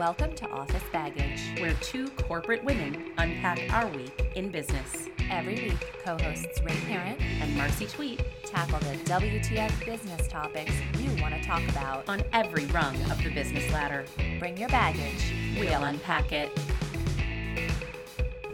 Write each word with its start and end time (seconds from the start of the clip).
Welcome 0.00 0.34
to 0.36 0.48
Office 0.48 0.82
Baggage. 0.94 1.60
where 1.60 1.74
two 1.82 2.08
corporate 2.22 2.64
women 2.64 3.12
unpack 3.18 3.70
our 3.70 3.86
week 3.88 4.32
in 4.34 4.48
business. 4.48 5.10
Every 5.30 5.56
week, 5.56 6.02
co 6.02 6.16
hosts 6.16 6.62
Ray 6.62 6.74
Parent 6.86 7.20
And 7.20 7.54
Marcy 7.54 7.84
Tweet 7.84 8.24
tackle 8.46 8.78
the 8.78 8.96
WTF 9.04 9.84
business 9.84 10.26
topics 10.26 10.72
you 10.98 11.10
want 11.20 11.34
to 11.34 11.42
talk 11.42 11.62
about. 11.68 12.08
on 12.08 12.22
every 12.32 12.64
rung 12.66 12.96
of 13.10 13.22
the 13.22 13.28
business 13.28 13.70
ladder. 13.74 14.06
Bring 14.38 14.56
your 14.56 14.70
baggage. 14.70 15.34
We'll 15.58 15.84
unpack 15.84 16.32
it. 16.32 16.48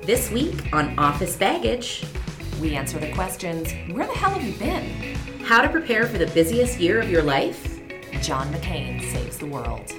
This 0.02 0.33
week 0.33 0.73
on 0.73 0.98
Office 0.98 1.37
Baggage, 1.37 2.02
We 2.60 2.74
answer 2.74 2.98
the 2.98 3.12
questions 3.12 3.73
Where 3.95 4.09
the 4.09 4.15
hell 4.15 4.30
have 4.30 4.42
you 4.42 4.55
been? 4.55 5.15
how 5.45 5.62
to 5.62 5.69
prepare 5.69 6.09
for 6.09 6.19
the 6.19 6.27
busiest 6.27 6.80
year 6.80 6.98
of 6.98 7.09
your 7.09 7.23
life. 7.23 7.80
John 8.20 8.52
McCain 8.52 9.01
saves 9.12 9.38
the 9.38 9.47
world. 9.47 9.92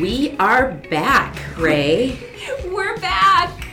We 0.00 0.34
are 0.38 0.72
back, 0.88 1.36
Ray. 1.58 2.18
We're 2.72 2.96
back! 3.00 3.68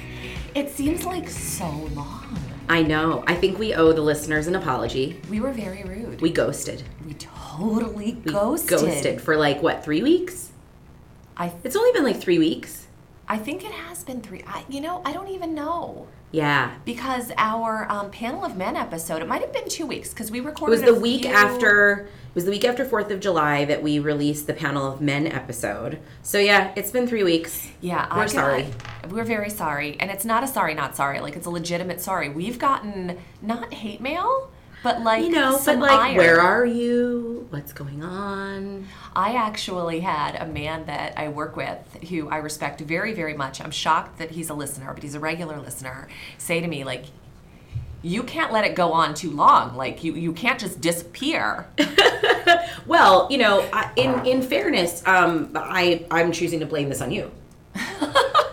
It 0.56 0.70
seems 0.70 1.06
like 1.06 1.30
so 1.30 1.70
long. 1.94 2.38
I 2.68 2.84
know. 2.84 3.24
I 3.28 3.34
think 3.34 3.58
we 3.58 3.74
owe 3.74 3.94
the 3.94 4.02
listeners 4.02 4.46
an 4.48 4.56
apology. 4.56 5.22
We 5.30 5.40
were 5.40 5.54
very 5.54 5.84
rude. 5.84 6.20
We 6.20 6.32
ghosted. 6.32 6.84
We 7.06 7.14
totally 7.14 8.16
We 8.26 8.34
ghosted. 8.34 8.70
ghosted 8.70 9.22
for 9.22 9.38
like 9.38 9.62
what, 9.64 9.86
three 9.86 10.04
weeks? 10.04 10.52
I, 11.38 11.54
It's 11.64 11.78
only 11.78 11.94
been 11.94 12.04
like 12.04 12.20
three 12.20 12.40
weeks. 12.40 12.88
I 13.30 13.38
think 13.38 13.64
it 13.64 13.72
has 13.72 14.04
been 14.04 14.20
three. 14.22 14.44
I, 14.46 14.66
you 14.68 14.82
know, 14.82 15.02
I 15.06 15.14
don't 15.14 15.30
even 15.30 15.56
know. 15.56 16.08
Yeah. 16.32 16.76
Because 16.84 17.32
our 17.38 17.90
um, 17.90 18.12
panel 18.12 18.44
of 18.44 18.58
men 18.58 18.76
episode, 18.76 19.22
it 19.22 19.28
might 19.28 19.42
have 19.42 19.54
been 19.54 19.70
two 19.70 19.86
weeks 19.86 20.10
because 20.10 20.30
we 20.30 20.40
recorded. 20.40 20.80
It 20.80 20.86
was 20.86 20.96
the 20.96 21.00
week 21.00 21.22
few- 21.24 21.32
after 21.32 22.08
it 22.28 22.36
was 22.36 22.46
the 22.46 22.52
week 22.52 22.66
after 22.66 22.86
Fourth 22.86 23.10
of 23.12 23.20
July 23.20 23.66
that 23.66 23.82
we 23.82 23.98
released 24.00 24.46
the 24.46 24.54
panel 24.54 24.86
of 24.92 25.02
men 25.02 25.26
episode. 25.26 26.00
So 26.22 26.38
yeah, 26.38 26.72
it's 26.76 26.92
been 26.92 27.08
three 27.08 27.24
weeks. 27.24 27.70
Yeah, 27.82 28.06
We're 28.16 28.24
I 28.24 28.26
sorry. 28.28 28.68
We're 29.10 29.24
very 29.24 29.50
sorry, 29.50 29.98
and 30.00 30.12
it's 30.12 30.26
not 30.26 30.44
a 30.44 30.48
sorry, 30.48 30.74
not 30.74 30.96
sorry. 30.96 31.20
Like 31.22 31.36
it's 31.36 31.48
a 31.48 31.50
legitimate 31.50 32.02
sorry. 32.02 32.30
We've 32.30 32.60
gotten 32.60 33.18
not 33.42 33.74
hate 33.74 34.02
mail, 34.02 34.52
but 34.84 35.02
like 35.02 35.24
You 35.24 35.30
know, 35.32 35.60
but 35.66 35.80
like, 35.80 36.18
where 36.18 36.40
are 36.42 36.66
you? 36.66 37.48
What's 37.50 37.74
going 37.74 38.04
on? 38.04 38.88
I 39.16 39.34
actually 39.36 40.02
had 40.02 40.36
a 40.36 40.46
man 40.46 40.86
that 40.86 41.18
I 41.18 41.30
work 41.30 41.56
with 41.56 41.80
who 42.10 42.30
I 42.30 42.38
respect 42.38 42.82
very, 42.82 43.14
very 43.14 43.34
much. 43.34 43.60
I'm 43.62 43.72
shocked 43.72 44.20
that 44.20 44.32
he's 44.32 44.50
a 44.50 44.54
listener, 44.54 44.94
but 44.94 45.04
he's 45.04 45.16
a 45.16 45.20
regular 45.20 45.60
listener. 45.60 46.08
Say 46.38 46.60
to 46.62 46.68
me 46.68 46.84
like. 46.84 47.06
You 48.04 48.22
can't 48.22 48.54
let 48.54 48.64
it 48.64 48.76
go 48.76 48.94
on 48.94 49.16
too 49.16 49.32
long. 49.32 49.76
Like 49.76 50.04
you, 50.04 50.14
you 50.14 50.32
can't 50.32 50.60
just 50.60 50.80
disappear. 50.82 51.68
Well, 52.86 53.28
you 53.30 53.38
know, 53.38 53.68
I- 53.74 53.92
in 53.98 54.26
in 54.26 54.42
fairness, 54.42 55.06
um, 55.06 55.52
I 55.56 56.06
I'm 56.10 56.32
choosing 56.32 56.62
to 56.62 56.66
blame 56.66 56.88
this 56.88 57.02
on 57.02 57.12
you. 57.12 57.30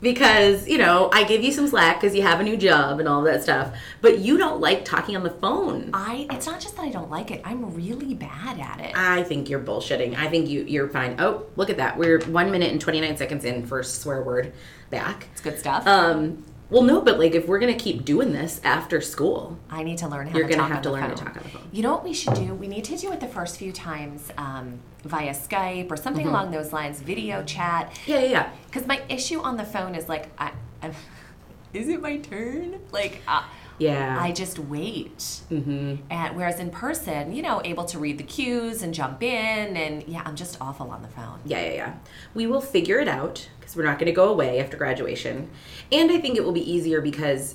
because 0.00 0.66
you 0.68 0.78
know 0.78 1.10
I 1.12 1.24
give 1.24 1.42
you 1.42 1.52
some 1.52 1.66
slack 1.66 2.00
because 2.00 2.14
you 2.14 2.22
have 2.22 2.40
a 2.40 2.42
new 2.42 2.56
job 2.56 3.00
and 3.00 3.08
all 3.08 3.22
that 3.22 3.42
stuff, 3.42 3.74
but 4.00 4.18
you 4.18 4.38
don't 4.38 4.60
like 4.60 4.84
talking 4.84 5.16
on 5.16 5.22
the 5.22 5.30
phone. 5.30 5.90
I. 5.92 6.26
It's 6.30 6.46
not 6.46 6.60
just 6.60 6.76
that 6.76 6.82
I 6.82 6.90
don't 6.90 7.10
like 7.10 7.30
it. 7.30 7.40
I'm 7.44 7.74
really 7.74 8.14
bad 8.14 8.58
at 8.58 8.80
it. 8.80 8.96
I 8.96 9.22
think 9.22 9.48
you're 9.48 9.60
bullshitting. 9.60 10.16
I 10.16 10.28
think 10.28 10.48
you 10.48 10.62
you're 10.62 10.88
fine. 10.88 11.16
Oh, 11.18 11.46
look 11.56 11.70
at 11.70 11.76
that. 11.76 11.98
We're 11.98 12.20
one 12.26 12.50
minute 12.50 12.72
and 12.72 12.80
twenty 12.80 13.00
nine 13.00 13.16
seconds 13.16 13.44
in 13.44 13.66
first 13.66 14.02
swear 14.02 14.22
word 14.22 14.52
back. 14.90 15.28
It's 15.32 15.40
good 15.40 15.58
stuff. 15.58 15.86
Um, 15.86 16.44
well, 16.70 16.82
no, 16.82 17.00
but 17.00 17.18
like 17.18 17.34
if 17.34 17.46
we're 17.48 17.58
gonna 17.58 17.74
keep 17.74 18.04
doing 18.04 18.32
this 18.32 18.60
after 18.64 19.00
school, 19.00 19.58
I 19.68 19.82
need 19.82 19.98
to 19.98 20.08
learn 20.08 20.28
how 20.28 20.32
to 20.34 20.38
talk 20.38 20.38
about 20.38 20.38
You're 20.38 20.48
to 20.48 20.56
gonna 20.56 20.74
have 20.74 20.82
to 20.82 20.90
learn 20.90 21.10
to 21.10 21.16
talk 21.16 21.36
on 21.36 21.42
the 21.42 21.48
phone. 21.48 21.68
You 21.72 21.82
know 21.82 21.92
what 21.92 22.04
we 22.04 22.12
should 22.14 22.34
do? 22.34 22.54
We 22.54 22.68
need 22.68 22.84
to 22.84 22.96
do 22.96 23.12
it 23.12 23.20
the 23.20 23.28
first 23.28 23.56
few 23.58 23.72
times 23.72 24.30
um, 24.38 24.78
via 25.04 25.32
Skype 25.34 25.90
or 25.90 25.96
something 25.96 26.26
Mm-hmm. 26.26 26.34
along 26.34 26.50
those 26.52 26.72
lines, 26.72 27.00
video 27.00 27.42
chat. 27.44 27.92
yeah, 28.06 28.20
yeah, 28.20 28.26
yeah. 28.30 28.50
Because 28.66 28.86
my 28.86 29.02
issue 29.08 29.40
on 29.40 29.56
the 29.56 29.64
phone 29.64 29.94
is 29.94 30.08
like, 30.08 30.28
I, 30.38 30.52
I, 30.82 30.92
is 31.72 31.88
it 31.88 32.00
my 32.00 32.18
turn? 32.18 32.80
Like, 32.92 33.22
uh, 33.28 33.44
Yeah. 33.78 34.18
I 34.20 34.32
just 34.32 34.58
wait. 34.58 35.16
Mm-hmm. 35.50 35.96
And 36.10 36.36
whereas 36.36 36.60
in 36.60 36.70
person, 36.70 37.32
you 37.32 37.40
know, 37.42 37.62
able 37.64 37.84
to 37.86 37.98
read 37.98 38.18
the 38.18 38.24
cues 38.24 38.82
and 38.82 38.92
jump 38.92 39.22
in, 39.22 39.76
and 39.76 40.04
yeah, 40.06 40.22
I'm 40.26 40.36
just 40.36 40.58
awful 40.60 40.90
on 40.90 41.00
the 41.02 41.08
phone. 41.08 41.40
Yeah, 41.46 41.60
yeah, 41.64 41.72
yeah. 41.72 41.94
We 42.34 42.46
will 42.46 42.60
figure 42.60 42.98
it 43.00 43.08
out 43.08 43.48
because 43.70 43.76
we're 43.76 43.88
not 43.88 43.98
going 43.98 44.06
to 44.06 44.12
go 44.12 44.28
away 44.28 44.58
after 44.58 44.76
graduation. 44.76 45.48
And 45.92 46.10
I 46.10 46.20
think 46.20 46.36
it 46.36 46.44
will 46.44 46.52
be 46.52 46.70
easier 46.70 47.00
because 47.00 47.54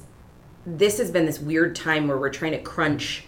this 0.66 0.98
has 0.98 1.12
been 1.12 1.26
this 1.26 1.40
weird 1.40 1.76
time 1.76 2.08
where 2.08 2.18
we're 2.18 2.30
trying 2.30 2.54
to 2.54 2.62
crunch 2.62 3.26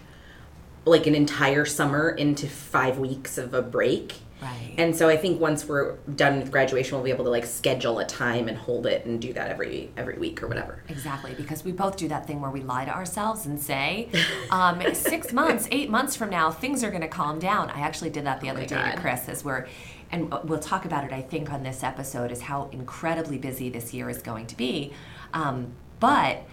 like 0.85 1.05
an 1.05 1.13
entire 1.13 1.65
summer 1.65 2.09
into 2.09 2.47
five 2.47 2.97
weeks 2.97 3.37
of 3.37 3.53
a 3.53 3.61
break. 3.61 4.15
Right. 4.41 4.75
And 4.77 4.95
so 4.95 5.09
I 5.09 5.17
think 5.17 5.41
once 5.41 5.65
we're 5.65 5.95
done 6.15 6.39
with 6.39 6.51
graduation, 6.51 6.95
we'll 6.95 7.03
be 7.03 7.09
able 7.09 7.25
to 7.25 7.31
like 7.31 7.45
schedule 7.45 7.99
a 7.99 8.05
time 8.05 8.47
and 8.47 8.57
hold 8.57 8.85
it 8.85 9.05
and 9.05 9.19
do 9.19 9.33
that 9.33 9.49
every 9.49 9.91
every 9.97 10.17
week 10.17 10.41
or 10.43 10.47
whatever. 10.47 10.83
Exactly, 10.87 11.33
because 11.33 11.65
we 11.65 11.71
both 11.71 11.97
do 11.97 12.07
that 12.07 12.27
thing 12.27 12.39
where 12.39 12.51
we 12.51 12.61
lie 12.61 12.85
to 12.85 12.91
ourselves 12.91 13.47
and 13.47 13.59
say, 13.59 14.09
um, 14.51 14.81
six 14.93 15.33
months, 15.33 15.67
eight 15.71 15.89
months 15.89 16.15
from 16.15 16.29
now, 16.29 16.51
things 16.51 16.83
are 16.83 16.91
going 16.91 17.01
to 17.01 17.07
calm 17.07 17.39
down. 17.39 17.71
I 17.71 17.79
actually 17.79 18.11
did 18.11 18.25
that 18.25 18.39
the 18.39 18.49
other 18.51 18.65
day 18.65 18.75
God. 18.75 18.91
to 18.91 19.01
Chris 19.01 19.27
as 19.27 19.43
we're, 19.43 19.67
and 20.11 20.31
we'll 20.43 20.59
talk 20.59 20.85
about 20.85 21.03
it, 21.03 21.11
I 21.11 21.21
think, 21.21 21.51
on 21.51 21.63
this 21.63 21.83
episode, 21.83 22.31
is 22.31 22.41
how 22.41 22.69
incredibly 22.71 23.37
busy 23.37 23.69
this 23.69 23.93
year 23.93 24.09
is 24.09 24.21
going 24.21 24.47
to 24.47 24.55
be. 24.57 24.93
Um, 25.33 25.73
but 25.99 26.43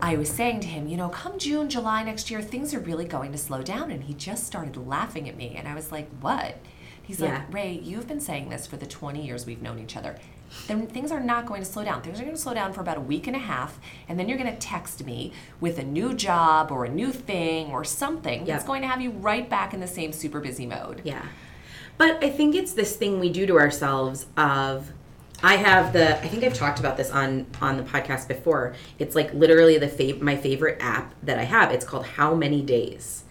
I 0.00 0.16
was 0.16 0.30
saying 0.30 0.60
to 0.60 0.66
him, 0.68 0.88
you 0.88 0.96
know, 0.96 1.08
come 1.08 1.38
June, 1.38 1.68
July 1.68 2.02
next 2.02 2.30
year, 2.30 2.40
things 2.42 2.72
are 2.74 2.80
really 2.80 3.04
going 3.04 3.32
to 3.32 3.38
slow 3.38 3.62
down. 3.62 3.90
And 3.90 4.04
he 4.04 4.14
just 4.14 4.46
started 4.46 4.76
laughing 4.76 5.28
at 5.28 5.36
me. 5.36 5.54
And 5.56 5.68
I 5.68 5.74
was 5.74 5.92
like, 5.92 6.08
what? 6.20 6.56
He's 7.02 7.20
Yeah. 7.20 7.34
like, 7.38 7.52
Ray, 7.52 7.72
you've 7.82 8.06
been 8.08 8.20
saying 8.20 8.48
this 8.50 8.66
for 8.66 8.76
the 8.76 8.86
20 8.86 9.24
years 9.24 9.44
we've 9.46 9.60
known 9.62 9.78
each 9.78 9.96
other. 9.96 10.16
Then 10.66 10.86
things 10.86 11.12
are 11.12 11.20
not 11.20 11.46
going 11.46 11.60
to 11.62 11.66
slow 11.68 11.84
down. 11.84 12.02
Things 12.02 12.18
are 12.18 12.24
going 12.24 12.34
to 12.34 12.40
slow 12.40 12.54
down 12.54 12.72
for 12.72 12.80
about 12.80 12.96
a 12.96 13.00
week 13.00 13.26
and 13.26 13.36
a 13.36 13.40
half. 13.40 13.78
And 14.08 14.18
then 14.18 14.28
you're 14.28 14.38
going 14.38 14.52
to 14.52 14.58
text 14.58 15.04
me 15.04 15.32
with 15.60 15.78
a 15.78 15.84
new 15.84 16.12
job 16.14 16.72
or 16.72 16.84
a 16.84 16.88
new 16.88 17.12
thing 17.12 17.70
or 17.70 17.84
something 17.84 18.44
that's 18.44 18.64
going 18.64 18.82
to 18.82 18.88
have 18.88 19.00
you 19.00 19.10
right 19.10 19.48
back 19.48 19.72
in 19.74 19.80
the 19.80 19.86
same 19.86 20.12
super 20.12 20.40
busy 20.40 20.66
mode. 20.66 21.02
Yeah. 21.04 21.22
But 22.00 22.24
I 22.24 22.30
think 22.30 22.54
it's 22.54 22.72
this 22.72 22.96
thing 22.96 23.20
we 23.20 23.28
do 23.28 23.44
to 23.44 23.58
ourselves 23.58 24.24
of 24.34 24.90
I 25.42 25.56
have 25.56 25.92
the 25.92 26.16
I 26.16 26.28
think 26.28 26.44
I've 26.44 26.54
talked 26.54 26.80
about 26.80 26.96
this 26.96 27.10
on 27.10 27.44
on 27.60 27.76
the 27.76 27.82
podcast 27.82 28.26
before. 28.26 28.74
It's 28.98 29.14
like 29.14 29.34
literally 29.34 29.76
the 29.76 29.86
fav- 29.86 30.22
my 30.22 30.34
favorite 30.34 30.78
app 30.80 31.12
that 31.22 31.38
I 31.38 31.42
have. 31.42 31.70
It's 31.72 31.84
called 31.84 32.06
How 32.06 32.34
Many 32.34 32.62
Days. 32.62 33.24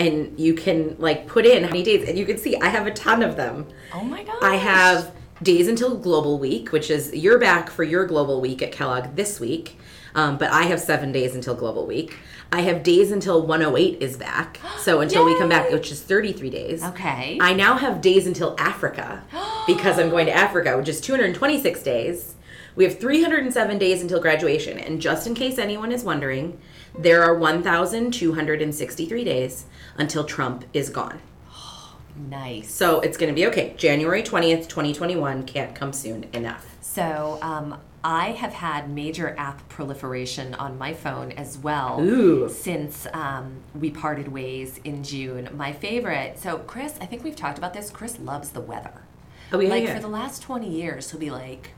And 0.00 0.36
you 0.40 0.54
can 0.54 0.96
like 0.98 1.28
put 1.28 1.46
in 1.46 1.62
how 1.62 1.70
many 1.70 1.84
days 1.84 2.08
and 2.08 2.18
you 2.18 2.26
can 2.26 2.36
see 2.36 2.56
I 2.56 2.66
have 2.66 2.88
a 2.88 2.90
ton 2.90 3.22
of 3.22 3.36
them. 3.36 3.68
Oh 3.94 4.02
my 4.02 4.24
gosh. 4.24 4.42
I 4.42 4.56
have 4.56 5.12
days 5.40 5.68
until 5.68 5.96
Global 5.96 6.40
Week, 6.40 6.72
which 6.72 6.90
is 6.90 7.14
you're 7.14 7.38
back 7.38 7.70
for 7.70 7.84
your 7.84 8.06
Global 8.06 8.40
Week 8.40 8.60
at 8.60 8.72
Kellogg 8.72 9.14
this 9.14 9.38
week, 9.38 9.78
um, 10.16 10.36
but 10.36 10.50
I 10.50 10.64
have 10.64 10.80
seven 10.80 11.12
days 11.12 11.36
until 11.36 11.54
Global 11.54 11.86
Week. 11.86 12.16
I 12.52 12.60
have 12.62 12.82
days 12.82 13.10
until 13.10 13.44
108 13.46 14.00
is 14.00 14.16
back, 14.16 14.60
so 14.78 15.00
until 15.00 15.24
we 15.24 15.36
come 15.38 15.48
back, 15.48 15.70
which 15.70 15.90
is 15.90 16.00
33 16.02 16.50
days. 16.50 16.84
Okay. 16.84 17.38
I 17.40 17.52
now 17.52 17.76
have 17.76 18.00
days 18.00 18.26
until 18.26 18.54
Africa 18.58 19.22
because 19.66 19.98
I'm 19.98 20.10
going 20.10 20.26
to 20.26 20.32
Africa, 20.32 20.76
which 20.76 20.88
is 20.88 21.00
226 21.00 21.82
days. 21.82 22.34
We 22.76 22.84
have 22.84 22.98
307 22.98 23.78
days 23.78 24.02
until 24.02 24.20
graduation, 24.20 24.78
and 24.78 25.00
just 25.00 25.26
in 25.26 25.34
case 25.34 25.58
anyone 25.58 25.92
is 25.92 26.04
wondering, 26.04 26.60
there 26.98 27.22
are 27.22 27.34
1,263 27.34 29.24
days 29.24 29.64
until 29.96 30.24
Trump 30.24 30.64
is 30.74 30.90
gone. 30.90 31.20
nice. 32.16 32.70
So 32.70 33.00
it's 33.00 33.16
going 33.16 33.32
to 33.32 33.34
be 33.34 33.46
okay. 33.46 33.74
January 33.78 34.22
20th, 34.22 34.68
2021 34.68 35.44
can't 35.44 35.74
come 35.74 35.92
soon 35.92 36.24
enough. 36.34 36.76
So 36.82 37.38
um, 37.40 37.78
I 38.06 38.30
have 38.30 38.52
had 38.52 38.88
major 38.88 39.34
app 39.36 39.68
proliferation 39.68 40.54
on 40.54 40.78
my 40.78 40.94
phone 40.94 41.32
as 41.32 41.58
well 41.58 42.00
Ooh. 42.00 42.48
since 42.48 43.04
um, 43.12 43.56
we 43.74 43.90
parted 43.90 44.28
ways 44.28 44.78
in 44.84 45.02
June. 45.02 45.48
My 45.52 45.72
favorite, 45.72 46.38
so 46.38 46.58
Chris, 46.58 46.94
I 47.00 47.06
think 47.06 47.24
we've 47.24 47.34
talked 47.34 47.58
about 47.58 47.74
this. 47.74 47.90
Chris 47.90 48.20
loves 48.20 48.50
the 48.50 48.60
weather. 48.60 49.02
Oh, 49.50 49.58
yeah, 49.58 49.70
like 49.70 49.82
yeah. 49.82 49.94
for 49.96 50.00
the 50.00 50.06
last 50.06 50.40
20 50.40 50.70
years, 50.70 51.10
he'll 51.10 51.18
be 51.18 51.30
like, 51.30 51.72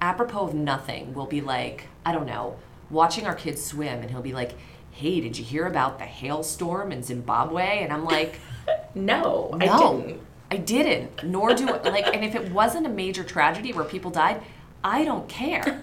apropos 0.00 0.46
of 0.46 0.54
nothing, 0.54 1.12
we'll 1.12 1.26
be 1.26 1.40
like, 1.40 1.88
I 2.04 2.12
don't 2.12 2.26
know, 2.26 2.56
watching 2.88 3.26
our 3.26 3.34
kids 3.34 3.64
swim, 3.64 4.02
and 4.02 4.12
he'll 4.12 4.22
be 4.22 4.32
like, 4.32 4.52
hey, 4.92 5.20
did 5.20 5.36
you 5.36 5.44
hear 5.44 5.66
about 5.66 5.98
the 5.98 6.04
hailstorm 6.04 6.92
in 6.92 7.02
Zimbabwe? 7.02 7.80
And 7.82 7.92
I'm 7.92 8.04
like, 8.04 8.38
No, 8.94 9.50
I 9.60 9.66
no, 9.66 10.00
didn't. 10.00 10.20
I 10.52 10.56
didn't. 10.56 11.24
Nor 11.24 11.54
do 11.54 11.68
I, 11.68 11.88
like, 11.88 12.14
and 12.14 12.24
if 12.24 12.36
it 12.36 12.52
wasn't 12.52 12.86
a 12.86 12.88
major 12.88 13.24
tragedy 13.24 13.72
where 13.72 13.84
people 13.84 14.12
died, 14.12 14.40
I 14.86 15.04
don't 15.04 15.28
care. 15.28 15.82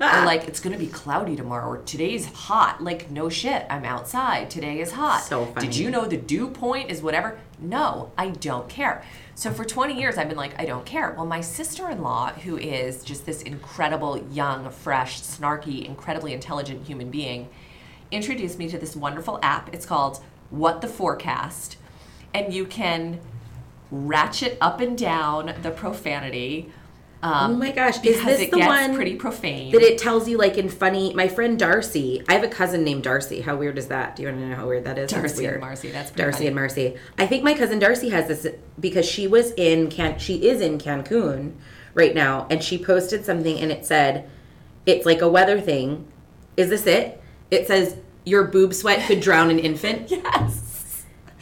or 0.00 0.24
like 0.24 0.46
it's 0.46 0.60
gonna 0.60 0.78
be 0.78 0.86
cloudy 0.86 1.34
tomorrow, 1.34 1.68
or 1.68 1.78
today's 1.78 2.26
hot. 2.26 2.80
Like 2.80 3.10
no 3.10 3.28
shit, 3.28 3.66
I'm 3.68 3.84
outside. 3.84 4.50
Today 4.50 4.78
is 4.78 4.92
hot. 4.92 5.24
So 5.24 5.46
funny. 5.46 5.66
Did 5.66 5.76
you 5.76 5.90
know 5.90 6.06
the 6.06 6.16
dew 6.16 6.46
point 6.46 6.92
is 6.92 7.02
whatever? 7.02 7.40
No, 7.58 8.12
I 8.16 8.28
don't 8.28 8.68
care. 8.68 9.02
So 9.34 9.50
for 9.50 9.64
20 9.64 9.98
years, 9.98 10.16
I've 10.16 10.28
been 10.28 10.36
like, 10.36 10.54
I 10.60 10.64
don't 10.64 10.86
care. 10.86 11.12
Well, 11.16 11.26
my 11.26 11.40
sister-in-law, 11.40 12.34
who 12.34 12.56
is 12.56 13.02
just 13.02 13.26
this 13.26 13.42
incredible, 13.42 14.16
young, 14.30 14.70
fresh, 14.70 15.20
snarky, 15.20 15.84
incredibly 15.84 16.32
intelligent 16.32 16.86
human 16.86 17.10
being, 17.10 17.48
introduced 18.12 18.58
me 18.58 18.68
to 18.68 18.78
this 18.78 18.94
wonderful 18.94 19.40
app. 19.42 19.74
It's 19.74 19.86
called 19.86 20.22
What 20.50 20.82
the 20.82 20.88
Forecast. 20.88 21.78
and 22.32 22.54
you 22.54 22.64
can 22.64 23.18
ratchet 23.90 24.56
up 24.60 24.80
and 24.80 24.96
down 24.96 25.52
the 25.62 25.72
profanity. 25.72 26.70
Um, 27.22 27.52
Oh 27.52 27.56
my 27.56 27.70
gosh, 27.70 27.96
is 27.96 28.00
because 28.00 28.24
this 28.24 28.40
it 28.40 28.50
the 28.50 28.56
gets 28.58 28.68
one 28.68 28.94
pretty 28.94 29.16
profane. 29.16 29.72
that 29.72 29.82
it 29.82 29.98
tells 29.98 30.26
you 30.28 30.38
like 30.38 30.56
in 30.56 30.68
funny? 30.70 31.12
My 31.12 31.28
friend 31.28 31.58
Darcy, 31.58 32.22
I 32.28 32.32
have 32.32 32.42
a 32.44 32.48
cousin 32.48 32.82
named 32.82 33.02
Darcy. 33.02 33.42
How 33.42 33.56
weird 33.56 33.76
is 33.76 33.88
that? 33.88 34.16
Do 34.16 34.22
you 34.22 34.28
want 34.28 34.40
to 34.40 34.48
know 34.48 34.56
how 34.56 34.66
weird 34.66 34.84
that 34.84 34.96
is? 34.98 35.10
That's 35.10 35.20
Darcy 35.34 35.44
and. 35.46 35.60
Marcy, 35.60 35.90
that's 35.90 36.10
pretty 36.10 36.22
Darcy 36.22 36.36
funny. 36.38 36.46
and 36.46 36.56
Marcy. 36.56 36.96
I 37.18 37.26
think 37.26 37.44
my 37.44 37.52
cousin 37.54 37.78
Darcy 37.78 38.08
has 38.08 38.28
this 38.28 38.46
because 38.78 39.04
she 39.06 39.26
was 39.26 39.52
in 39.58 39.90
Can 39.90 40.18
she 40.18 40.48
is 40.48 40.60
in 40.62 40.78
Cancun 40.78 41.52
right 41.92 42.14
now, 42.14 42.46
and 42.50 42.62
she 42.64 42.82
posted 42.82 43.24
something 43.26 43.58
and 43.58 43.70
it 43.70 43.84
said, 43.84 44.28
"It's 44.86 45.04
like 45.04 45.20
a 45.20 45.28
weather 45.28 45.60
thing." 45.60 46.06
Is 46.56 46.70
this 46.70 46.86
it? 46.86 47.22
It 47.50 47.66
says 47.66 47.96
your 48.24 48.44
boob 48.44 48.72
sweat 48.72 49.06
could 49.06 49.20
drown 49.20 49.50
an 49.50 49.58
infant. 49.58 50.10
yes. 50.10 50.69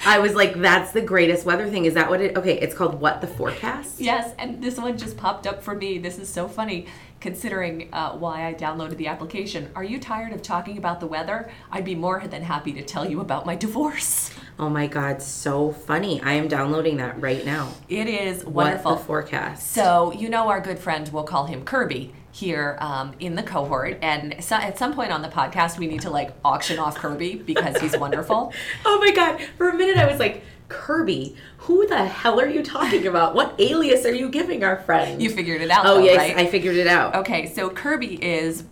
I 0.09 0.21
was 0.21 0.35
like, 0.35 0.55
"That's 0.55 0.93
the 0.93 1.03
greatest 1.03 1.45
weather 1.45 1.69
thing." 1.69 1.85
Is 1.85 1.93
that 1.93 2.09
what 2.09 2.23
it? 2.23 2.35
Okay, 2.35 2.59
it's 2.59 2.75
called 2.75 2.99
what 2.99 3.21
the 3.21 3.27
forecast. 3.27 4.01
Yes, 4.01 4.35
and 4.39 4.63
this 4.63 4.79
one 4.79 4.97
just 4.97 5.19
popped 5.19 5.47
up 5.47 5.63
for 5.63 5.75
me. 5.75 5.99
This 5.99 6.19
is 6.19 6.31
so 6.31 6.49
funny 6.49 6.87
considering 7.21 7.91
uh, 7.93 8.13
why 8.13 8.47
I 8.47 8.55
downloaded 8.55 8.97
the 8.97 9.09
application. 9.09 9.71
Are 9.75 9.85
you 9.85 10.01
tired 10.01 10.33
of 10.33 10.41
talking 10.41 10.79
about 10.79 11.01
the 11.01 11.07
weather? 11.07 11.51
I'd 11.71 11.85
be 11.85 11.95
more 11.95 12.27
than 12.27 12.43
happy 12.43 12.73
to 12.73 12.83
tell 12.83 13.07
you 13.07 13.21
about 13.21 13.45
my 13.45 13.55
divorce. 13.55 14.31
Oh 14.59 14.71
my 14.71 14.87
god, 14.87 15.21
so 15.21 15.73
funny! 15.73 16.23
I 16.23 16.33
am 16.33 16.49
downloading 16.49 16.97
that 16.97 17.21
right 17.21 17.45
now. 17.45 17.75
It 17.91 18.09
is 18.09 18.47
wonderful. 18.47 18.93
What 18.93 18.99
the 19.01 19.05
forecast? 19.05 19.73
So, 19.73 20.13
you 20.13 20.31
know, 20.31 20.49
our 20.49 20.63
good 20.63 20.79
friend, 20.79 21.07
we'll 21.13 21.25
call 21.25 21.45
him 21.45 21.65
Kirby 21.65 22.15
here 22.39 22.77
um, 22.81 23.13
in 23.19 23.35
the 23.35 23.43
cohort. 23.43 23.99
And 24.03 24.37
so 24.43 24.57
at 24.57 24.79
some 24.79 24.95
point 24.95 25.11
on 25.13 25.23
the 25.23 25.29
podcast, 25.29 25.79
we 25.79 25.87
need 25.87 26.03
to 26.03 26.11
like 26.11 26.33
auction 26.45 26.79
off 26.79 26.97
Kirby 26.97 27.37
because 27.37 27.77
he's 27.81 27.97
wonderful. 27.99 28.53
Oh 28.85 28.99
my 29.01 29.11
god! 29.13 29.41
For 29.57 29.69
a 29.69 29.75
minute, 29.75 29.97
I 29.97 30.07
was 30.11 30.19
like, 30.19 30.43
Kirby. 30.69 31.37
Who 31.59 31.87
the 31.87 32.05
hell 32.05 32.41
are 32.41 32.49
you 32.49 32.63
talking 32.63 33.07
about? 33.07 33.35
What 33.35 33.55
alias 33.59 34.05
are 34.07 34.15
you 34.15 34.29
giving 34.31 34.65
our 34.65 34.77
friend? 34.83 35.21
You 35.21 35.31
figured 35.31 35.61
it 35.61 35.71
out, 35.71 35.85
Oh 35.87 35.95
though, 35.97 36.05
yes, 36.05 36.17
right? 36.19 36.37
I 36.37 36.47
figured 36.47 36.77
it 36.77 36.87
out. 36.87 37.15
Okay, 37.17 37.47
so 37.53 37.69
Kirby 37.71 38.23
is 38.25 38.65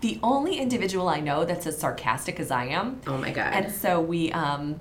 the 0.00 0.18
only 0.22 0.58
individual 0.58 1.08
I 1.08 1.20
know 1.20 1.44
that's 1.44 1.66
as 1.66 1.78
sarcastic 1.78 2.40
as 2.40 2.50
I 2.50 2.66
am. 2.66 3.00
Oh 3.06 3.16
my 3.18 3.30
god! 3.30 3.52
And 3.54 3.72
so 3.72 4.00
we 4.00 4.32
um, 4.32 4.80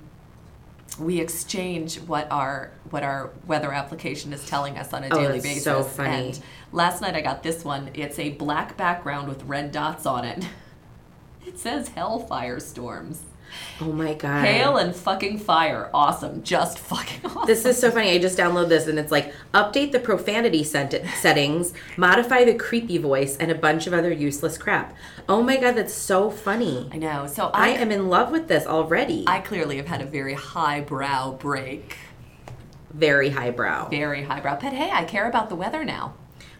we 0.99 1.19
exchange 1.21 1.99
what 2.01 2.29
our 2.31 2.71
what 2.89 3.03
our 3.03 3.31
weather 3.47 3.71
application 3.71 4.33
is 4.33 4.45
telling 4.47 4.77
us 4.77 4.91
on 4.93 5.03
a 5.03 5.07
Oh, 5.11 5.15
daily 5.17 5.33
that's 5.39 5.43
basis. 5.43 5.63
so 5.63 5.83
funny. 5.83 6.27
And 6.29 6.39
last 6.71 7.01
night 7.01 7.15
I 7.15 7.21
got 7.21 7.43
this 7.43 7.63
one. 7.63 7.89
It's 7.93 8.19
a 8.19 8.29
black 8.31 8.77
background 8.77 9.27
with 9.29 9.43
red 9.43 9.71
dots 9.71 10.05
on 10.05 10.25
it. 10.25 10.45
It 11.43 11.57
says 11.57 11.89
hellfire 11.89 12.59
storms. 12.59 13.23
oh 13.81 13.91
my 13.91 14.13
god! 14.13 14.45
Hail 14.45 14.77
and 14.77 14.95
fucking 14.95 15.39
fire. 15.39 15.89
Awesome. 15.91 16.43
Just 16.43 16.77
fucking 16.77 17.25
awesome. 17.25 17.47
This 17.47 17.65
is 17.65 17.79
so 17.79 17.89
funny. 17.89 18.11
I 18.11 18.19
just 18.19 18.37
downloaded 18.37 18.69
this 18.69 18.85
and 18.87 18.99
it's 18.99 19.11
like 19.11 19.33
update 19.53 19.91
the 19.91 19.99
profanity 19.99 20.63
sent- 20.63 21.03
settings, 21.19 21.73
modify 21.97 22.45
the 22.45 22.53
creepy 22.53 22.99
voice, 22.99 23.37
and 23.37 23.49
a 23.51 23.55
bunch 23.55 23.87
of 23.87 23.93
other 23.93 24.13
useless 24.13 24.55
crap. 24.57 24.95
Oh 25.27 25.41
my 25.41 25.57
god, 25.57 25.73
that's 25.75 25.95
so 25.95 26.29
funny. 26.29 26.87
I 26.93 26.97
know. 26.97 27.25
So 27.25 27.47
I 27.47 27.69
I, 27.69 27.73
am 27.79 27.91
in 27.91 28.07
love 28.07 28.31
with 28.31 28.47
this 28.47 28.67
already. 28.67 29.23
I 29.27 29.39
clearly 29.39 29.77
have 29.77 29.87
had 29.87 30.01
a 30.01 30.05
very 30.05 30.35
highbrow 30.35 31.31
break. 31.33 31.97
Very 32.91 33.29
highbrow. 33.31 33.89
Very 33.89 34.23
highbrow. 34.23 34.59
But 34.61 34.73
hey, 34.73 34.91
I 34.91 35.05
care 35.05 35.27
about 35.27 35.49
the 35.49 35.55
weather 35.55 35.83
now. 35.83 36.13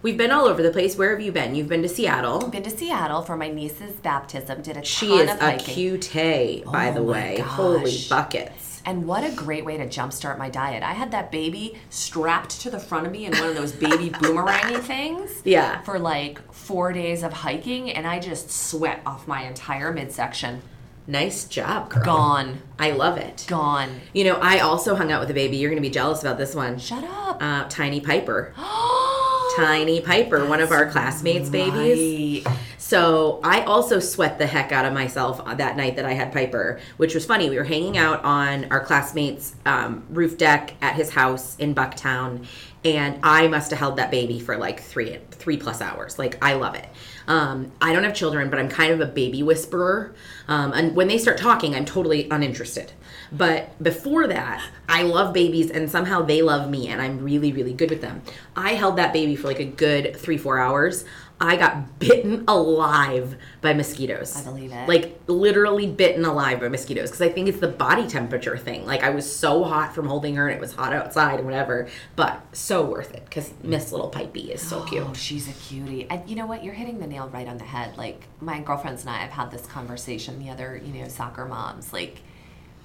We've 0.04 0.18
been 0.18 0.32
all 0.32 0.46
over 0.46 0.64
the 0.64 0.72
place. 0.72 0.98
Where 0.98 1.12
have 1.12 1.22
you 1.22 1.32
been? 1.32 1.54
You've 1.54 1.68
been 1.70 1.84
to 1.84 1.90
Seattle. 1.90 2.48
Been 2.50 2.64
to 2.64 2.72
Seattle 2.76 3.22
for 3.22 3.38
my 3.38 3.50
niece's 3.50 3.94
baptism. 3.98 4.64
Did 4.64 4.78
a 4.78 4.84
She 4.84 5.08
ton 5.10 5.20
is 5.22 5.32
of 5.36 5.42
a 5.42 5.58
cutie, 5.58 6.64
by 6.66 6.90
Oh 6.90 6.94
the 6.94 7.04
way. 7.04 7.36
gosh. 7.38 7.48
Holy 7.48 7.98
buckets. 8.10 8.82
And 8.84 9.06
what 9.06 9.24
a 9.24 9.30
great 9.36 9.64
way 9.64 9.78
to 9.78 9.86
jumpstart 9.86 10.40
my 10.40 10.50
diet. 10.50 10.82
I 10.82 10.94
had 10.94 11.12
that 11.12 11.32
baby 11.32 11.78
strapped 11.92 12.62
to 12.62 12.72
the 12.72 12.80
front 12.80 13.06
of 13.06 13.12
me 13.12 13.26
in 13.26 13.34
one 13.38 13.50
of 13.50 13.56
those 13.56 13.74
baby 13.74 14.10
boomerangy 14.10 14.80
things. 14.82 15.40
Yeah. 15.44 15.82
For 15.84 16.00
like 16.00 16.52
four 16.52 16.92
days 16.94 17.22
of 17.22 17.32
hiking, 17.32 17.92
and 17.92 18.08
I 18.08 18.18
just 18.18 18.50
sweat 18.50 19.02
off 19.06 19.28
my 19.28 19.44
entire 19.44 19.92
midsection. 19.92 20.64
Nice 21.06 21.46
job, 21.46 21.92
girl. 21.92 22.04
Gone. 22.04 22.62
I 22.80 22.92
love 22.92 23.18
it. 23.18 23.46
Gone. 23.48 24.02
You 24.14 24.24
know, 24.24 24.36
I 24.42 24.60
also 24.60 24.96
hung 24.96 25.12
out 25.12 25.20
with 25.20 25.30
a 25.30 25.36
baby. 25.36 25.58
You're 25.58 25.70
going 25.70 25.82
to 25.82 25.88
be 25.88 25.94
jealous 25.94 26.22
about 26.22 26.40
this 26.40 26.56
one. 26.56 26.80
Shut 26.80 27.04
up. 27.04 27.38
Uh, 27.40 27.66
Tiny 27.70 28.02
Piper. 28.02 28.54
Tiny 29.56 30.02
Piper, 30.02 30.46
one 30.46 30.62
of 30.62 30.72
our 30.72 30.90
classmates' 30.90 31.50
babies. 31.50 32.46
Right. 32.46 32.58
So 32.78 33.40
I 33.44 33.62
also 33.64 34.00
sweat 34.00 34.38
the 34.38 34.48
heck 34.48 34.72
out 34.72 34.86
of 34.86 34.94
myself 34.94 35.44
that 35.58 35.78
night 35.78 35.96
that 35.96 36.06
I 36.06 36.14
had 36.14 36.34
Piper, 36.34 36.80
which 36.98 37.14
was 37.14 37.26
funny. 37.26 37.50
We 37.50 37.58
were 37.58 37.64
hanging 37.64 37.98
out 37.98 38.24
on 38.24 38.66
our 38.72 38.84
classmates' 38.84 39.56
um, 39.66 40.04
roof 40.10 40.38
deck 40.38 40.74
at 40.82 40.96
his 40.96 41.12
house 41.12 41.56
in 41.58 41.74
Bucktown, 41.74 42.46
and 42.84 43.20
I 43.24 43.48
must 43.48 43.72
have 43.72 43.80
held 43.80 43.98
that 43.98 44.12
baby 44.12 44.40
for 44.40 44.58
like 44.58 44.82
three 44.82 45.20
three 45.32 45.58
plus 45.58 45.82
hours. 45.82 46.20
Like 46.20 46.44
I 46.44 46.54
love 46.54 46.76
it. 46.76 46.88
Um, 47.32 47.72
I 47.80 47.94
don't 47.94 48.04
have 48.04 48.14
children, 48.14 48.50
but 48.50 48.60
I'm 48.60 48.68
kind 48.68 48.92
of 48.92 49.00
a 49.00 49.06
baby 49.06 49.42
whisperer, 49.42 50.14
um, 50.50 50.74
and 50.74 50.94
when 50.98 51.08
they 51.08 51.18
start 51.18 51.38
talking, 51.38 51.74
I'm 51.74 51.86
totally 51.86 52.28
uninterested. 52.30 52.92
But 53.32 53.82
before 53.82 54.28
that, 54.28 54.62
I 54.90 55.04
love 55.04 55.34
babies, 55.34 55.72
and 55.72 55.90
somehow 55.90 56.24
they 56.24 56.42
love 56.42 56.70
me, 56.70 56.90
and 56.90 57.02
I'm 57.02 57.24
really, 57.24 57.54
really 57.54 57.72
good 57.72 57.90
with 57.90 58.02
them. 58.02 58.22
I 58.54 58.74
held 58.74 58.98
that 58.98 59.14
baby 59.14 59.38
for 59.38 59.48
like 59.48 59.62
a 59.62 59.66
good 59.66 60.18
three, 60.18 60.38
four 60.38 60.60
hours. 60.60 61.06
I 61.42 61.56
got 61.56 61.98
bitten 61.98 62.44
alive 62.48 63.36
by 63.62 63.74
mosquitoes. 63.74 64.38
I 64.38 64.44
believe 64.44 64.72
it. 64.72 64.88
Like 64.88 65.20
literally 65.26 65.88
bitten 65.88 66.24
alive 66.24 66.60
by 66.60 66.68
mosquitoes 66.68 67.10
because 67.10 67.22
I 67.22 67.30
think 67.30 67.50
it's 67.50 67.60
the 67.60 67.68
body 67.68 68.08
temperature 68.08 68.58
thing. 68.58 68.86
Like 68.86 69.04
I 69.04 69.10
was 69.10 69.30
so 69.36 69.64
hot 69.64 69.96
from 69.96 70.06
holding 70.08 70.36
her, 70.36 70.48
and 70.48 70.56
it 70.56 70.62
was 70.62 70.74
hot 70.74 70.94
outside 70.94 71.40
and 71.40 71.46
whatever. 71.46 71.90
But 72.16 72.42
so 72.56 72.86
worth 72.86 73.14
it 73.16 73.26
because 73.26 73.52
Miss 73.64 73.92
Little 73.92 74.12
Pipey 74.12 74.50
is 74.50 74.62
so 74.62 74.84
cute. 74.84 75.04
Oh, 75.04 75.14
she's 75.14 75.50
a 75.50 75.54
cutie. 75.54 76.08
And 76.10 76.30
you 76.30 76.36
know 76.36 76.46
what? 76.46 76.64
You're 76.64 76.76
hitting 76.76 77.00
the 77.00 77.08
nail 77.08 77.28
right 77.30 77.48
on 77.48 77.58
the 77.58 77.64
head. 77.64 77.98
Like 77.98 78.28
my 78.40 78.62
girlfriends 78.62 79.02
and 79.02 79.10
I 79.10 79.18
have 79.18 79.32
had 79.32 79.50
this 79.50 79.66
conversation. 79.66 80.38
The 80.38 80.52
other, 80.52 80.80
you 80.84 80.94
know, 80.94 81.08
soccer 81.08 81.46
moms. 81.46 81.92
Like 81.92 82.22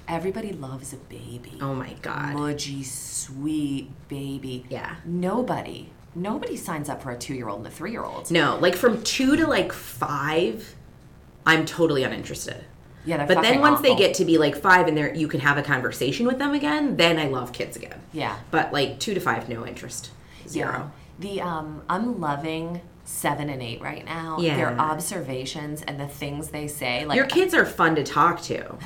everybody 0.08 0.53
loves 0.53 0.93
a 0.93 0.97
baby. 0.97 1.58
Oh 1.61 1.75
my 1.75 1.93
god. 2.03 2.35
Mudgy, 2.35 2.85
sweet 2.85 3.91
baby. 4.08 4.64
Yeah. 4.69 4.97
Nobody, 5.05 5.91
nobody 6.17 6.57
signs 6.57 6.89
up 6.89 7.03
for 7.03 7.11
a 7.11 7.19
two-year-old 7.19 7.59
and 7.59 7.67
a 7.69 7.71
three-year-old. 7.71 8.31
No, 8.31 8.59
like 8.59 8.75
from 8.75 9.03
two 9.03 9.37
to 9.37 9.47
like 9.47 9.73
five, 9.73 10.75
I'm 11.44 11.67
totally 11.67 12.03
uninterested. 12.03 12.65
Yeah, 13.05 13.19
they're 13.19 13.37
But 13.37 13.43
then 13.43 13.61
once 13.61 13.81
they 13.81 13.94
get 13.94 14.15
to 14.15 14.25
be 14.25 14.37
like 14.37 14.56
five 14.56 14.89
and 14.89 14.96
they're 14.96 15.15
you 15.15 15.29
can 15.29 15.41
have 15.41 15.58
a 15.58 15.63
conversation 15.63 16.27
with 16.27 16.39
them 16.39 16.55
again, 16.55 16.96
then 16.96 17.19
I 17.19 17.29
love 17.29 17.53
kids 17.53 17.77
again. 17.77 18.01
Yeah. 18.13 18.37
But 18.51 18.73
like 18.73 18.99
two 18.99 19.15
to 19.15 19.20
five, 19.20 19.49
no 19.49 19.65
interest. 19.65 20.11
Zero. 20.49 20.91
The 21.20 21.41
um, 21.41 21.82
I'm 21.89 22.20
loving 22.20 22.81
seven 23.05 23.49
and 23.49 23.63
eight 23.63 23.81
right 23.81 24.05
now. 24.05 24.39
Yeah. 24.41 24.56
Their 24.56 24.79
observations 24.79 25.82
and 25.82 26.01
the 26.01 26.08
things 26.08 26.49
they 26.49 26.67
say. 26.67 27.05
Like 27.05 27.17
Your 27.17 27.27
kids 27.27 27.55
are 27.55 27.65
fun 27.65 27.94
to 27.94 28.03
talk 28.03 28.43
to. 28.43 28.77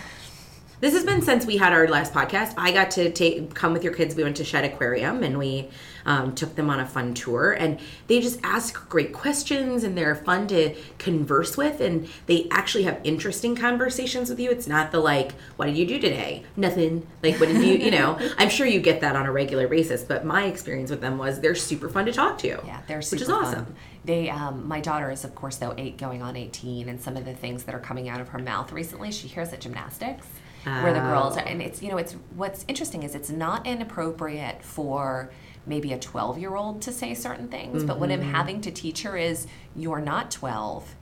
This 0.81 0.95
has 0.95 1.05
been 1.05 1.21
since 1.21 1.45
we 1.45 1.59
had 1.59 1.75
our 1.75 1.87
last 1.89 2.15
podcast. 2.15 2.55
I 2.57 2.73
got 2.73 2.91
to 2.93 3.13
take 3.13 3.53
come 3.55 3.75
with 3.75 3.85
your 3.85 3.93
kids. 3.93 4.15
We 4.15 4.23
went 4.23 4.39
to 4.39 4.45
Shedd 4.45 4.65
Aquarium 4.65 5.23
and 5.23 5.39
we 5.39 5.69
um, 6.07 6.35
took 6.35 6.57
them 6.57 6.71
on 6.71 6.81
a 6.81 6.87
fun 6.87 7.13
tour. 7.13 7.53
And 7.53 7.79
they 8.07 8.19
just 8.23 8.41
ask 8.43 8.89
great 8.89 9.13
questions 9.13 9.85
and 9.85 9.95
they're 9.95 10.15
fun 10.15 10.47
to 10.49 10.75
converse 10.97 11.59
with. 11.59 11.83
And 11.83 12.09
they 12.25 12.49
actually 12.51 12.85
have 12.85 12.99
interesting 13.05 13.55
conversations 13.55 14.31
with 14.31 14.41
you. 14.41 14.51
It's 14.51 14.67
not 14.67 14.91
the 14.91 15.01
like, 15.01 15.33
"What 15.57 15.67
did 15.67 15.77
you 15.77 15.87
do 15.87 15.99
today?" 15.99 16.45
Nothing. 16.57 17.07
Like, 17.23 17.39
what 17.39 17.51
did 17.51 17.63
you? 17.63 17.75
You 17.75 17.91
know, 17.91 18.19
I'm 18.39 18.49
sure 18.49 18.67
you 18.67 18.81
get 18.81 19.03
that 19.03 19.17
on 19.17 19.27
a 19.27 19.33
regular 19.33 19.69
basis. 19.69 20.03
But 20.03 20.25
my 20.25 20.45
experience 20.45 20.91
with 20.91 21.03
them 21.03 21.19
was 21.19 21.41
they're 21.41 21.55
super 21.55 21.91
fun 21.91 22.07
to 22.07 22.13
talk 22.13 22.39
to. 22.39 22.59
Yeah, 22.65 22.81
they're 22.89 23.03
super 23.03 23.17
which 23.17 23.23
is 23.23 23.29
fun. 23.29 23.45
awesome. 23.45 23.75
They, 24.07 24.31
um, 24.31 24.67
my 24.67 24.81
daughter 24.81 25.11
is 25.11 25.25
of 25.25 25.35
course 25.35 25.57
though 25.57 25.75
eight, 25.77 25.99
going 25.99 26.23
on 26.23 26.37
eighteen, 26.37 26.89
and 26.89 26.99
some 26.99 27.19
of 27.19 27.27
the 27.27 27.35
things 27.35 27.65
that 27.65 27.75
are 27.75 27.81
coming 27.81 28.09
out 28.09 28.23
of 28.23 28.29
her 28.29 28.39
mouth 28.39 28.73
recently, 28.73 29.13
she 29.13 29.29
hears 29.29 29.53
at 29.53 29.61
gymnastics, 29.61 30.27
where 30.64 30.93
the 30.93 31.00
girls 31.00 31.37
are, 31.37 31.43
Oh. 31.45 31.49
and 31.50 31.62
it's 31.62 31.83
you 31.83 31.90
know 31.90 31.97
it's 31.97 32.14
what's 32.37 32.64
interesting 32.69 33.02
is 33.02 33.14
it's 33.14 33.31
not 33.31 33.67
inappropriate 33.67 34.62
for 34.62 35.31
maybe 35.67 35.93
a 35.93 35.99
twelve 35.99 36.38
year 36.38 36.55
old 36.57 36.83
to 36.83 36.93
say 36.93 37.14
certain 37.14 37.49
things, 37.49 37.85
but 37.85 37.99
what 37.99 38.11
I'm 38.11 38.21
Mm-hmm. 38.21 38.31
having 38.33 38.61
to 38.62 38.71
teach 38.71 39.02
her 39.02 39.17
is 39.17 39.47
you're 39.76 40.00
not 40.00 40.31
twelve, 40.31 40.95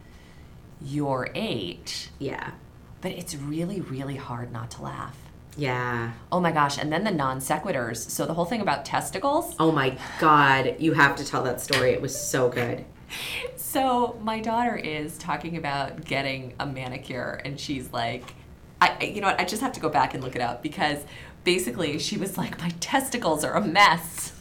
you're 0.80 1.30
eight, 1.34 2.10
Yeah. 2.18 2.50
but 3.00 3.12
it's 3.12 3.34
really 3.34 3.80
really 3.80 4.16
hard 4.16 4.52
not 4.52 4.70
to 4.72 4.82
laugh. 4.82 5.16
Yeah. 5.56 6.12
Oh 6.30 6.38
my 6.38 6.52
gosh, 6.52 6.78
and 6.78 6.92
then 6.92 7.02
the 7.02 7.10
non 7.10 7.40
sequiturs. 7.40 7.96
So 8.10 8.26
the 8.26 8.34
whole 8.34 8.44
thing 8.44 8.60
about 8.60 8.84
testicles. 8.84 9.56
Oh 9.58 9.72
my 9.72 9.98
God. 10.20 10.76
You 10.78 10.92
have 10.92 11.16
to 11.16 11.24
tell 11.24 11.42
that 11.44 11.60
story. 11.60 11.90
It 11.90 12.00
was 12.00 12.16
so 12.16 12.48
good. 12.48 12.84
So 13.56 14.16
my 14.22 14.38
daughter 14.40 14.76
is 14.76 15.18
talking 15.18 15.56
about 15.56 16.04
getting 16.04 16.54
a 16.60 16.66
manicure, 16.66 17.40
and 17.44 17.58
she's 17.58 17.92
like, 17.92 18.34
I, 18.80 18.96
I- 19.00 19.04
you 19.04 19.20
know 19.20 19.28
what? 19.28 19.40
I 19.40 19.44
just 19.44 19.62
have 19.62 19.72
to 19.72 19.80
go 19.80 19.88
back 19.88 20.14
and 20.14 20.22
look 20.22 20.36
it 20.36 20.42
up 20.42 20.62
because 20.62 20.98
basically 21.44 21.98
she 21.98 22.16
was 22.16 22.36
like, 22.38 22.58
my 22.60 22.70
testicles 22.80 23.44
are 23.44 23.54
a 23.54 23.64
mess. 23.66 24.32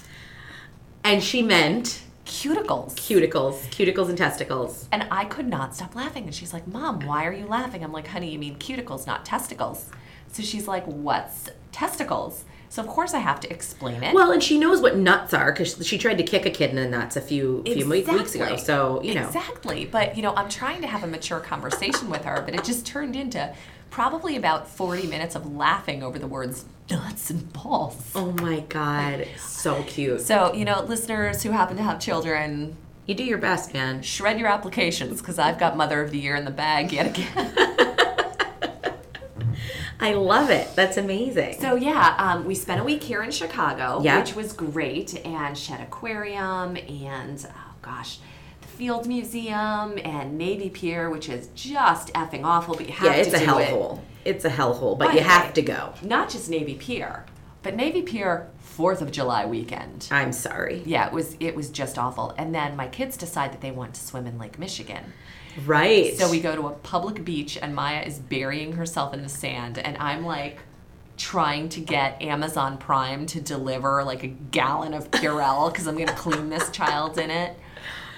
And 1.04 1.24
she 1.24 1.42
meant 1.42 2.02
Cuticles. 2.26 2.94
cuticles, 2.96 3.62
cuticles 3.70 4.10
and 4.10 4.18
testicles. 4.18 4.90
And 4.92 5.08
I 5.10 5.24
could 5.24 5.48
not 5.48 5.74
stop 5.74 5.96
laughing. 5.96 6.26
And 6.26 6.36
she's 6.36 6.52
like, 6.52 6.68
Mom, 6.68 7.00
why 7.06 7.26
are 7.26 7.32
you 7.32 7.46
laughing? 7.46 7.84
I'm 7.84 7.94
like, 7.94 8.08
honey, 8.08 8.30
you 8.32 8.38
mean 8.40 8.58
cuticles, 8.58 9.08
not 9.08 9.24
testicles. 9.24 9.90
So 10.34 10.44
she's 10.44 10.68
like, 10.68 10.84
What's 10.86 11.50
testicles. 11.72 12.44
So 12.70 12.82
of 12.82 12.90
course 12.90 13.14
I 13.14 13.20
have 13.20 13.40
to 13.40 13.50
explain 13.50 14.04
it. 14.04 14.14
Well, 14.14 14.34
and 14.34 14.44
she 14.44 14.60
knows 14.60 14.82
what 14.82 14.98
nuts 14.98 15.34
are 15.34 15.54
because 15.54 15.88
she 15.88 15.98
tried 15.98 16.18
to 16.18 16.24
kick 16.24 16.46
a 16.46 16.50
kid 16.50 16.72
in 16.72 16.76
the 16.76 16.86
nuts 16.90 17.16
a 17.16 17.22
few 17.22 17.64
few 17.64 17.88
weeks 17.88 18.36
ago. 18.36 18.58
So 18.58 19.02
you 19.02 19.16
know, 19.16 19.26
Exactly. 19.28 19.86
But 19.86 20.18
you 20.18 20.22
know, 20.22 20.34
I'm 20.36 20.50
trying 20.50 20.82
to 20.82 20.88
have 20.88 21.06
a 21.06 21.08
mature 21.08 21.40
conversation 21.40 22.10
with 22.10 22.26
her, 22.26 22.42
but 22.42 22.54
it 22.54 22.66
just 22.66 22.86
turned 22.86 23.16
into 23.16 23.56
probably 23.90 24.36
about 24.36 24.68
40 24.70 25.08
minutes 25.08 25.36
of 25.36 25.52
laughing 25.56 26.04
over 26.04 26.18
the 26.20 26.28
words 26.28 26.66
nuts 26.90 27.30
and 27.30 27.52
balls. 27.54 28.12
oh 28.16 28.32
my 28.34 28.62
god, 28.62 29.28
so 29.38 29.84
cute. 29.84 30.22
So, 30.22 30.54
you 30.54 30.64
know, 30.66 30.82
listeners 30.84 31.44
who 31.44 31.52
happen 31.52 31.76
to 31.78 31.84
have 31.84 32.00
children, 32.00 32.76
You 33.06 33.16
do 33.16 33.24
your 33.24 33.38
best, 33.40 33.74
man. 33.74 34.02
shred 34.02 34.40
your 34.40 34.48
applications 34.50 35.20
because 35.22 35.38
I've 35.40 35.58
got 35.60 35.76
Mother 35.78 36.02
of 36.02 36.12
the 36.12 36.18
Year 36.20 36.36
in 36.36 36.46
the 36.46 36.52
bag 36.52 36.92
yet 36.92 37.08
again. 37.08 37.54
I 40.00 40.14
love 40.14 40.52
it. 40.52 40.68
That's 40.76 40.96
amazing. 40.98 41.60
So 41.60 41.76
yeah, 41.76 42.16
um, 42.20 42.46
we 42.46 42.54
spent 42.54 42.80
a 42.80 42.84
week 42.84 43.02
here 43.04 43.24
in 43.24 43.32
Chicago, 43.32 44.00
Yeah. 44.04 44.20
which 44.20 44.36
was 44.36 44.54
great, 44.54 45.26
and 45.26 45.58
Shedd 45.58 45.82
Aquarium, 45.82 46.78
and 46.78 47.46
oh 47.50 47.74
gosh, 47.82 48.20
Field 48.78 49.08
Museum, 49.08 49.98
and 50.04 50.38
Navy 50.38 50.70
Pier, 50.70 51.10
which 51.10 51.30
is 51.30 51.50
just 51.56 52.14
effing 52.14 52.44
awful, 52.44 52.76
but 52.76 52.86
you 52.86 52.94
have 52.94 53.08
yeah, 53.16 53.22
it's 53.22 53.30
to 53.30 53.38
a 53.38 53.40
do 53.40 53.46
hellhole. 53.46 53.62
it. 53.62 53.70
hole. 53.70 54.04
It's 54.24 54.46
a 54.46 54.50
hellhole, 54.52 54.98
but 55.00 55.08
By 55.08 55.14
you 55.16 55.22
have 55.22 55.52
to 55.54 55.64
go. 55.64 55.96
Not 56.04 56.30
just 56.30 56.48
Navy 56.48 56.76
Pier, 56.76 57.26
but 57.64 57.76
Navy 57.76 58.04
Pier 58.04 58.50
Fourth 58.60 59.02
of 59.02 59.12
July 59.12 59.48
weekend. 59.48 60.08
I'm 60.12 60.32
sorry. 60.32 60.84
Yeah, 60.86 61.08
it 61.08 61.14
was 61.14 61.36
it 61.40 61.56
was 61.56 61.72
just 61.72 61.98
awful. 61.98 62.36
And 62.38 62.54
then 62.54 62.76
my 62.76 62.88
kids 62.88 63.18
decide 63.18 63.52
that 63.52 63.62
they 63.62 63.72
want 63.72 63.96
to 63.96 64.02
swim 64.02 64.28
in 64.28 64.38
Lake 64.38 64.60
Michigan. 64.60 65.12
Right. 65.66 66.16
So 66.16 66.30
we 66.30 66.40
go 66.40 66.56
to 66.56 66.68
a 66.68 66.72
public 66.74 67.26
beach, 67.26 67.58
and 67.60 67.74
Maya 67.74 68.04
is 68.04 68.20
burying 68.20 68.74
herself 68.74 69.12
in 69.16 69.24
the 69.24 69.30
sand, 69.30 69.80
and 69.80 69.98
I'm 69.98 70.24
like 70.24 70.60
trying 71.18 71.68
to 71.70 71.80
get 71.80 72.22
Amazon 72.22 72.78
Prime 72.78 73.26
to 73.26 73.42
deliver 73.42 74.04
like 74.04 74.22
a 74.24 74.28
gallon 74.28 74.94
of 74.94 75.10
Purell 75.10 75.72
because 75.72 75.88
I'm 75.88 75.96
going 75.96 76.08
to 76.10 76.14
clean 76.14 76.50
this 76.50 76.70
child 76.70 77.18
in 77.18 77.32
it. 77.32 77.58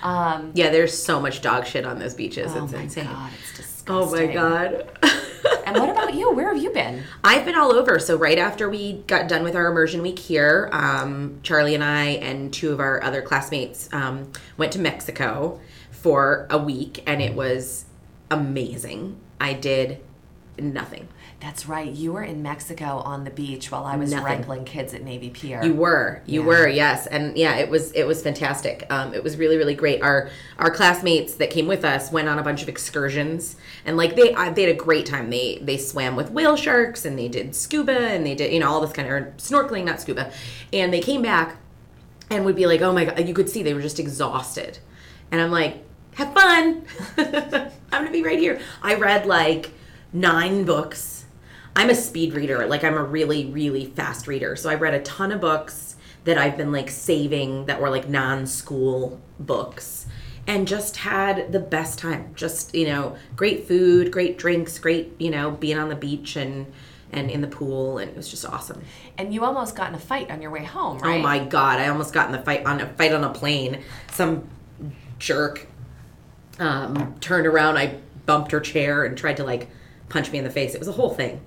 Um, 0.02 0.52
Yeah, 0.56 0.70
there's 0.70 0.98
so 0.98 1.20
much 1.20 1.42
dog 1.42 1.66
shit 1.66 1.86
on 1.86 2.00
those 2.00 2.14
beaches. 2.14 2.52
oh 2.56 2.64
it's 2.64 2.74
my 2.74 2.82
insane. 2.82 3.06
god, 3.06 3.32
it's 3.40 3.58
disgusting. 3.58 3.96
Oh 3.96 4.10
my 4.12 4.34
god. 4.34 4.90
And 5.66 5.78
what 5.78 5.90
about 5.90 6.16
you? 6.16 6.32
Where 6.34 6.52
have 6.52 6.62
you 6.62 6.72
been? 6.72 7.04
I've 7.24 7.46
been 7.46 7.54
all 7.56 7.72
over. 7.72 8.00
So 8.00 8.18
right 8.18 8.40
after 8.40 8.68
we 8.70 8.94
got 9.06 9.28
done 9.28 9.44
with 9.44 9.56
our 9.56 9.68
immersion 9.68 10.02
week 10.02 10.18
here, 10.18 10.68
um, 10.74 11.40
Charlie 11.44 11.76
and 11.76 11.84
I 11.84 12.06
and 12.06 12.52
two 12.52 12.72
of 12.72 12.80
our 12.80 13.02
other 13.04 13.22
classmates 13.22 13.88
um, 13.94 14.32
went 14.58 14.72
to 14.74 14.80
Mexico 14.80 15.60
for 15.92 16.48
a 16.50 16.58
week, 16.58 17.04
and 17.06 17.22
it 17.22 17.36
was 17.36 17.86
amazing. 18.32 19.18
I 19.40 19.54
did 19.54 20.00
nothing. 20.58 21.08
That's 21.42 21.68
right. 21.70 21.90
You 21.90 22.12
were 22.12 22.24
in 22.24 22.44
Mexico 22.44 23.02
on 23.06 23.24
the 23.24 23.30
beach 23.30 23.72
while 23.72 23.86
I 23.86 23.96
was 23.96 24.12
Nothing. 24.12 24.26
wrangling 24.26 24.66
kids 24.66 24.94
at 24.94 25.04
Navy 25.04 25.30
Pier. 25.30 25.64
You 25.64 25.74
were, 25.74 26.22
you 26.26 26.42
Yeah. 26.42 26.48
were, 26.48 26.68
yes, 26.68 27.08
and 27.08 27.38
yeah, 27.38 27.56
it 27.56 27.70
was 27.70 27.94
it 27.94 28.04
was 28.06 28.22
fantastic. 28.22 28.86
Um, 28.90 29.14
it 29.14 29.24
was 29.24 29.38
really 29.38 29.56
really 29.56 29.74
great. 29.74 30.02
Our 30.02 30.30
our 30.58 30.70
classmates 30.70 31.36
that 31.36 31.50
came 31.50 31.66
with 31.66 31.86
us 31.86 32.12
went 32.12 32.28
on 32.28 32.40
a 32.40 32.44
bunch 32.44 32.62
of 32.62 32.68
excursions, 32.68 33.56
and 33.86 33.96
like 33.96 34.18
they 34.18 34.34
I, 34.36 34.52
they 34.52 34.64
had 34.64 34.72
a 34.76 34.78
great 34.78 35.06
time. 35.06 35.30
They 35.30 35.60
they 35.62 35.78
swam 35.78 36.18
with 36.18 36.30
whale 36.32 36.58
sharks, 36.58 37.06
and 37.06 37.18
they 37.18 37.30
did 37.30 37.56
scuba, 37.56 37.98
and 37.98 38.26
they 38.26 38.36
did 38.36 38.52
you 38.52 38.60
know 38.60 38.70
all 38.70 38.82
this 38.82 38.92
kind 38.92 39.08
of 39.08 39.14
or 39.14 39.34
snorkeling, 39.38 39.86
not 39.86 40.02
scuba, 40.02 40.34
and 40.74 40.92
they 40.94 41.00
came 41.00 41.22
back 41.22 41.56
and 42.30 42.44
would 42.44 42.58
be 42.58 42.66
like, 42.66 42.82
oh 42.82 42.92
my 42.92 43.06
god, 43.06 43.26
you 43.26 43.34
could 43.34 43.50
see 43.50 43.64
they 43.64 43.74
were 43.74 43.82
just 43.82 43.98
exhausted, 44.00 44.80
and 45.32 45.40
I'm 45.40 45.52
like, 45.52 45.86
have 46.16 46.34
fun, 46.34 46.84
I'm 47.18 47.72
gonna 47.92 48.12
be 48.12 48.24
right 48.24 48.40
here. 48.40 48.60
I 48.84 48.96
read 48.96 49.26
like 49.26 49.72
nine 50.12 50.66
books. 50.66 51.19
I'm 51.80 51.90
a 51.90 51.96
speed 51.96 52.34
reader. 52.34 52.68
Like 52.68 52.84
I'm 52.84 52.96
a 52.96 53.04
really, 53.04 53.46
really 53.46 53.86
fast 53.86 54.28
reader. 54.28 54.58
So 54.58 54.70
I 54.70 54.76
read 54.76 54.94
a 54.94 55.02
ton 55.02 55.32
of 55.32 55.40
books 55.40 55.96
that 56.26 56.38
I've 56.38 56.58
been 56.58 56.74
like 56.74 56.90
saving 56.90 57.68
that 57.68 57.80
were 57.80 57.90
like 57.90 58.10
non-school 58.10 59.18
books 59.40 60.06
and 60.46 60.68
just 60.68 60.98
had 60.98 61.54
the 61.54 61.60
best 61.60 61.98
time. 61.98 62.34
Just, 62.36 62.76
you 62.76 62.86
know, 62.86 63.16
great 63.38 63.66
food, 63.66 64.12
great 64.12 64.38
drinks, 64.38 64.78
great, 64.78 65.14
you 65.20 65.30
know, 65.30 65.52
being 65.52 65.78
on 65.78 65.88
the 65.88 65.96
beach 65.96 66.36
and 66.36 66.66
and 67.14 67.32
in 67.32 67.40
the 67.40 67.48
pool 67.48 67.98
and 67.98 68.12
it 68.12 68.18
was 68.18 68.30
just 68.30 68.46
awesome. 68.46 68.84
and 69.18 69.34
you 69.34 69.46
almost 69.46 69.76
got 69.76 69.88
in 69.88 69.96
a 69.96 70.00
fight 70.00 70.30
on 70.30 70.42
your 70.42 70.52
way 70.52 70.66
home, 70.66 71.00
right? 71.00 71.18
Oh 71.18 71.22
my 71.22 71.40
god, 71.40 71.80
I 71.80 71.88
almost 71.88 72.14
got 72.14 72.26
in 72.26 72.34
the 72.34 72.42
fight 72.42 72.66
on 72.66 72.82
a 72.82 72.88
fight 72.96 73.14
on 73.14 73.24
a 73.24 73.30
plane. 73.30 73.82
Some 74.12 74.50
jerk 75.18 75.66
um, 76.60 77.16
turned 77.22 77.48
around, 77.48 77.78
I 77.78 78.00
bumped 78.26 78.52
her 78.52 78.60
chair 78.60 79.06
and 79.06 79.18
tried 79.18 79.38
to 79.38 79.46
like 79.46 79.70
punch 80.10 80.30
me 80.30 80.40
in 80.40 80.44
the 80.44 80.52
face. 80.52 80.76
It 80.76 80.80
was 80.80 80.90
a 80.90 80.92
whole 80.92 81.12
thing. 81.12 81.40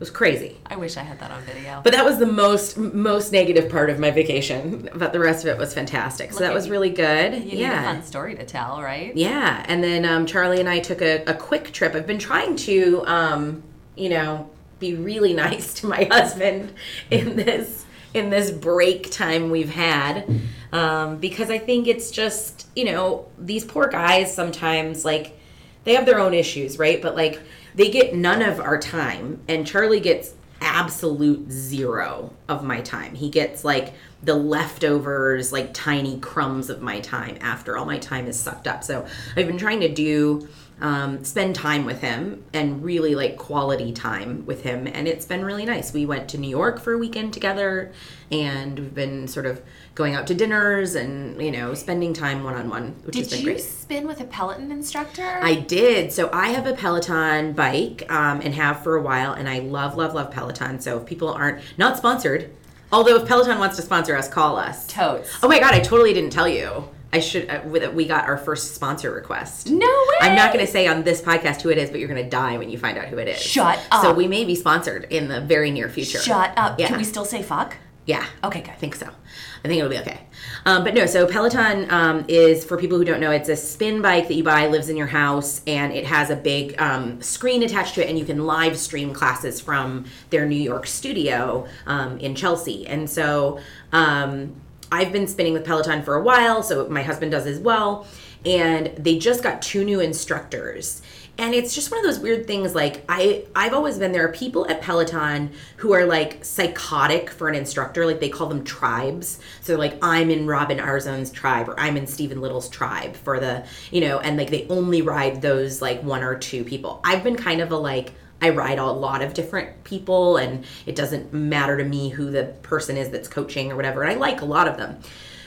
It 0.00 0.04
was 0.04 0.10
crazy. 0.10 0.56
I 0.64 0.76
wish 0.76 0.96
I 0.96 1.02
had 1.02 1.20
that 1.20 1.30
on 1.30 1.42
video. 1.42 1.82
But 1.84 1.92
that 1.92 2.06
was 2.06 2.16
the 2.16 2.24
most 2.24 2.78
most 2.78 3.32
negative 3.32 3.70
part 3.70 3.90
of 3.90 3.98
my 3.98 4.10
vacation. 4.10 4.88
But 4.94 5.12
the 5.12 5.20
rest 5.20 5.44
of 5.44 5.50
it 5.50 5.58
was 5.58 5.74
fantastic. 5.74 6.30
So 6.32 6.36
Look 6.36 6.48
that 6.48 6.54
was 6.54 6.68
you. 6.68 6.72
really 6.72 6.88
good. 6.88 7.34
you 7.34 7.40
need 7.40 7.52
a 7.52 7.56
yeah. 7.56 7.82
fun 7.82 8.02
story 8.02 8.34
to 8.36 8.46
tell, 8.46 8.80
right? 8.80 9.14
Yeah. 9.14 9.62
And 9.68 9.84
then 9.84 10.06
um, 10.06 10.24
Charlie 10.24 10.58
and 10.58 10.70
I 10.70 10.78
took 10.78 11.02
a, 11.02 11.22
a 11.24 11.34
quick 11.34 11.72
trip. 11.72 11.94
I've 11.94 12.06
been 12.06 12.18
trying 12.18 12.56
to, 12.56 13.04
um, 13.06 13.62
you 13.94 14.08
know, 14.08 14.48
be 14.78 14.94
really 14.94 15.34
nice 15.46 15.74
to 15.80 15.86
my 15.86 16.08
husband 16.10 16.72
in 17.10 17.36
this 17.36 17.84
in 18.14 18.30
this 18.30 18.50
break 18.50 19.10
time 19.10 19.50
we've 19.50 19.68
had 19.68 20.40
um, 20.72 21.18
because 21.18 21.50
I 21.50 21.58
think 21.58 21.86
it's 21.86 22.10
just 22.10 22.68
you 22.74 22.86
know 22.86 23.26
these 23.38 23.66
poor 23.66 23.86
guys 23.86 24.34
sometimes 24.34 25.04
like 25.04 25.38
they 25.84 25.94
have 25.94 26.06
their 26.06 26.18
own 26.18 26.34
issues, 26.34 26.78
right? 26.78 27.00
But 27.00 27.16
like 27.16 27.40
they 27.74 27.90
get 27.90 28.14
none 28.14 28.42
of 28.42 28.60
our 28.60 28.78
time, 28.78 29.40
and 29.48 29.66
Charlie 29.66 30.00
gets 30.00 30.34
absolute 30.60 31.50
zero 31.50 32.32
of 32.48 32.62
my 32.62 32.80
time. 32.82 33.14
He 33.14 33.30
gets 33.30 33.64
like 33.64 33.94
the 34.22 34.34
leftovers, 34.34 35.52
like 35.52 35.72
tiny 35.72 36.18
crumbs 36.20 36.68
of 36.68 36.82
my 36.82 37.00
time 37.00 37.38
after 37.40 37.78
all 37.78 37.86
my 37.86 37.98
time 37.98 38.26
is 38.26 38.38
sucked 38.38 38.66
up. 38.66 38.84
So 38.84 39.06
I've 39.36 39.46
been 39.46 39.58
trying 39.58 39.80
to 39.80 39.88
do 39.88 40.48
um, 40.80 41.24
spend 41.24 41.54
time 41.54 41.84
with 41.84 42.00
him 42.00 42.44
and 42.52 42.82
really 42.82 43.14
like 43.14 43.36
quality 43.36 43.92
time 43.92 44.44
with 44.46 44.62
him, 44.62 44.86
and 44.86 45.06
it's 45.06 45.26
been 45.26 45.44
really 45.44 45.64
nice. 45.64 45.92
We 45.92 46.06
went 46.06 46.28
to 46.30 46.38
New 46.38 46.48
York 46.48 46.80
for 46.80 46.92
a 46.92 46.98
weekend 46.98 47.32
together, 47.34 47.92
and 48.30 48.78
we've 48.78 48.94
been 48.94 49.28
sort 49.28 49.46
of 49.46 49.60
going 49.94 50.14
out 50.14 50.26
to 50.28 50.34
dinners 50.34 50.94
and 50.94 51.40
you 51.42 51.50
know 51.50 51.74
spending 51.74 52.12
time 52.14 52.44
one 52.44 52.54
on 52.54 52.70
one, 52.70 52.94
which 53.04 53.16
has 53.16 53.28
Did 53.28 53.36
been 53.36 53.46
you 53.46 53.52
great. 53.52 53.62
spin 53.62 54.06
with 54.06 54.20
a 54.20 54.24
Peloton 54.24 54.72
instructor? 54.72 55.38
I 55.42 55.56
did. 55.56 56.12
So 56.12 56.30
I 56.32 56.48
have 56.48 56.66
a 56.66 56.72
Peloton 56.72 57.52
bike 57.52 58.10
um, 58.10 58.40
and 58.40 58.54
have 58.54 58.82
for 58.82 58.96
a 58.96 59.02
while, 59.02 59.32
and 59.32 59.48
I 59.48 59.58
love, 59.58 59.96
love, 59.96 60.14
love 60.14 60.30
Peloton. 60.30 60.80
So 60.80 60.98
if 60.98 61.06
people 61.06 61.28
aren't 61.28 61.60
not 61.76 61.96
sponsored, 61.98 62.50
although 62.90 63.16
if 63.16 63.28
Peloton 63.28 63.58
wants 63.58 63.76
to 63.76 63.82
sponsor 63.82 64.16
us, 64.16 64.28
call 64.28 64.56
us. 64.56 64.86
Totes. 64.86 65.30
Oh 65.42 65.48
my 65.48 65.60
god, 65.60 65.74
I 65.74 65.80
totally 65.80 66.14
didn't 66.14 66.30
tell 66.30 66.48
you. 66.48 66.88
I 67.12 67.20
should. 67.20 67.48
Uh, 67.48 67.62
we 67.64 68.06
got 68.06 68.26
our 68.26 68.38
first 68.38 68.74
sponsor 68.74 69.12
request. 69.12 69.68
No 69.68 69.86
way! 69.86 70.16
I'm 70.20 70.36
not 70.36 70.52
going 70.52 70.64
to 70.64 70.70
say 70.70 70.86
on 70.86 71.02
this 71.02 71.20
podcast 71.20 71.60
who 71.62 71.70
it 71.70 71.78
is, 71.78 71.90
but 71.90 71.98
you're 71.98 72.08
going 72.08 72.22
to 72.22 72.30
die 72.30 72.56
when 72.56 72.70
you 72.70 72.78
find 72.78 72.96
out 72.96 73.06
who 73.06 73.18
it 73.18 73.26
is. 73.28 73.40
Shut 73.40 73.80
up. 73.90 74.02
So 74.02 74.14
we 74.14 74.28
may 74.28 74.44
be 74.44 74.54
sponsored 74.54 75.04
in 75.10 75.28
the 75.28 75.40
very 75.40 75.70
near 75.70 75.88
future. 75.88 76.20
Shut 76.20 76.52
up. 76.56 76.78
Yeah. 76.78 76.86
Can 76.88 76.98
we 76.98 77.04
still 77.04 77.24
say 77.24 77.42
fuck? 77.42 77.76
Yeah. 78.06 78.24
Okay, 78.42 78.60
good. 78.60 78.70
I 78.70 78.74
think 78.74 78.94
so. 78.94 79.06
I 79.06 79.68
think 79.68 79.78
it'll 79.78 79.90
be 79.90 79.98
okay. 79.98 80.20
Um, 80.64 80.84
but 80.84 80.94
no, 80.94 81.06
so 81.06 81.26
Peloton 81.26 81.88
um, 81.90 82.24
is, 82.28 82.64
for 82.64 82.76
people 82.76 82.96
who 82.96 83.04
don't 83.04 83.20
know, 83.20 83.30
it's 83.30 83.48
a 83.48 83.56
spin 83.56 84.00
bike 84.00 84.26
that 84.28 84.34
you 84.34 84.42
buy, 84.42 84.66
lives 84.68 84.88
in 84.88 84.96
your 84.96 85.06
house, 85.06 85.62
and 85.66 85.92
it 85.92 86.06
has 86.06 86.30
a 86.30 86.36
big 86.36 86.80
um, 86.80 87.20
screen 87.20 87.62
attached 87.62 87.94
to 87.96 88.04
it, 88.04 88.08
and 88.08 88.18
you 88.18 88.24
can 88.24 88.46
live 88.46 88.78
stream 88.78 89.12
classes 89.12 89.60
from 89.60 90.06
their 90.30 90.46
New 90.46 90.56
York 90.56 90.86
studio 90.86 91.66
um, 91.86 92.18
in 92.18 92.34
Chelsea. 92.34 92.86
And 92.86 93.08
so 93.08 93.60
um, 93.92 94.54
I've 94.92 95.12
been 95.12 95.26
spinning 95.26 95.52
with 95.52 95.64
Peloton 95.64 96.02
for 96.02 96.14
a 96.14 96.22
while, 96.22 96.62
so 96.62 96.88
my 96.88 97.02
husband 97.02 97.32
does 97.32 97.46
as 97.46 97.58
well. 97.58 98.06
And 98.44 98.86
they 98.96 99.18
just 99.18 99.42
got 99.42 99.62
two 99.62 99.84
new 99.84 100.00
instructors. 100.00 101.02
And 101.38 101.54
it's 101.54 101.74
just 101.74 101.90
one 101.90 101.98
of 102.00 102.04
those 102.04 102.18
weird 102.18 102.46
things 102.46 102.74
like 102.74 103.02
i 103.08 103.44
i've 103.56 103.72
always 103.72 103.96
been 103.96 104.12
there 104.12 104.26
are 104.28 104.32
people 104.32 104.68
at 104.68 104.82
peloton 104.82 105.52
who 105.76 105.94
are 105.94 106.04
like 106.04 106.44
psychotic 106.44 107.30
for 107.30 107.48
an 107.48 107.54
instructor 107.54 108.04
like 108.04 108.20
they 108.20 108.28
call 108.28 108.46
them 108.48 108.62
tribes. 108.62 109.38
So 109.62 109.76
like 109.76 109.96
i'm 110.02 110.30
in 110.30 110.46
robin 110.46 110.76
arzón's 110.76 111.30
tribe 111.30 111.70
or 111.70 111.80
i'm 111.80 111.96
in 111.96 112.06
stephen 112.06 112.42
little's 112.42 112.68
tribe 112.68 113.16
for 113.16 113.40
the 113.40 113.64
you 113.90 114.02
know 114.02 114.20
and 114.20 114.36
like 114.36 114.50
they 114.50 114.66
only 114.68 115.00
ride 115.00 115.40
those 115.40 115.80
like 115.80 116.02
one 116.02 116.22
or 116.22 116.36
two 116.36 116.62
people. 116.62 117.00
I've 117.04 117.24
been 117.24 117.36
kind 117.36 117.62
of 117.62 117.72
a 117.72 117.76
like 117.76 118.12
I 118.42 118.50
ride 118.50 118.78
a 118.78 118.86
lot 118.86 119.22
of 119.22 119.34
different 119.34 119.84
people, 119.84 120.36
and 120.36 120.64
it 120.86 120.96
doesn't 120.96 121.32
matter 121.32 121.76
to 121.76 121.84
me 121.84 122.08
who 122.10 122.30
the 122.30 122.44
person 122.62 122.96
is 122.96 123.10
that's 123.10 123.28
coaching 123.28 123.70
or 123.70 123.76
whatever. 123.76 124.02
And 124.02 124.12
I 124.12 124.14
like 124.14 124.40
a 124.40 124.46
lot 124.46 124.68
of 124.68 124.76
them. 124.76 125.00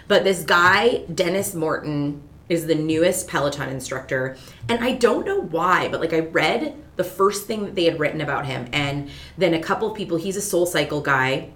But 0.07 0.23
this 0.23 0.43
guy, 0.43 1.05
Denis 1.13 1.55
Morton, 1.55 2.21
is 2.49 2.67
the 2.67 2.75
newest 2.75 3.27
Peloton 3.27 3.69
instructor. 3.69 4.37
And 4.69 4.83
I 4.83 4.93
don't 4.93 5.25
know 5.25 5.41
why, 5.41 5.87
but 5.87 6.01
like 6.01 6.13
I 6.13 6.19
read 6.19 6.75
the 6.95 7.03
first 7.03 7.47
thing 7.47 7.63
that 7.65 7.75
they 7.75 7.85
had 7.85 7.99
written 7.99 8.21
about 8.21 8.45
him, 8.45 8.67
and 8.71 9.09
then 9.37 9.53
a 9.53 9.61
couple 9.61 9.89
of 9.89 9.97
people, 9.97 10.17
he's 10.17 10.37
a 10.37 10.41
soul 10.41 10.65
cycle 10.65 11.01
guy. 11.01 11.49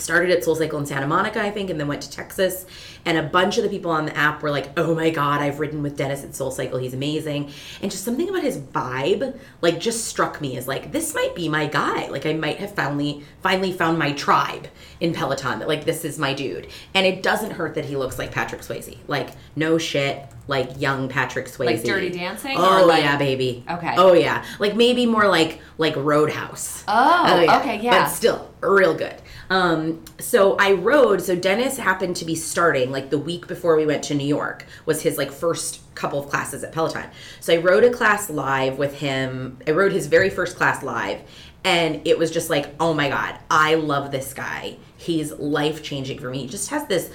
Started 0.00 0.30
at 0.30 0.42
Soul 0.42 0.56
Cycle 0.56 0.78
in 0.78 0.86
Santa 0.86 1.06
Monica, 1.06 1.40
I 1.42 1.50
think, 1.50 1.70
and 1.70 1.78
then 1.78 1.86
went 1.88 2.02
to 2.02 2.10
Texas. 2.10 2.66
And 3.04 3.16
a 3.16 3.22
bunch 3.22 3.56
of 3.56 3.64
the 3.64 3.70
people 3.70 3.90
on 3.90 4.06
the 4.06 4.16
app 4.16 4.42
were 4.42 4.50
like, 4.50 4.78
"Oh 4.78 4.94
my 4.94 5.10
god, 5.10 5.40
I've 5.40 5.60
ridden 5.60 5.82
with 5.82 5.96
Denis 5.96 6.24
at 6.24 6.34
Soul 6.34 6.50
Cycle. 6.50 6.78
He's 6.78 6.94
amazing." 6.94 7.50
And 7.80 7.90
just 7.90 8.04
something 8.04 8.28
about 8.28 8.42
his 8.42 8.58
vibe, 8.58 9.38
like, 9.60 9.78
just 9.80 10.04
struck 10.06 10.40
me 10.40 10.56
as 10.56 10.66
like, 10.68 10.92
this 10.92 11.14
might 11.14 11.34
be 11.34 11.48
my 11.48 11.66
guy. 11.66 12.08
Like, 12.08 12.26
I 12.26 12.32
might 12.32 12.58
have 12.58 12.74
finally 12.74 13.24
finally 13.42 13.72
found 13.72 13.98
my 13.98 14.12
tribe 14.12 14.68
in 15.00 15.14
Peloton. 15.14 15.60
That 15.60 15.68
like, 15.68 15.84
this 15.84 16.04
is 16.04 16.18
my 16.18 16.34
dude. 16.34 16.68
And 16.94 17.06
it 17.06 17.22
doesn't 17.22 17.52
hurt 17.52 17.74
that 17.74 17.84
he 17.86 17.96
looks 17.96 18.18
like 18.18 18.32
Patrick 18.32 18.62
Swayze. 18.62 18.98
Like, 19.06 19.30
no 19.56 19.78
shit. 19.78 20.24
Like 20.46 20.80
young 20.80 21.08
Patrick 21.08 21.46
Swayze. 21.46 21.66
Like 21.66 21.84
Dirty 21.84 22.10
Dancing? 22.10 22.56
Oh 22.56 22.82
or 22.82 22.86
like- 22.86 23.02
yeah, 23.04 23.16
baby. 23.16 23.64
Okay. 23.70 23.94
Oh 23.96 24.14
yeah. 24.14 24.44
Like 24.58 24.74
maybe 24.74 25.06
more 25.06 25.28
like 25.28 25.60
like 25.78 25.94
Roadhouse. 25.96 26.82
Oh, 26.88 27.46
oh 27.48 27.60
okay, 27.60 27.78
yeah. 27.80 28.02
But 28.04 28.08
still, 28.08 28.50
real 28.60 28.94
good. 28.94 29.14
Um, 29.50 30.04
so 30.20 30.56
I 30.58 30.72
rode. 30.72 31.20
So 31.20 31.34
Denis 31.34 31.76
happened 31.76 32.16
to 32.16 32.24
be 32.24 32.36
starting 32.36 32.90
like 32.90 33.10
the 33.10 33.18
week 33.18 33.48
before 33.48 33.76
we 33.76 33.84
went 33.84 34.04
to 34.04 34.14
New 34.14 34.26
York 34.26 34.64
was 34.86 35.02
his 35.02 35.18
like 35.18 35.32
first 35.32 35.80
couple 35.96 36.20
of 36.20 36.30
classes 36.30 36.62
at 36.62 36.72
Peloton. 36.72 37.10
So 37.40 37.52
I 37.52 37.56
rode 37.56 37.84
a 37.84 37.90
class 37.90 38.30
live 38.30 38.78
with 38.78 39.00
him. 39.00 39.58
I 39.66 39.72
rode 39.72 39.92
his 39.92 40.06
very 40.06 40.30
first 40.30 40.56
class 40.56 40.82
live, 40.84 41.20
and 41.64 42.00
it 42.06 42.16
was 42.16 42.30
just 42.30 42.48
like, 42.48 42.74
oh 42.78 42.94
my 42.94 43.08
god, 43.08 43.38
I 43.50 43.74
love 43.74 44.12
this 44.12 44.32
guy. 44.32 44.76
He's 44.96 45.32
life 45.32 45.82
changing 45.82 46.20
for 46.20 46.30
me. 46.30 46.42
He 46.42 46.46
just 46.46 46.70
has 46.70 46.86
this 46.86 47.10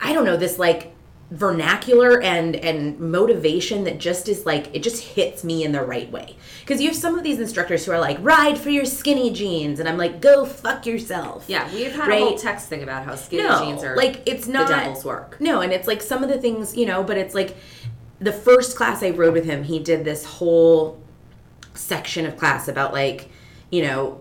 I 0.00 0.12
don't 0.12 0.24
know, 0.24 0.36
this 0.36 0.58
like 0.58 0.92
vernacular 1.30 2.22
and 2.22 2.54
and 2.54 3.00
motivation 3.00 3.82
that 3.82 3.98
just 3.98 4.28
is 4.28 4.46
like 4.46 4.72
it 4.72 4.80
just 4.80 5.02
hits 5.02 5.42
me 5.42 5.64
in 5.64 5.72
the 5.72 5.82
right 5.82 6.08
way 6.12 6.36
because 6.60 6.80
you 6.80 6.86
have 6.86 6.96
some 6.96 7.18
of 7.18 7.24
these 7.24 7.40
instructors 7.40 7.84
who 7.84 7.90
are 7.90 7.98
like 7.98 8.16
ride 8.20 8.56
for 8.56 8.70
your 8.70 8.84
skinny 8.84 9.30
jeans 9.32 9.80
and 9.80 9.88
i'm 9.88 9.96
like 9.98 10.20
go 10.20 10.44
fuck 10.46 10.86
yourself 10.86 11.44
Yeah, 11.48 11.68
we've 11.74 11.90
had 11.92 12.06
Right. 12.08 12.22
a 12.22 12.24
whole 12.26 12.38
text 12.38 12.68
thing 12.68 12.84
about 12.84 13.04
how 13.04 13.16
skinny 13.16 13.42
no 13.42 13.58
jeans 13.64 13.82
are 13.82 13.96
like 13.96 14.22
it's 14.24 14.46
not 14.46 14.68
the 14.68 14.74
devil's 14.76 15.04
work. 15.04 15.36
no 15.40 15.60
and 15.62 15.72
it's 15.72 15.88
like 15.88 16.00
some 16.00 16.22
of 16.22 16.28
the 16.28 16.38
things 16.38 16.76
you 16.76 16.86
know 16.86 17.02
but 17.02 17.16
it's 17.16 17.34
like 17.34 17.56
the 18.20 18.32
first 18.32 18.76
class 18.76 19.02
i 19.02 19.10
rode 19.10 19.34
with 19.34 19.44
him 19.44 19.64
he 19.64 19.80
did 19.80 20.04
this 20.04 20.24
whole 20.24 21.02
section 21.74 22.24
of 22.24 22.36
class 22.36 22.68
about 22.68 22.92
like 22.92 23.28
you 23.72 23.82
know 23.82 24.20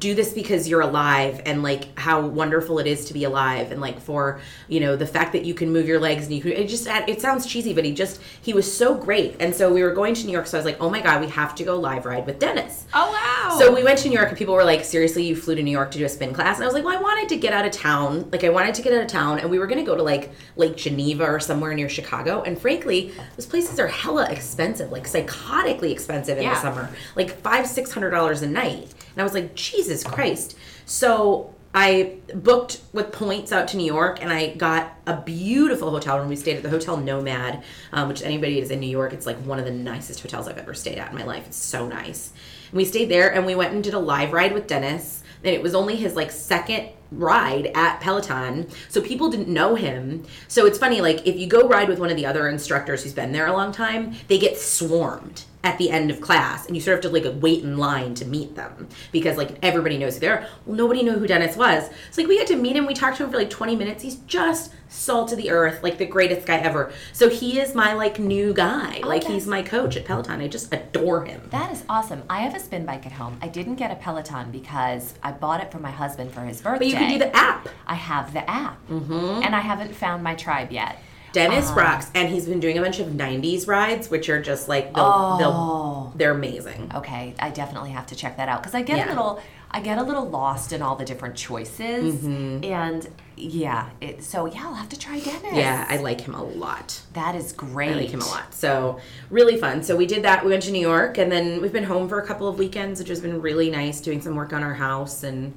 do 0.00 0.14
this 0.16 0.32
because 0.32 0.66
you're 0.68 0.80
alive 0.80 1.40
and 1.46 1.62
like 1.62 1.96
how 1.96 2.20
wonderful 2.20 2.80
it 2.80 2.88
is 2.88 3.04
to 3.04 3.14
be 3.14 3.22
alive 3.22 3.70
and 3.70 3.80
like 3.80 4.00
for 4.00 4.40
you 4.66 4.80
know 4.80 4.96
the 4.96 5.06
fact 5.06 5.32
that 5.32 5.44
you 5.44 5.54
can 5.54 5.72
move 5.72 5.86
your 5.86 6.00
legs 6.00 6.24
and 6.26 6.34
you 6.34 6.42
can 6.42 6.50
it 6.50 6.68
just 6.68 6.88
uh, 6.88 7.04
it 7.06 7.20
sounds 7.20 7.46
cheesy 7.46 7.72
but 7.72 7.84
he 7.84 7.94
just 7.94 8.20
he 8.42 8.52
was 8.52 8.66
so 8.76 8.96
great 8.96 9.36
and 9.38 9.54
so 9.54 9.72
we 9.72 9.84
were 9.84 9.92
going 9.94 10.12
to 10.12 10.26
new 10.26 10.32
york 10.32 10.44
so 10.48 10.58
i 10.58 10.60
was 10.60 10.64
like 10.64 10.76
oh 10.80 10.90
my 10.90 11.00
god 11.00 11.20
we 11.20 11.28
have 11.28 11.54
to 11.54 11.62
go 11.62 11.76
live 11.78 12.04
ride 12.04 12.26
with 12.26 12.40
denis 12.40 12.84
Oh 12.94 13.12
wow. 13.12 13.56
so 13.58 13.72
we 13.72 13.84
went 13.84 13.98
to 14.00 14.08
New 14.08 14.14
York 14.16 14.28
and 14.28 14.36
people 14.38 14.54
were 14.54 14.64
like, 14.64 14.84
seriously, 14.84 15.24
you 15.24 15.36
flew 15.36 15.54
to 15.54 15.62
New 15.62 15.70
York 15.70 15.90
to 15.92 15.98
do 15.98 16.04
a 16.04 16.08
spin 16.08 16.32
class? 16.32 16.56
And 16.56 16.64
I 16.64 16.66
was 16.66 16.74
like, 16.74 16.84
well, 16.84 16.96
I 16.96 17.00
wanted 17.00 17.28
to 17.30 17.36
get 17.36 17.52
out 17.52 17.64
of 17.66 17.72
town. 17.72 18.28
Like, 18.30 18.42
I 18.44 18.48
wanted 18.48 18.74
to 18.76 18.82
get 18.82 18.92
out 18.92 19.00
of 19.02 19.06
town 19.08 19.38
and 19.40 19.50
we 19.50 19.58
were 19.58 19.66
going 19.66 19.78
to 19.78 19.84
go 19.84 19.96
to 19.96 20.02
like 20.02 20.30
Lake 20.56 20.76
Geneva 20.76 21.24
or 21.24 21.40
somewhere 21.40 21.74
near 21.74 21.88
Chicago. 21.88 22.42
And 22.42 22.58
frankly, 22.58 23.12
those 23.36 23.44
places 23.46 23.78
are 23.78 23.86
hella 23.88 24.30
expensive, 24.30 24.90
like 24.92 25.04
psychotically 25.06 25.90
expensive 25.90 26.38
in 26.38 26.44
Yeah. 26.44 26.54
the 26.54 26.60
summer, 26.60 26.88
like 27.16 27.30
five, 27.40 27.66
six 27.66 27.92
hundred 27.92 28.10
dollars 28.10 28.42
a 28.42 28.46
night. 28.48 28.94
And 29.16 29.22
I 29.22 29.24
was 29.24 29.32
like, 29.32 29.54
Jesus 29.54 30.04
Christ. 30.04 30.56
So 30.84 31.54
I 31.74 32.16
booked 32.34 32.80
with 32.92 33.12
points 33.12 33.50
out 33.50 33.68
to 33.68 33.76
New 33.76 33.84
York 33.84 34.22
and 34.22 34.30
I 34.30 34.54
got 34.54 34.94
a 35.06 35.20
beautiful 35.20 35.90
hotel 35.90 36.18
room. 36.18 36.28
We 36.28 36.36
stayed 36.36 36.56
at 36.56 36.62
the 36.62 36.70
Hotel 36.70 36.98
Nomad, 36.98 37.62
um, 37.92 38.08
which 38.08 38.22
anybody 38.22 38.60
is 38.60 38.70
in 38.70 38.80
New 38.80 38.88
York, 38.88 39.12
it's 39.12 39.26
like 39.26 39.36
one 39.38 39.58
of 39.58 39.64
the 39.64 39.70
nicest 39.70 40.20
hotels 40.20 40.48
I've 40.48 40.58
ever 40.58 40.74
stayed 40.74 40.98
at 40.98 41.10
in 41.10 41.18
my 41.18 41.24
life. 41.24 41.46
It's 41.46 41.56
so 41.56 41.86
nice. 41.86 42.32
And 42.70 42.76
we 42.76 42.84
stayed 42.84 43.10
there 43.10 43.32
and 43.32 43.46
we 43.46 43.54
went 43.54 43.72
and 43.72 43.82
did 43.82 43.94
a 43.94 43.98
live 43.98 44.32
ride 44.32 44.52
with 44.52 44.66
Denis. 44.66 45.22
And 45.44 45.54
it 45.54 45.62
was 45.62 45.74
only 45.74 45.96
his 45.96 46.14
like 46.14 46.30
second 46.30 46.88
ride 47.12 47.70
at 47.74 48.00
Peloton. 48.00 48.68
So 48.88 49.00
people 49.00 49.30
didn't 49.30 49.48
know 49.48 49.74
him. 49.74 50.24
So 50.48 50.66
it's 50.66 50.78
funny, 50.78 51.00
like 51.00 51.26
if 51.26 51.36
you 51.36 51.46
go 51.46 51.68
ride 51.68 51.88
with 51.88 51.98
one 51.98 52.10
of 52.10 52.16
the 52.16 52.26
other 52.26 52.48
instructors 52.48 53.02
who's 53.02 53.12
been 53.12 53.32
there 53.32 53.46
a 53.46 53.52
long 53.52 53.72
time, 53.72 54.14
they 54.28 54.38
get 54.38 54.58
swarmed 54.58 55.44
at 55.66 55.78
the 55.78 55.90
end 55.90 56.12
of 56.12 56.20
class 56.20 56.64
and 56.66 56.76
you 56.76 56.80
sort 56.80 56.96
of 56.96 57.02
have 57.02 57.12
to 57.12 57.28
like 57.28 57.42
wait 57.42 57.64
in 57.64 57.76
line 57.76 58.14
to 58.14 58.24
meet 58.24 58.54
them 58.54 58.86
because 59.10 59.36
like 59.36 59.58
everybody 59.62 59.98
knows 59.98 60.14
who 60.14 60.20
they 60.20 60.28
are. 60.28 60.46
Well, 60.64 60.76
nobody 60.76 61.02
knew 61.02 61.18
who 61.18 61.26
Denis 61.26 61.56
was. 61.56 61.90
So 62.12 62.22
like 62.22 62.28
we 62.28 62.38
got 62.38 62.46
to 62.46 62.56
meet 62.56 62.76
him. 62.76 62.86
We 62.86 62.94
talked 62.94 63.16
to 63.16 63.24
him 63.24 63.30
for 63.30 63.36
like 63.36 63.50
20 63.50 63.74
minutes. 63.74 64.04
He's 64.04 64.14
just 64.14 64.72
salt 64.88 65.32
of 65.32 65.38
the 65.38 65.50
earth, 65.50 65.82
like 65.82 65.98
the 65.98 66.06
greatest 66.06 66.46
guy 66.46 66.58
ever. 66.58 66.92
So 67.12 67.28
he 67.28 67.58
is 67.58 67.74
my 67.74 67.94
like 67.94 68.20
new 68.20 68.54
guy. 68.54 69.00
like 69.02 69.24
he's 69.24 69.48
my 69.48 69.60
coach 69.60 69.96
at 69.96 70.04
Peloton. 70.04 70.40
I 70.40 70.46
just 70.46 70.72
adore 70.72 71.24
him. 71.24 71.42
That 71.50 71.72
is 71.72 71.82
awesome. 71.88 72.22
I 72.30 72.42
have 72.42 72.54
a 72.54 72.60
spin 72.60 72.86
bike 72.86 73.04
at 73.04 73.12
home. 73.12 73.36
I 73.42 73.48
didn't 73.48 73.74
get 73.74 73.90
a 73.90 73.96
Peloton 73.96 74.52
because 74.52 75.14
I 75.20 75.32
bought 75.32 75.60
it 75.60 75.72
for 75.72 75.80
my 75.80 75.90
husband 75.90 76.30
for 76.30 76.42
his 76.42 76.62
birthday. 76.62 76.78
But 76.78 76.86
you 76.86 76.94
can 76.94 77.10
do 77.10 77.18
the 77.18 77.36
app. 77.36 77.68
I 77.88 77.94
have 77.94 78.32
the 78.32 78.48
app, 78.48 78.86
mm-hmm. 78.88 79.42
and 79.42 79.52
I 79.56 79.60
haven't 79.60 79.96
found 79.96 80.22
my 80.22 80.36
tribe 80.36 80.70
yet. 80.70 81.02
Denis 81.36 81.68
Um, 81.70 81.76
rocks, 81.78 82.10
and 82.14 82.28
he's 82.30 82.46
been 82.46 82.60
doing 82.60 82.78
a 82.78 82.82
bunch 82.82 82.98
of 82.98 83.08
'90s 83.08 83.68
rides, 83.68 84.10
which 84.10 84.28
are 84.30 84.40
just 84.40 84.68
like 84.68 84.94
they'll, 84.94 85.04
Oh. 85.04 85.36
they'll 85.38 86.12
they're 86.16 86.30
amazing. 86.32 86.90
Okay, 86.94 87.34
I 87.38 87.50
definitely 87.50 87.90
have 87.90 88.06
to 88.06 88.16
check 88.16 88.38
that 88.38 88.48
out 88.48 88.62
because 88.62 88.74
I 88.74 88.80
get 88.82 88.96
Yeah. 88.98 89.08
a 89.08 89.10
little, 89.10 89.40
I 89.70 89.80
get 89.80 89.98
a 89.98 90.02
little 90.02 90.24
lost 90.26 90.72
in 90.72 90.80
all 90.80 90.96
the 90.96 91.04
different 91.04 91.34
choices, 91.36 92.14
Mm-hmm. 92.24 92.64
and 92.64 93.06
yeah, 93.36 93.90
it, 94.00 94.24
so 94.24 94.46
yeah, 94.46 94.62
I'll 94.64 94.74
have 94.74 94.88
to 94.88 94.98
try 94.98 95.18
Denis. 95.20 95.52
Yeah, 95.52 95.84
I 95.90 95.98
like 95.98 96.22
him 96.22 96.34
a 96.34 96.42
lot. 96.42 97.02
that 97.12 97.34
is 97.34 97.52
great. 97.52 97.90
I 97.90 97.94
like 98.00 98.08
him 98.10 98.22
a 98.22 98.26
lot. 98.28 98.54
So 98.54 98.98
really 99.28 99.58
fun. 99.58 99.82
So 99.82 99.94
we 99.94 100.06
did 100.06 100.22
that. 100.22 100.42
We 100.42 100.50
went 100.52 100.62
to 100.62 100.72
New 100.72 100.80
York, 100.80 101.18
and 101.18 101.30
then 101.30 101.60
we've 101.60 101.72
been 101.72 101.84
home 101.84 102.08
for 102.08 102.18
a 102.18 102.26
couple 102.26 102.48
of 102.48 102.58
weekends, 102.58 102.98
which 102.98 103.08
has 103.10 103.20
been 103.20 103.42
really 103.42 103.68
nice. 103.70 104.00
Doing 104.00 104.22
some 104.22 104.36
work 104.36 104.54
on 104.54 104.62
our 104.62 104.74
house, 104.74 105.22
and 105.22 105.52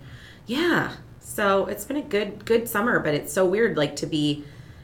yeah. 0.46 0.92
So 1.22 1.68
it's 1.68 1.86
been 1.86 1.96
a 1.98 2.02
good 2.02 2.44
good 2.44 2.68
summer. 2.68 3.00
But 3.00 3.14
it's 3.14 3.32
so 3.32 3.46
weird, 3.46 3.78
like 3.78 3.96
to 3.98 4.06
be 4.08 4.44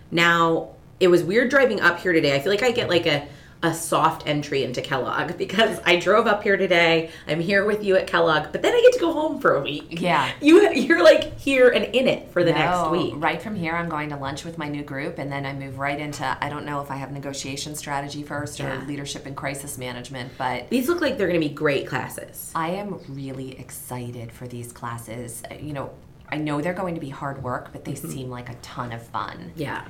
now. 0.09 0.69
It 0.99 1.07
was 1.09 1.23
weird 1.23 1.49
driving 1.49 1.81
up 1.81 1.99
here 1.99 2.13
today. 2.13 2.35
I 2.35 2.39
feel 2.39 2.51
like 2.51 2.63
I 2.63 2.71
get 2.71 2.89
like 2.89 3.05
a 3.05 3.27
a 3.63 3.73
soft 3.73 4.27
entry 4.27 4.63
into 4.63 4.79
Kellogg 4.81 5.37
because 5.39 5.79
I 5.85 5.95
drove 5.95 6.27
up 6.27 6.43
here 6.43 6.55
today. 6.57 7.09
I'm 7.27 7.39
here 7.39 7.65
with 7.65 7.83
you 7.83 7.95
at 7.95 8.05
Kellogg, 8.05 8.51
but 8.51 8.61
then 8.61 8.73
I 8.75 8.81
get 8.81 8.93
to 8.93 8.99
go 8.99 9.11
home 9.11 9.39
for 9.39 9.55
a 9.55 9.61
week. 9.61 9.99
Yeah. 10.01 10.29
You 10.41 10.69
you're 10.73 11.03
like 11.03 11.39
here 11.39 11.69
and 11.69 11.83
in 11.95 12.07
it 12.07 12.31
for 12.31 12.43
the 12.43 12.51
next 12.51 12.91
week. 12.91 13.13
Right 13.15 13.41
from 13.41 13.55
here, 13.55 13.73
I'm 13.73 13.89
going 13.89 14.09
to 14.09 14.17
lunch 14.17 14.43
with 14.45 14.57
my 14.59 14.67
new 14.67 14.83
group, 14.83 15.17
and 15.17 15.31
then 15.31 15.45
I 15.47 15.53
move 15.53 15.79
right 15.79 15.99
into. 15.99 16.37
I 16.41 16.49
don't 16.49 16.65
know 16.65 16.81
if 16.81 16.91
I 16.91 16.97
have 16.97 17.11
negotiation 17.11 17.73
strategy 17.75 18.21
first 18.23 18.59
or 18.59 18.63
Yeah. 18.67 18.83
leadership 18.85 19.25
and 19.25 19.35
crisis 19.35 19.77
management, 19.79 20.33
but 20.37 20.69
These 20.69 20.87
look 20.87 21.01
like 21.01 21.17
they're 21.17 21.27
going 21.27 21.41
to 21.41 21.47
be 21.47 21.53
great 21.53 21.87
classes. 21.87 22.51
I 22.53 22.71
am 22.71 22.99
really 23.09 23.57
excited 23.57 24.31
for 24.31 24.47
these 24.47 24.71
classes. 24.71 25.41
You 25.59 25.73
know, 25.73 25.91
I 26.29 26.37
know 26.37 26.61
they're 26.61 26.73
going 26.73 26.95
to 26.95 27.01
be 27.01 27.09
hard 27.09 27.41
work, 27.41 27.69
but 27.71 27.83
they 27.85 27.93
Mm-hmm. 27.93 28.11
seem 28.11 28.29
like 28.29 28.49
a 28.49 28.55
ton 28.55 28.91
of 28.91 29.01
fun. 29.01 29.53
Yeah. 29.55 29.85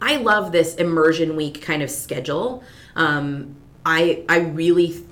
I 0.00 0.16
love 0.16 0.52
this 0.52 0.74
immersion 0.76 1.36
week 1.36 1.62
kind 1.62 1.82
of 1.82 1.90
schedule. 1.90 2.62
Um, 2.94 3.56
I 3.84 4.24
I 4.28 4.38
really 4.38 4.88
th- 4.88 5.04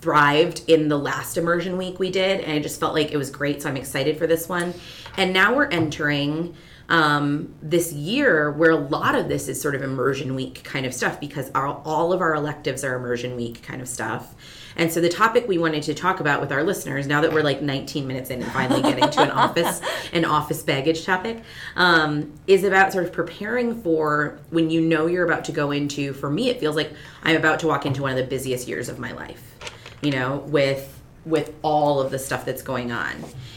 thrived 0.00 0.62
in 0.66 0.88
the 0.88 0.98
last 0.98 1.36
immersion 1.36 1.76
week 1.76 1.98
we 1.98 2.10
did, 2.10 2.40
and 2.40 2.52
I 2.52 2.58
just 2.58 2.80
felt 2.80 2.94
like 2.94 3.12
it 3.12 3.16
was 3.16 3.30
great. 3.30 3.62
So 3.62 3.68
I'm 3.68 3.76
excited 3.76 4.18
for 4.18 4.26
this 4.26 4.48
one. 4.48 4.74
And 5.16 5.32
now 5.32 5.54
we're 5.54 5.68
entering 5.68 6.54
um, 6.88 7.54
this 7.62 7.92
year 7.92 8.50
where 8.50 8.72
a 8.72 8.76
lot 8.76 9.14
of 9.14 9.28
this 9.28 9.48
is 9.48 9.60
sort 9.60 9.74
of 9.74 9.82
immersion 9.82 10.34
week 10.34 10.64
kind 10.64 10.84
of 10.84 10.92
stuff 10.92 11.20
because 11.20 11.50
our, 11.54 11.68
all 11.84 12.12
of 12.12 12.20
our 12.20 12.34
electives 12.34 12.82
are 12.82 12.96
immersion 12.96 13.36
week 13.36 13.62
kind 13.62 13.80
of 13.80 13.88
stuff. 13.88 14.34
And 14.76 14.92
so 14.92 15.00
the 15.00 15.08
topic 15.08 15.48
we 15.48 15.58
wanted 15.58 15.82
to 15.84 15.94
talk 15.94 16.20
about 16.20 16.40
with 16.40 16.52
our 16.52 16.62
listeners, 16.62 17.06
now 17.06 17.20
that 17.20 17.32
we're 17.32 17.42
like 17.42 17.62
19 17.62 18.06
minutes 18.06 18.30
in 18.30 18.42
and 18.42 18.52
finally 18.52 18.82
getting 18.82 19.10
to 19.10 19.22
an 19.22 19.30
office, 19.30 19.80
an 20.12 20.24
office 20.24 20.62
baggage 20.62 21.04
topic, 21.04 21.42
um, 21.76 22.32
is 22.46 22.64
about 22.64 22.92
sort 22.92 23.04
of 23.04 23.12
preparing 23.12 23.80
for 23.82 24.38
when 24.50 24.70
you 24.70 24.80
know 24.80 25.06
you're 25.06 25.24
about 25.24 25.44
to 25.46 25.52
go 25.52 25.70
into. 25.70 26.12
For 26.12 26.30
me, 26.30 26.50
it 26.50 26.60
feels 26.60 26.76
like 26.76 26.92
I'm 27.22 27.36
about 27.36 27.60
to 27.60 27.66
walk 27.66 27.86
into 27.86 28.02
one 28.02 28.12
of 28.12 28.16
the 28.16 28.24
busiest 28.24 28.68
years 28.68 28.88
of 28.88 28.98
my 28.98 29.12
life. 29.12 29.56
You 30.02 30.12
know, 30.12 30.38
with 30.46 31.00
with 31.26 31.52
all 31.62 32.00
of 32.00 32.10
the 32.10 32.18
stuff 32.18 32.44
that's 32.44 32.62
going 32.62 32.92
on. 32.92 33.12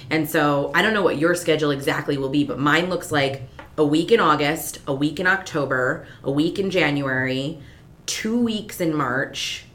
And 0.10 0.30
so 0.30 0.72
I 0.76 0.82
don't 0.82 0.94
know 0.94 1.02
what 1.02 1.18
your 1.18 1.34
schedule 1.34 1.72
exactly 1.72 2.18
will 2.18 2.30
be, 2.30 2.44
but 2.44 2.60
mine 2.60 2.90
looks 2.90 3.12
like 3.12 3.44
a 3.78 3.86
week 3.86 4.12
in 4.12 4.20
August, 4.20 4.80
a 4.86 4.94
week 4.94 5.20
in 5.20 5.28
October, 5.28 6.06
a 6.24 6.32
week 6.32 6.60
in 6.60 6.70
January, 6.70 7.60
two 8.06 8.38
weeks 8.38 8.82
in 8.82 8.94
March, 8.96 9.66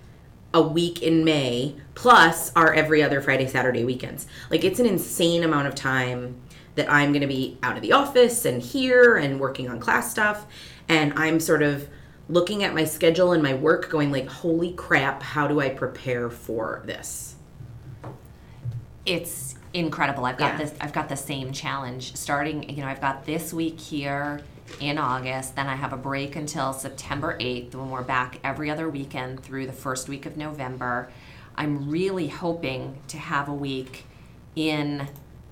a 0.55 0.63
week 0.63 1.03
in 1.03 1.25
May, 1.25 1.75
plus 1.95 2.53
our 2.57 2.73
every 2.73 3.03
other 3.03 3.21
Friday, 3.21 3.47
Saturday 3.47 3.85
weekends. 3.85 4.27
Like 4.51 4.65
it's 4.65 4.81
an 4.81 4.87
insane 4.87 5.45
amount 5.45 5.69
of 5.69 5.75
time 5.75 6.41
that 6.75 6.91
I'm 6.91 7.11
going 7.13 7.23
to 7.23 7.27
be 7.27 7.59
out 7.63 7.77
of 7.77 7.83
the 7.83 7.93
office 7.93 8.45
and 8.45 8.63
here 8.63 9.17
and 9.17 9.41
working 9.41 9.69
on 9.69 9.81
class 9.81 10.11
stuff. 10.11 10.47
And 10.89 11.13
I'm 11.17 11.41
sort 11.41 11.63
of 11.63 11.89
looking 12.29 12.63
at 12.63 12.75
my 12.75 12.85
schedule 12.85 13.33
and 13.33 13.43
my 13.43 13.55
work 13.55 13.91
going 13.91 14.13
like, 14.13 14.29
holy 14.29 14.73
crap, 14.73 15.23
how 15.23 15.49
do 15.49 15.61
I 15.61 15.71
prepare 15.71 16.31
for 16.31 16.83
this? 16.87 17.35
It's 19.05 19.57
incredible. 19.75 20.25
I've 20.25 20.37
got 20.37 20.53
Yeah. 20.53 20.59
this. 20.59 20.75
I've 20.81 20.93
got 20.93 21.09
the 21.09 21.17
same 21.17 21.53
challenge 21.53 22.15
starting. 22.15 22.69
You 22.69 22.83
know, 22.83 22.89
I've 22.89 23.01
got 23.01 23.27
this 23.27 23.53
week 23.53 23.81
here 23.81 24.41
in 24.81 24.99
August. 24.99 25.57
Then 25.57 25.67
I 25.67 25.77
have 25.77 25.93
a 25.93 25.97
break 25.97 26.37
until 26.37 26.73
September 26.73 27.37
eighth 27.41 27.75
when 27.75 27.91
we're 27.91 28.03
back 28.03 28.39
every 28.45 28.71
other 28.71 28.89
weekend 28.89 29.43
through 29.43 29.67
the 29.67 29.73
first 29.73 30.09
week 30.09 30.27
of 30.27 30.37
November. 30.37 31.11
I'm 31.57 31.91
really 31.91 32.29
hoping 32.29 32.99
to 33.09 33.19
have 33.19 33.49
a 33.49 33.55
week 33.55 34.05
in 34.55 35.09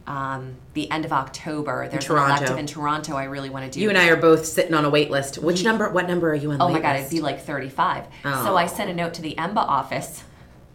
um, 0.07 0.57
the 0.74 0.90
end 0.90 1.05
of 1.05 1.12
October. 1.12 1.88
There's 1.88 2.05
an 2.05 2.11
Toronto. 2.11 2.37
elective 2.37 2.59
in 2.59 2.66
Toronto 2.66 3.16
I 3.16 3.24
really 3.24 3.50
want 3.50 3.64
to 3.64 3.70
do. 3.70 3.81
You 3.81 3.88
and 3.88 3.98
I 3.98 4.09
are 4.09 4.16
both 4.16 4.46
sitting 4.46 4.74
on 4.74 4.85
a 4.85 4.90
wait 4.90 5.11
list. 5.11 5.38
Which 5.38 5.64
number? 5.64 5.90
What 5.90 6.07
number 6.07 6.31
are 6.31 6.35
you 6.35 6.52
on? 6.52 6.62
Oh 6.62 6.68
my 6.68 6.81
god, 6.81 6.96
list? 6.96 7.07
it'd 7.07 7.16
be 7.16 7.20
like 7.20 7.42
35. 7.42 8.05
Oh. 8.24 8.44
So 8.44 8.57
I 8.57 8.66
sent 8.66 8.90
a 8.90 8.94
note 8.94 9.14
to 9.14 9.22
the 9.22 9.35
EMBA 9.37 9.57
office 9.57 10.22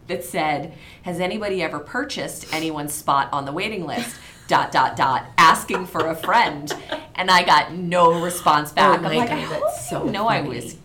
that 0.08 0.24
said, 0.24 0.74
"Has 1.02 1.18
anybody 1.20 1.62
ever 1.62 1.78
purchased 1.78 2.52
anyone's 2.52 2.92
spot 2.92 3.30
on 3.32 3.44
the 3.46 3.52
waiting 3.52 3.86
list?" 3.86 4.16
Dot 4.48 4.72
dot 4.72 4.96
dot, 4.96 5.26
asking 5.38 5.86
for 5.86 6.06
a 6.06 6.14
friend, 6.14 6.72
and 7.14 7.30
I 7.30 7.42
got 7.44 7.72
no 7.72 8.20
response 8.22 8.72
back. 8.72 8.90
Oh 8.90 8.92
I'm 8.94 9.16
like, 9.16 9.28
God, 9.28 9.38
I 9.38 9.48
that's 9.48 9.88
so 9.88 10.04
no 10.04 10.26
I 10.28 10.40
was 10.42 10.76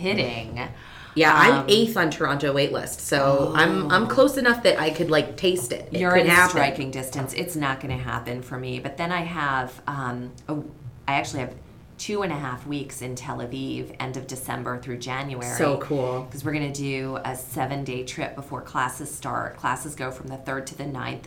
kidding. 0.00 0.60
Yeah, 1.14 1.32
I'm 1.34 1.52
Um, 1.60 1.64
eighth 1.68 1.96
on 1.96 2.10
Toronto 2.10 2.52
wait 2.52 2.72
list, 2.72 3.00
so 3.00 3.52
I'm 3.56 3.90
I'm 3.90 4.06
close 4.06 4.36
enough 4.36 4.62
that 4.64 4.78
I 4.78 4.90
could 4.90 5.10
like 5.10 5.36
taste 5.38 5.72
it. 5.72 5.88
It 5.92 6.00
You're 6.00 6.14
in 6.16 6.26
happen. 6.26 6.50
striking 6.50 6.90
distance. 6.90 7.32
It's 7.32 7.56
not 7.56 7.80
going 7.80 7.96
to 7.96 8.02
happen 8.02 8.42
for 8.42 8.58
me. 8.58 8.80
But 8.80 8.98
then 8.98 9.10
I 9.10 9.22
have, 9.22 9.80
um, 9.86 10.32
oh, 10.46 10.66
I 11.08 11.14
actually 11.14 11.40
have 11.40 11.54
two 11.96 12.20
and 12.20 12.30
a 12.30 12.36
half 12.36 12.66
weeks 12.66 13.00
in 13.00 13.14
Tel 13.14 13.38
Aviv, 13.38 13.96
end 13.98 14.18
of 14.18 14.26
December 14.26 14.78
through 14.78 14.98
January. 14.98 15.56
So 15.56 15.78
cool. 15.78 16.24
Because 16.28 16.44
we're 16.44 16.52
going 16.52 16.70
to 16.70 16.78
do 16.78 17.18
a 17.24 17.34
seven 17.34 17.82
day 17.84 18.04
trip 18.04 18.34
before 18.36 18.60
classes 18.60 19.10
start. 19.12 19.56
Classes 19.56 19.94
go 19.94 20.10
from 20.10 20.28
the 20.28 20.36
3rd 20.36 20.66
to 20.66 20.74
the 20.76 20.84
9th. 20.84 21.24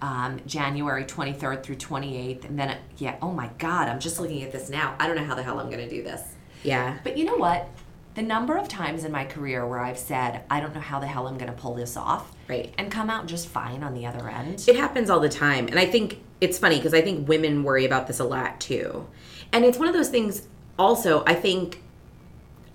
Um, 0.00 0.40
January 0.46 1.04
23rd 1.04 1.62
through 1.64 1.76
28th. 1.76 2.44
And 2.44 2.58
then, 2.58 2.76
yeah, 2.98 3.16
oh 3.20 3.32
my 3.32 3.50
God, 3.58 3.88
I'm 3.88 3.98
just 3.98 4.20
looking 4.20 4.42
at 4.44 4.52
this 4.52 4.70
now. 4.70 4.94
I 5.00 5.06
don't 5.06 5.16
know 5.16 5.24
how 5.24 5.34
the 5.34 5.42
hell 5.42 5.58
I'm 5.58 5.70
going 5.70 5.88
to 5.88 5.90
do 5.90 6.02
this. 6.04 6.22
Yeah. 6.62 6.98
But 7.02 7.16
you 7.16 7.24
know 7.24 7.36
what? 7.36 7.68
The 8.14 8.22
number 8.22 8.56
of 8.56 8.68
times 8.68 9.04
in 9.04 9.12
my 9.12 9.24
career 9.24 9.66
where 9.66 9.80
I've 9.80 9.98
said, 9.98 10.42
I 10.50 10.60
don't 10.60 10.74
know 10.74 10.80
how 10.80 10.98
the 10.98 11.06
hell 11.06 11.26
I'm 11.26 11.36
going 11.36 11.50
to 11.50 11.56
pull 11.56 11.74
this 11.74 11.96
off. 11.96 12.32
Right. 12.48 12.72
And 12.78 12.90
come 12.90 13.10
out 13.10 13.26
just 13.26 13.48
fine 13.48 13.82
on 13.82 13.94
the 13.94 14.06
other 14.06 14.28
end. 14.28 14.64
It 14.68 14.76
happens 14.76 15.10
all 15.10 15.20
the 15.20 15.28
time. 15.28 15.66
And 15.66 15.78
I 15.78 15.86
think 15.86 16.20
it's 16.40 16.58
funny 16.58 16.76
because 16.76 16.94
I 16.94 17.00
think 17.00 17.28
women 17.28 17.62
worry 17.62 17.84
about 17.84 18.06
this 18.06 18.20
a 18.20 18.24
lot 18.24 18.60
too. 18.60 19.06
And 19.52 19.64
it's 19.64 19.78
one 19.78 19.88
of 19.88 19.94
those 19.94 20.08
things 20.08 20.46
also, 20.78 21.24
I 21.26 21.34
think 21.34 21.82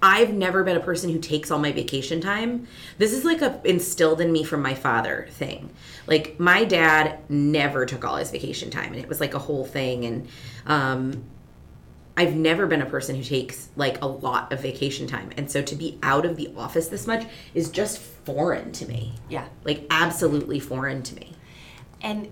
I've 0.03 0.33
never 0.33 0.65
been 0.65 0.75
a 0.75 0.81
person 0.81 1.09
who 1.09 1.17
takes 1.17 1.49
all 1.49 1.59
my 1.59 1.71
vacation 1.71 2.19
time. 2.19 2.67
This 2.97 3.13
is 3.13 3.23
like 3.23 3.41
a 3.41 3.61
instilled 3.63 4.19
in 4.19 4.33
me 4.33 4.43
from 4.43 4.61
my 4.61 4.73
father 4.73 5.27
thing. 5.31 5.69
Like 6.07 6.37
my 6.37 6.65
dad 6.65 7.19
never 7.29 7.85
took 7.85 8.03
all 8.03 8.17
his 8.17 8.29
vacation 8.29 8.69
time 8.69 8.91
and 8.91 9.01
it 9.01 9.07
was 9.07 9.21
like 9.21 9.33
a 9.33 9.39
whole 9.39 9.63
thing 9.63 10.03
and 10.03 10.27
um 10.65 11.23
I've 12.17 12.35
never 12.35 12.67
been 12.67 12.81
a 12.81 12.85
person 12.85 13.15
who 13.15 13.23
takes 13.23 13.69
like 13.77 14.03
a 14.03 14.05
lot 14.05 14.51
of 14.51 14.61
vacation 14.61 15.07
time. 15.07 15.31
And 15.37 15.49
so 15.49 15.61
to 15.63 15.73
be 15.73 15.97
out 16.03 16.25
of 16.25 16.35
the 16.35 16.53
office 16.57 16.89
this 16.89 17.07
much 17.07 17.25
is 17.53 17.69
just 17.69 17.97
foreign 17.97 18.73
to 18.73 18.85
me. 18.85 19.13
Yeah. 19.29 19.47
Like 19.63 19.85
absolutely 19.89 20.59
foreign 20.59 21.01
to 21.03 21.15
me. 21.15 21.31
And 22.01 22.29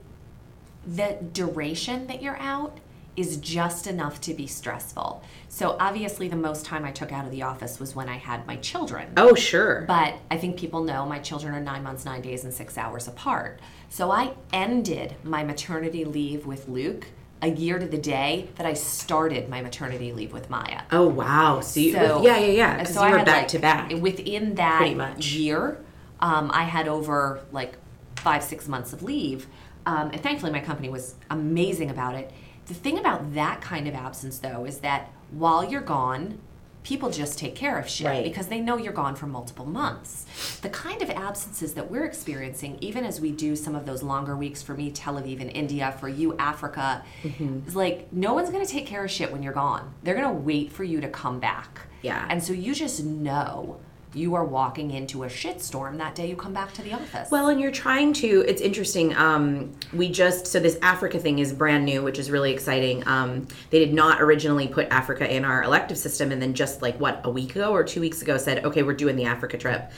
the 0.85 1.17
duration 1.31 2.07
that 2.07 2.21
you're 2.21 2.37
out 2.37 2.79
is 3.17 3.37
just 3.37 3.87
enough 3.87 4.21
to 4.21 4.33
be 4.33 4.47
stressful. 4.47 5.21
So 5.49 5.75
obviously 5.79 6.27
the 6.29 6.35
most 6.37 6.65
time 6.65 6.85
I 6.85 6.91
took 6.91 7.11
out 7.11 7.25
of 7.25 7.31
the 7.31 7.43
office 7.43 7.79
was 7.79 7.93
when 7.95 8.07
I 8.07 8.17
had 8.17 8.47
my 8.47 8.55
children. 8.57 9.11
Oh, 9.17 9.35
sure. 9.35 9.83
But 9.87 10.15
I 10.29 10.37
think 10.37 10.57
people 10.57 10.83
know 10.83 11.05
my 11.05 11.19
children 11.19 11.53
are 11.53 11.59
nine 11.59 11.83
months, 11.83 12.05
nine 12.05 12.21
days, 12.21 12.45
and 12.45 12.53
six 12.53 12.77
hours 12.77 13.07
apart. 13.07 13.59
So 13.89 14.11
I 14.11 14.33
ended 14.53 15.15
my 15.23 15.43
maternity 15.43 16.05
leave 16.05 16.45
with 16.45 16.69
Luke 16.69 17.07
a 17.41 17.49
year 17.49 17.79
to 17.79 17.85
the 17.87 17.97
day 17.97 18.47
that 18.55 18.65
I 18.65 18.73
started 18.73 19.49
my 19.49 19.61
maternity 19.61 20.13
leave 20.13 20.31
with 20.31 20.49
Maya. 20.49 20.83
Oh 20.91 21.07
wow! 21.07 21.59
So, 21.61 21.79
you, 21.79 21.91
So- 21.93 22.23
yeah, 22.23 22.37
yeah, 22.37 22.45
yeah. 22.51 22.77
Because 22.77 22.93
so 22.93 23.01
you 23.01 23.07
I 23.07 23.11
were 23.11 23.17
had, 23.17 23.25
back 23.25 23.37
like, 23.41 23.47
to 23.49 23.59
back. 23.59 23.91
Within 23.93 24.55
that 24.55 24.77
Pretty 24.77 24.95
much. 24.95 25.31
year, 25.33 25.83
um, 26.19 26.51
I 26.53 26.63
had 26.63 26.87
over 26.87 27.41
like 27.51 27.73
five, 28.15 28.43
six 28.43 28.67
months 28.67 28.93
of 28.93 29.01
leave. 29.03 29.47
Um, 29.87 30.11
and 30.11 30.21
thankfully, 30.21 30.51
my 30.51 30.59
company 30.59 30.89
was 30.89 31.15
amazing 31.31 31.89
about 31.89 32.13
it. 32.15 32.31
The 32.67 32.73
thing 32.73 32.97
about 32.99 33.33
that 33.33 33.61
kind 33.61 33.87
of 33.87 33.95
absence, 33.95 34.39
though, 34.39 34.65
is 34.65 34.79
that 34.79 35.09
while 35.31 35.63
you're 35.63 35.81
gone, 35.81 36.39
people 36.83 37.11
just 37.11 37.37
take 37.37 37.53
care 37.53 37.77
of 37.77 37.87
shit 37.87 38.07
Right. 38.07 38.23
because 38.23 38.47
they 38.47 38.59
know 38.59 38.75
you're 38.77 38.91
gone 38.93 39.15
for 39.15 39.27
multiple 39.27 39.65
months. 39.65 40.57
The 40.61 40.69
kind 40.69 41.01
of 41.03 41.09
absences 41.11 41.73
that 41.75 41.91
we're 41.91 42.05
experiencing, 42.05 42.77
even 42.81 43.05
as 43.05 43.21
we 43.21 43.31
do 43.31 43.55
some 43.55 43.75
of 43.75 43.85
those 43.85 44.01
longer 44.01 44.35
weeks 44.35 44.63
for 44.63 44.73
me, 44.73 44.89
Tel 44.89 45.15
Aviv 45.15 45.41
and 45.41 45.51
India, 45.51 45.95
for 45.99 46.09
you, 46.09 46.35
Africa, 46.37 47.03
Mm-hmm. 47.23 47.67
is 47.67 47.75
like 47.75 48.11
no 48.11 48.33
one's 48.33 48.49
going 48.49 48.65
to 48.65 48.71
take 48.71 48.87
care 48.87 49.03
of 49.05 49.11
shit 49.11 49.31
when 49.31 49.43
you're 49.43 49.53
gone. 49.53 49.93
They're 50.03 50.15
going 50.15 50.27
to 50.27 50.33
wait 50.41 50.71
for 50.71 50.83
you 50.83 51.01
to 51.01 51.07
come 51.09 51.39
back. 51.39 51.81
Yeah. 52.01 52.25
And 52.29 52.43
so 52.43 52.51
you 52.53 52.73
just 52.73 53.03
know 53.03 53.79
you 54.13 54.35
are 54.35 54.43
walking 54.43 54.91
into 54.91 55.23
a 55.23 55.27
shitstorm 55.27 55.97
that 55.97 56.15
day 56.15 56.29
you 56.29 56.35
come 56.35 56.53
back 56.53 56.73
to 56.73 56.81
the 56.81 56.93
office. 56.93 57.31
Well, 57.31 57.47
and 57.47 57.61
you're 57.61 57.71
trying 57.71 58.13
to. 58.13 58.43
It's 58.47 58.61
interesting. 58.61 59.15
Um, 59.15 59.71
we 59.93 60.09
just 60.09 60.47
so 60.47 60.59
this 60.59 60.77
Africa 60.81 61.19
thing 61.19 61.39
is 61.39 61.53
brand 61.53 61.85
new, 61.85 62.03
which 62.03 62.19
is 62.19 62.29
really 62.29 62.51
exciting. 62.51 63.07
Um, 63.07 63.47
they 63.69 63.79
did 63.79 63.93
not 63.93 64.21
originally 64.21 64.67
put 64.67 64.87
Africa 64.89 65.33
in 65.33 65.45
our 65.45 65.63
elective 65.63 65.97
system, 65.97 66.31
and 66.31 66.41
then 66.41 66.53
just 66.53 66.81
like 66.81 66.99
what 66.99 67.21
a 67.23 67.29
week 67.29 67.55
ago 67.55 67.71
or 67.71 67.83
two 67.83 68.01
weeks 68.01 68.21
ago 68.21 68.37
said, 68.37 68.65
okay, 68.65 68.83
we're 68.83 68.93
doing 68.93 69.15
the 69.15 69.25
Africa 69.25 69.57
trip. 69.57 69.91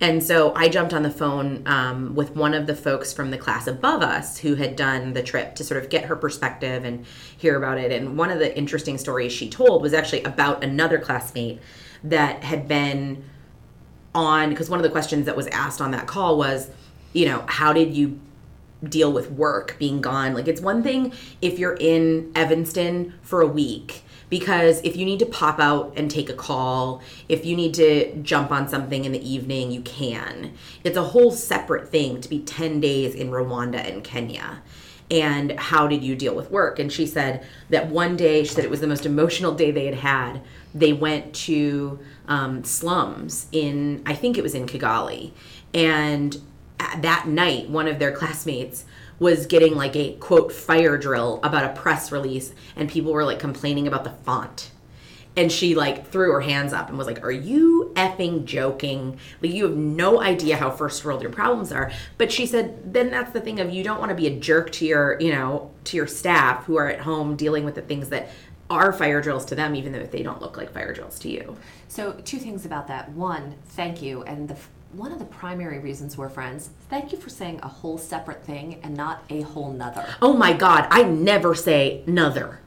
And 0.00 0.24
so 0.24 0.54
I 0.54 0.70
jumped 0.70 0.94
on 0.94 1.02
the 1.02 1.10
phone 1.10 1.62
um, 1.66 2.14
with 2.14 2.34
one 2.34 2.54
of 2.54 2.66
the 2.66 2.74
folks 2.74 3.12
from 3.12 3.30
the 3.30 3.36
class 3.36 3.66
above 3.66 4.00
us 4.00 4.38
who 4.38 4.54
had 4.54 4.74
done 4.74 5.12
the 5.12 5.22
trip 5.22 5.54
to 5.56 5.64
sort 5.64 5.82
of 5.82 5.90
get 5.90 6.06
her 6.06 6.16
perspective 6.16 6.84
and 6.84 7.04
hear 7.36 7.58
about 7.58 7.76
it. 7.76 7.92
And 7.92 8.16
one 8.16 8.30
of 8.30 8.38
the 8.38 8.56
interesting 8.56 8.96
stories 8.96 9.30
she 9.30 9.50
told 9.50 9.82
was 9.82 9.92
actually 9.92 10.22
about 10.22 10.64
another 10.64 10.98
classmate 10.98 11.60
that 12.02 12.44
had 12.44 12.66
been 12.66 13.22
on 14.14 14.50
because 14.50 14.68
one 14.68 14.78
of 14.78 14.82
the 14.82 14.90
questions 14.90 15.26
that 15.26 15.36
was 15.36 15.46
asked 15.48 15.80
on 15.80 15.90
that 15.92 16.06
call 16.06 16.36
was, 16.36 16.70
you 17.12 17.26
know, 17.26 17.44
how 17.46 17.72
did 17.72 17.94
you 17.94 18.18
deal 18.82 19.12
with 19.12 19.30
work 19.30 19.76
being 19.78 20.00
gone? 20.00 20.34
Like 20.34 20.48
it's 20.48 20.60
one 20.60 20.82
thing 20.82 21.12
if 21.40 21.58
you're 21.58 21.76
in 21.78 22.32
Evanston 22.34 23.14
for 23.22 23.40
a 23.40 23.46
week 23.46 24.02
because 24.30 24.80
if 24.82 24.96
you 24.96 25.04
need 25.04 25.18
to 25.18 25.26
pop 25.26 25.58
out 25.58 25.92
and 25.96 26.10
take 26.10 26.30
a 26.30 26.34
call, 26.34 27.02
if 27.28 27.44
you 27.44 27.56
need 27.56 27.74
to 27.74 28.14
jump 28.22 28.52
on 28.52 28.68
something 28.68 29.04
in 29.04 29.12
the 29.12 29.28
evening, 29.28 29.72
you 29.72 29.80
can. 29.82 30.54
It's 30.84 30.96
a 30.96 31.02
whole 31.02 31.32
separate 31.32 31.88
thing 31.88 32.20
to 32.20 32.28
be 32.28 32.38
10 32.38 32.80
days 32.80 33.14
in 33.14 33.30
Rwanda 33.30 33.86
and 33.86 34.04
Kenya. 34.04 34.62
And 35.10 35.58
how 35.58 35.88
did 35.88 36.04
you 36.04 36.14
deal 36.14 36.36
with 36.36 36.52
work? 36.52 36.78
And 36.78 36.92
she 36.92 37.04
said 37.04 37.44
that 37.70 37.88
one 37.88 38.16
day, 38.16 38.44
she 38.44 38.54
said 38.54 38.64
it 38.64 38.70
was 38.70 38.80
the 38.80 38.86
most 38.86 39.04
emotional 39.04 39.52
day 39.52 39.72
they 39.72 39.86
had 39.86 39.96
had. 39.96 40.40
They 40.72 40.92
went 40.92 41.34
to 41.34 41.98
um, 42.30 42.64
slums 42.64 43.48
in, 43.52 44.02
I 44.06 44.14
think 44.14 44.38
it 44.38 44.42
was 44.42 44.54
in 44.54 44.64
Kigali. 44.64 45.32
And 45.74 46.40
that 46.98 47.28
night, 47.28 47.68
one 47.68 47.88
of 47.88 47.98
their 47.98 48.12
classmates 48.12 48.86
was 49.18 49.44
getting 49.44 49.74
like 49.74 49.94
a 49.96 50.14
quote 50.14 50.50
fire 50.50 50.96
drill 50.96 51.40
about 51.42 51.64
a 51.64 51.78
press 51.78 52.10
release, 52.10 52.54
and 52.74 52.88
people 52.88 53.12
were 53.12 53.24
like 53.24 53.38
complaining 53.38 53.86
about 53.86 54.04
the 54.04 54.10
font. 54.10 54.70
And 55.36 55.52
she 55.52 55.74
like 55.74 56.08
threw 56.08 56.32
her 56.32 56.40
hands 56.40 56.72
up 56.72 56.88
and 56.88 56.98
was 56.98 57.06
like, 57.06 57.22
Are 57.22 57.30
you 57.30 57.92
effing 57.94 58.44
joking? 58.44 59.18
Like, 59.42 59.52
you 59.52 59.64
have 59.64 59.76
no 59.76 60.20
idea 60.20 60.56
how 60.56 60.70
first 60.70 61.04
world 61.04 61.22
your 61.22 61.30
problems 61.30 61.70
are. 61.70 61.92
But 62.18 62.32
she 62.32 62.46
said, 62.46 62.92
Then 62.92 63.10
that's 63.10 63.32
the 63.32 63.40
thing 63.40 63.60
of 63.60 63.70
you 63.70 63.84
don't 63.84 64.00
want 64.00 64.10
to 64.10 64.16
be 64.16 64.26
a 64.26 64.36
jerk 64.38 64.72
to 64.72 64.86
your, 64.86 65.20
you 65.20 65.32
know, 65.32 65.70
to 65.84 65.96
your 65.96 66.06
staff 66.06 66.64
who 66.64 66.76
are 66.76 66.88
at 66.88 67.00
home 67.00 67.36
dealing 67.36 67.64
with 67.64 67.74
the 67.74 67.82
things 67.82 68.08
that 68.08 68.30
are 68.70 68.92
fire 68.92 69.20
drills 69.20 69.44
to 69.46 69.54
them, 69.54 69.74
even 69.74 69.92
though 69.92 70.04
they 70.04 70.22
don't 70.22 70.40
look 70.40 70.56
like 70.56 70.72
fire 70.72 70.94
drills 70.94 71.18
to 71.20 71.28
you. 71.28 71.56
So, 71.88 72.12
two 72.24 72.38
things 72.38 72.64
about 72.64 72.86
that. 72.86 73.10
One, 73.10 73.56
thank 73.66 74.00
you. 74.00 74.22
And 74.22 74.48
the 74.48 74.56
one 74.92 75.12
of 75.12 75.18
the 75.18 75.24
primary 75.24 75.78
reasons 75.78 76.18
we're 76.18 76.28
friends, 76.28 76.70
thank 76.88 77.12
you 77.12 77.18
for 77.18 77.28
saying 77.30 77.60
a 77.62 77.68
whole 77.68 77.96
separate 77.96 78.44
thing 78.44 78.80
and 78.82 78.96
not 78.96 79.22
a 79.30 79.42
whole 79.42 79.72
nother. 79.72 80.04
Oh 80.20 80.32
my 80.32 80.52
God, 80.52 80.86
I 80.90 81.04
never 81.04 81.54
say 81.54 82.02
nother. 82.06 82.60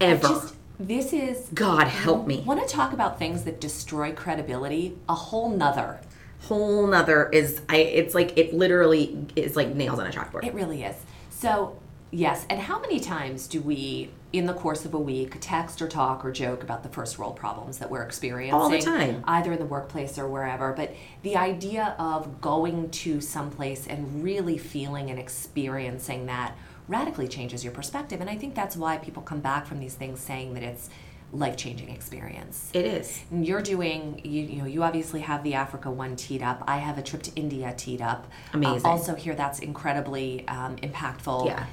Ever. 0.00 0.28
Just, 0.28 0.54
this 0.78 1.12
is. 1.12 1.48
God 1.54 1.86
help 1.86 2.26
me. 2.26 2.40
Want 2.40 2.60
to 2.60 2.74
talk 2.74 2.92
about 2.92 3.18
things 3.18 3.44
that 3.44 3.60
destroy 3.60 4.12
credibility? 4.12 4.98
A 5.08 5.14
whole 5.14 5.48
nother. 5.48 6.00
whole 6.42 6.86
nother 6.86 7.30
is 7.30 7.60
I 7.68 7.76
it's 7.76 8.14
like 8.14 8.36
it 8.36 8.52
literally 8.52 9.26
is 9.36 9.56
like 9.56 9.74
nails 9.74 9.98
on 9.98 10.06
a 10.06 10.10
chalkboard. 10.10 10.44
It 10.44 10.54
really 10.54 10.82
is. 10.82 10.96
So, 11.30 11.78
yes. 12.12 12.46
And 12.48 12.60
how 12.60 12.78
many 12.80 13.00
times 13.00 13.48
do 13.48 13.60
we, 13.60 14.10
in 14.32 14.46
the 14.46 14.54
course 14.54 14.84
of 14.84 14.94
a 14.94 14.98
week, 14.98 15.38
text 15.40 15.82
or 15.82 15.88
talk 15.88 16.24
or 16.24 16.30
joke 16.30 16.62
about 16.62 16.84
the 16.84 16.88
first 16.88 17.18
world 17.18 17.34
problems 17.34 17.78
that 17.78 17.90
we're 17.90 18.02
experiencing? 18.02 18.54
All 18.54 18.70
the 18.70 18.80
time. 18.80 19.24
Either 19.26 19.52
in 19.52 19.58
the 19.58 19.66
workplace 19.66 20.18
or 20.18 20.28
wherever. 20.28 20.72
But 20.72 20.94
the 21.22 21.36
idea 21.36 21.96
of 21.98 22.40
going 22.40 22.90
to 22.90 23.20
someplace 23.20 23.88
and 23.88 24.22
really 24.22 24.58
feeling 24.58 25.10
and 25.10 25.18
experiencing 25.18 26.26
that 26.26 26.56
radically 26.86 27.26
changes 27.26 27.64
your 27.64 27.72
perspective. 27.72 28.20
And 28.20 28.28
I 28.28 28.36
think 28.36 28.54
that's 28.54 28.76
why 28.76 28.98
people 28.98 29.22
come 29.22 29.40
back 29.40 29.66
from 29.66 29.80
these 29.80 29.94
things 29.94 30.20
saying 30.20 30.54
that 30.54 30.62
it's 30.62 30.90
life 31.32 31.56
changing 31.56 31.88
experience. 31.88 32.70
It 32.74 32.84
is. 32.84 33.22
And 33.30 33.46
You're 33.46 33.62
doing, 33.62 34.20
you, 34.24 34.42
you 34.42 34.58
know, 34.58 34.66
you 34.66 34.82
obviously 34.82 35.20
have 35.20 35.42
the 35.42 35.54
Africa 35.54 35.90
one 35.90 36.16
teed 36.16 36.42
up. 36.42 36.62
I 36.66 36.78
have 36.78 36.98
a 36.98 37.02
trip 37.02 37.22
to 37.22 37.34
India 37.34 37.72
teed 37.76 38.02
up. 38.02 38.26
Uh, 38.52 38.58
Amazing. 38.58 38.86
also, 38.86 39.14
here 39.14 39.34
that's 39.34 39.58
incredibly 39.58 40.46
um, 40.48 40.76
impactful. 40.76 41.46
Yeah. 41.46 41.66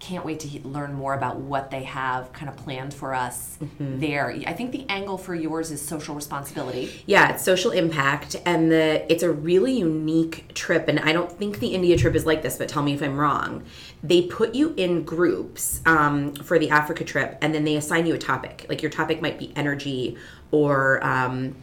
Can't 0.00 0.24
wait 0.24 0.40
to 0.40 0.48
he- 0.48 0.60
learn 0.60 0.94
more 0.94 1.14
about 1.14 1.36
what 1.36 1.70
they 1.70 1.82
have 1.82 2.32
kind 2.32 2.48
of 2.48 2.56
planned 2.56 2.94
for 2.94 3.14
us 3.14 3.58
there. 3.80 4.30
I 4.46 4.52
think 4.52 4.72
the 4.72 4.86
angle 4.88 5.18
for 5.18 5.34
yours 5.34 5.70
is 5.70 5.80
social 5.84 6.14
responsibility. 6.14 7.02
Yeah, 7.06 7.34
it's 7.34 7.44
social 7.44 7.70
impact, 7.72 8.36
and 8.46 8.70
the 8.70 9.10
it's 9.12 9.22
a 9.22 9.30
really 9.30 9.78
unique 9.78 10.54
trip. 10.54 10.88
And 10.88 11.00
I 11.00 11.12
don't 11.12 11.30
think 11.30 11.58
the 11.58 11.68
India 11.68 11.96
trip 11.96 12.14
is 12.14 12.26
like 12.26 12.42
this, 12.42 12.56
but 12.56 12.68
tell 12.68 12.82
me 12.82 12.94
if 12.94 13.02
I'm 13.02 13.18
wrong. 13.18 13.64
They 14.02 14.22
put 14.22 14.54
you 14.54 14.74
in 14.76 15.02
groups 15.02 15.80
um, 15.84 16.34
for 16.34 16.58
the 16.58 16.70
Africa 16.70 17.04
trip, 17.04 17.38
and 17.40 17.54
then 17.54 17.64
they 17.64 17.76
assign 17.76 18.06
you 18.06 18.14
a 18.14 18.18
topic. 18.18 18.66
Like 18.68 18.82
your 18.82 18.90
topic 18.90 19.20
might 19.20 19.38
be 19.38 19.52
energy 19.56 20.16
or 20.50 21.04
um, 21.04 21.56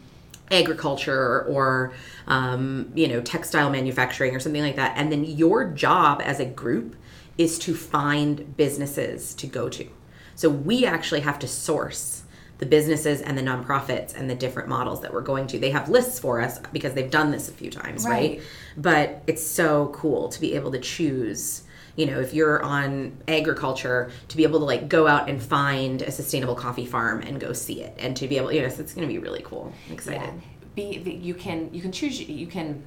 agriculture 0.50 1.42
or 1.44 1.92
um, 2.26 2.92
you 2.94 3.08
know 3.08 3.20
textile 3.20 3.70
manufacturing 3.70 4.34
or 4.34 4.40
something 4.40 4.62
like 4.62 4.76
that. 4.76 4.94
And 4.96 5.10
then 5.10 5.24
your 5.24 5.70
job 5.70 6.20
as 6.24 6.40
a 6.40 6.44
group 6.44 6.96
is 7.38 7.58
to 7.60 7.74
find 7.74 8.56
businesses 8.56 9.34
to 9.34 9.46
go 9.46 9.68
to. 9.68 9.88
So 10.34 10.48
we 10.50 10.84
actually 10.84 11.20
have 11.20 11.38
to 11.40 11.48
source 11.48 12.22
the 12.58 12.66
businesses 12.66 13.20
and 13.20 13.36
the 13.36 13.42
nonprofits 13.42 14.14
and 14.14 14.30
the 14.30 14.34
different 14.34 14.68
models 14.68 15.02
that 15.02 15.12
we're 15.12 15.20
going 15.20 15.46
to. 15.48 15.58
They 15.58 15.70
have 15.70 15.88
lists 15.88 16.18
for 16.18 16.40
us 16.40 16.58
because 16.72 16.94
they've 16.94 17.10
done 17.10 17.30
this 17.30 17.48
a 17.48 17.52
few 17.52 17.70
times, 17.70 18.04
right? 18.04 18.38
Right. 18.38 18.42
But 18.76 19.22
it's 19.26 19.46
so 19.46 19.88
cool 19.94 20.28
to 20.30 20.40
be 20.40 20.54
able 20.54 20.72
to 20.72 20.78
choose. 20.78 21.62
You 21.96 22.06
know, 22.06 22.20
if 22.20 22.34
you're 22.34 22.62
on 22.62 23.16
agriculture, 23.26 24.10
to 24.28 24.36
be 24.36 24.42
able 24.42 24.58
to 24.60 24.66
like 24.66 24.88
go 24.88 25.06
out 25.06 25.28
and 25.28 25.42
find 25.42 26.02
a 26.02 26.10
sustainable 26.10 26.54
coffee 26.54 26.86
farm 26.86 27.22
and 27.22 27.40
go 27.40 27.52
see 27.52 27.82
it, 27.82 27.94
and 27.98 28.16
to 28.18 28.28
be 28.28 28.36
able, 28.36 28.52
you 28.52 28.62
know, 28.62 28.68
so 28.68 28.82
it's 28.82 28.92
going 28.92 29.06
to 29.06 29.12
be 29.12 29.18
really 29.18 29.42
cool. 29.42 29.72
I'm 29.88 29.94
excited. 29.94 30.30
Be 30.74 30.98
you 31.22 31.32
can 31.32 31.72
you 31.72 31.80
can 31.80 31.92
choose 31.92 32.20
you 32.20 32.46
can 32.46 32.84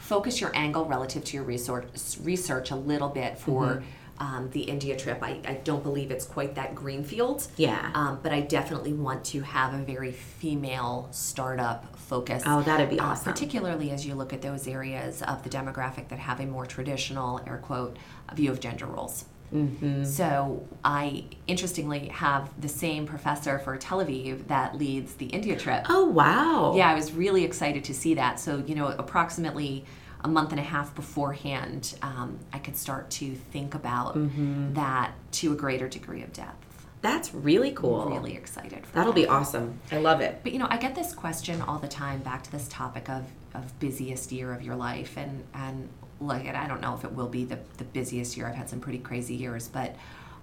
focus 0.00 0.40
your 0.40 0.50
angle 0.54 0.84
relative 0.86 1.22
to 1.24 1.36
your 1.36 1.44
research 1.44 1.84
research 2.22 2.70
a 2.72 2.76
little 2.76 3.08
bit 3.08 3.38
for. 3.38 3.66
Mm-hmm. 3.66 3.84
Um, 4.22 4.50
the 4.50 4.64
India 4.64 4.98
trip, 4.98 5.22
I, 5.22 5.40
I 5.46 5.54
don't 5.64 5.82
believe 5.82 6.10
it's 6.10 6.26
quite 6.26 6.56
that 6.56 6.74
greenfield. 6.74 7.48
Yeah. 7.56 7.90
Um, 7.94 8.18
but 8.22 8.32
I 8.32 8.42
definitely 8.42 8.92
want 8.92 9.24
to 9.32 9.40
have 9.40 9.72
a 9.72 9.78
very 9.78 10.12
female 10.12 11.08
startup 11.10 11.96
focus. 11.96 12.42
Oh, 12.44 12.60
that'd 12.60 12.90
be 12.90 13.00
uh, 13.00 13.12
awesome. 13.12 13.32
particularly 13.32 13.90
as 13.92 14.04
you 14.04 14.14
look 14.14 14.34
at 14.34 14.42
those 14.42 14.68
areas 14.68 15.22
of 15.22 15.42
the 15.42 15.48
demographic 15.48 16.08
that 16.08 16.18
have 16.18 16.38
a 16.38 16.44
more 16.44 16.66
traditional, 16.66 17.40
air 17.46 17.56
quote, 17.56 17.96
view 18.34 18.50
of 18.50 18.60
gender 18.60 18.84
roles. 18.84 19.24
Mm-hmm. 19.54 20.04
So 20.04 20.66
I 20.84 21.24
interestingly 21.46 22.08
have 22.08 22.48
the 22.60 22.68
same 22.68 23.06
professor 23.06 23.58
for 23.58 23.76
Tel 23.76 23.98
Aviv 23.98 24.46
that 24.48 24.76
leads 24.78 25.14
the 25.14 25.26
India 25.26 25.56
trip. 25.58 25.86
Oh 25.88 26.04
wow. 26.06 26.74
Yeah, 26.76 26.88
I 26.90 26.94
was 26.94 27.12
really 27.12 27.44
excited 27.44 27.84
to 27.84 27.94
see 27.94 28.14
that. 28.14 28.38
So, 28.40 28.62
you 28.66 28.74
know, 28.74 28.86
approximately 28.88 29.84
a 30.22 30.28
month 30.28 30.50
and 30.50 30.60
a 30.60 30.62
half 30.62 30.94
beforehand, 30.94 31.94
um, 32.02 32.38
I 32.52 32.58
could 32.58 32.76
start 32.76 33.10
to 33.12 33.34
think 33.34 33.74
about 33.74 34.14
Mm-hmm. 34.16 34.74
that 34.74 35.12
to 35.32 35.52
a 35.52 35.56
greater 35.56 35.88
degree 35.88 36.22
of 36.22 36.32
depth. 36.32 36.86
That's 37.02 37.32
really 37.34 37.72
cool. 37.72 38.04
Really 38.10 38.34
excited 38.34 38.84
for 38.86 38.92
That'll 38.94 39.12
that. 39.14 39.20
be 39.20 39.26
awesome. 39.26 39.80
I 39.90 39.96
love 39.98 40.20
it. 40.20 40.40
But 40.42 40.52
you 40.52 40.58
know, 40.58 40.66
I 40.68 40.76
get 40.76 40.94
this 40.94 41.14
question 41.14 41.62
all 41.62 41.78
the 41.78 41.88
time 41.88 42.20
back 42.20 42.42
to 42.44 42.52
this 42.52 42.68
topic 42.68 43.08
of, 43.08 43.24
of 43.54 43.78
busiest 43.80 44.30
year 44.32 44.52
of 44.52 44.60
your 44.62 44.76
life 44.76 45.16
and 45.16 45.42
and 45.54 45.88
like 46.20 46.46
and 46.46 46.56
I 46.56 46.66
don't 46.68 46.80
know 46.80 46.94
if 46.94 47.04
it 47.04 47.12
will 47.12 47.28
be 47.28 47.44
the, 47.44 47.58
the 47.78 47.84
busiest 47.84 48.36
year. 48.36 48.46
I've 48.46 48.54
had 48.54 48.68
some 48.68 48.80
pretty 48.80 48.98
crazy 48.98 49.34
years, 49.34 49.68
but 49.68 49.96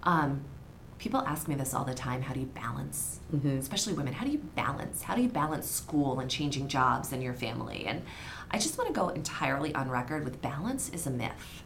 um, 0.03 0.41
people 0.97 1.21
ask 1.21 1.47
me 1.47 1.55
this 1.55 1.73
all 1.73 1.85
the 1.85 1.93
time. 1.93 2.21
How 2.23 2.33
do 2.33 2.39
you 2.39 2.45
balance, 2.47 3.19
especially 3.45 3.93
women? 3.93 4.13
How 4.13 4.25
do 4.25 4.31
you 4.31 4.39
balance? 4.55 5.03
How 5.03 5.15
do 5.15 5.21
you 5.21 5.29
balance 5.29 5.69
school 5.69 6.19
and 6.19 6.29
changing 6.29 6.67
jobs 6.67 7.13
and 7.13 7.21
your 7.21 7.33
family? 7.33 7.85
And 7.85 8.01
I 8.49 8.57
just 8.59 8.77
want 8.77 8.87
to 8.87 8.93
go 8.93 9.09
entirely 9.09 9.75
on 9.75 9.89
record 9.89 10.23
with 10.25 10.41
balance 10.41 10.89
is 10.89 11.05
a 11.05 11.11
myth. 11.11 11.63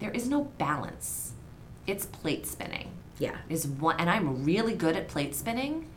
There 0.00 0.10
is 0.10 0.28
no 0.28 0.44
balance. 0.58 1.32
It's 1.86 2.04
plate 2.04 2.46
spinning 2.46 2.90
Yeah. 3.18 3.38
is 3.48 3.66
one 3.66 3.98
and 3.98 4.10
I'm 4.10 4.44
really 4.44 4.74
good 4.74 4.96
at 4.96 5.08
plate 5.08 5.34
spinning, 5.34 5.88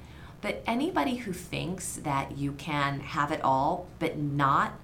but 0.41 0.63
anybody 0.65 1.15
who 1.17 1.33
thinks 1.33 1.95
that 1.97 2.37
you 2.37 2.53
can 2.53 3.01
have 3.01 3.31
it 3.33 3.41
all 3.43 3.87
but 3.99 4.17
not 4.17 4.79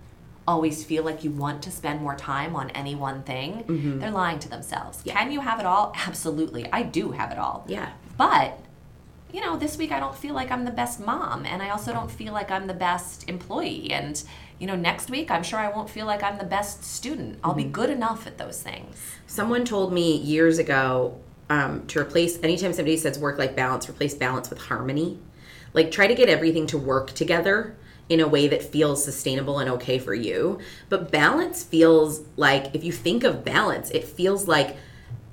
always 0.49 0.83
feel 0.83 1.03
like 1.03 1.23
you 1.23 1.31
want 1.31 1.61
to 1.63 1.71
spend 1.71 2.01
more 2.01 2.15
time 2.15 2.55
on 2.55 2.71
any 2.71 2.95
one 2.95 3.21
thing, 3.23 3.99
they're 3.99 4.11
lying 4.11 4.39
to 4.39 4.49
themselves. 4.49 5.03
Can 5.05 5.31
you 5.31 5.41
have 5.41 5.59
it 5.59 5.65
all? 5.65 5.93
Absolutely. 6.07 6.67
I 6.71 6.81
do 6.81 7.11
have 7.11 7.31
it 7.31 7.37
all. 7.37 7.65
Yeah. 7.67 7.91
But 8.17 8.59
you 9.31 9.41
know, 9.41 9.57
this 9.57 9.77
week 9.77 9.91
I 9.91 9.99
don't 9.99 10.15
feel 10.15 10.33
like 10.33 10.49
I'm 10.49 10.65
the 10.65 10.71
best 10.71 10.99
mom 10.99 11.45
and 11.45 11.61
I 11.61 11.69
also 11.69 11.93
don't 11.93 12.09
feel 12.09 12.33
like 12.33 12.49
I'm 12.49 12.65
the 12.65 12.73
best 12.73 13.29
employee 13.29 13.91
and 13.91 14.21
you 14.57 14.65
know, 14.65 14.75
next 14.75 15.11
week 15.11 15.29
I'm 15.29 15.43
sure 15.43 15.59
I 15.59 15.69
won't 15.69 15.89
feel 15.89 16.07
like 16.07 16.23
I'm 16.23 16.39
the 16.39 16.45
best 16.45 16.83
student. 16.83 17.39
I'll 17.43 17.53
be 17.53 17.63
good 17.63 17.91
enough 17.91 18.25
at 18.25 18.39
those 18.39 18.61
things. 18.61 18.97
Someone 19.27 19.65
told 19.65 19.93
me 19.93 20.17
years 20.17 20.57
ago 20.57 21.19
um, 21.49 21.85
to 21.87 21.99
replace 21.99 22.41
anytime 22.41 22.73
somebody 22.73 22.97
says 22.97 23.19
work 23.19 23.37
life 23.37 23.55
balance, 23.55 23.87
replace 23.87 24.15
balance 24.15 24.49
with 24.49 24.59
harmony. 24.59 25.19
Like 25.73 25.91
try 25.91 26.07
to 26.07 26.15
get 26.15 26.27
everything 26.27 26.65
to 26.67 26.77
work 26.79 27.11
together 27.11 27.75
in 28.09 28.19
a 28.19 28.27
way 28.27 28.47
that 28.47 28.63
feels 28.63 29.03
sustainable 29.03 29.59
and 29.59 29.69
okay 29.69 29.99
for 29.99 30.13
you. 30.13 30.59
But 30.89 31.11
balance 31.11 31.63
feels 31.63 32.21
like 32.35 32.73
if 32.73 32.83
you 32.83 32.91
think 32.91 33.23
of 33.23 33.45
balance, 33.45 33.91
it 33.91 34.03
feels 34.03 34.47
like 34.47 34.75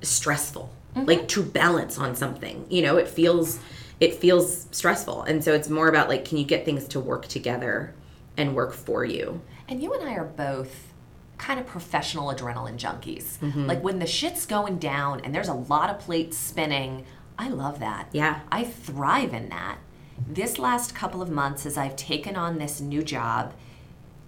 stressful. 0.01 0.73
Like 0.95 1.27
to 1.27 1.43
balance 1.43 1.99
on 1.99 2.15
something. 2.15 2.65
You 2.69 2.81
know, 2.81 2.97
it 2.97 3.07
feels 3.07 3.59
it 3.99 4.15
feels 4.15 4.67
stressful. 4.71 5.23
And 5.23 5.43
so 5.43 5.53
it's 5.53 5.69
more 5.69 5.89
about 5.89 6.09
like 6.09 6.25
can 6.25 6.39
you 6.39 6.45
get 6.45 6.65
things 6.65 6.87
to 6.87 6.99
work 6.99 7.27
together 7.27 7.93
and 8.35 8.55
work 8.55 8.73
for 8.73 9.05
you? 9.05 9.41
And 9.67 9.83
you 9.83 9.93
and 9.93 10.07
I 10.07 10.15
are 10.15 10.25
both 10.25 10.93
kind 11.37 11.59
of 11.59 11.67
professional 11.67 12.33
adrenaline 12.33 12.77
junkies. 12.77 13.37
Mm-hmm. 13.37 13.67
Like 13.67 13.83
when 13.83 13.99
the 13.99 14.07
shit's 14.07 14.47
going 14.47 14.79
down 14.79 15.21
and 15.21 15.35
there's 15.35 15.49
a 15.49 15.53
lot 15.53 15.91
of 15.91 15.99
plates 15.99 16.35
spinning, 16.35 17.05
I 17.37 17.49
love 17.49 17.79
that. 17.79 18.07
Yeah. 18.11 18.39
I 18.51 18.63
thrive 18.63 19.33
in 19.33 19.49
that. 19.49 19.77
This 20.25 20.57
last 20.57 20.95
couple 20.95 21.21
of 21.21 21.29
months, 21.29 21.65
as 21.65 21.77
I've 21.77 21.95
taken 21.95 22.35
on 22.35 22.57
this 22.57 22.81
new 22.81 23.03
job, 23.03 23.53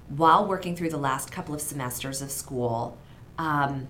while 0.08 0.46
working 0.46 0.76
through 0.76 0.90
the 0.90 0.98
last 0.98 1.32
couple 1.32 1.56
of 1.56 1.62
semesters 1.62 2.22
of 2.22 2.32
school, 2.32 2.98
um, 3.38 3.88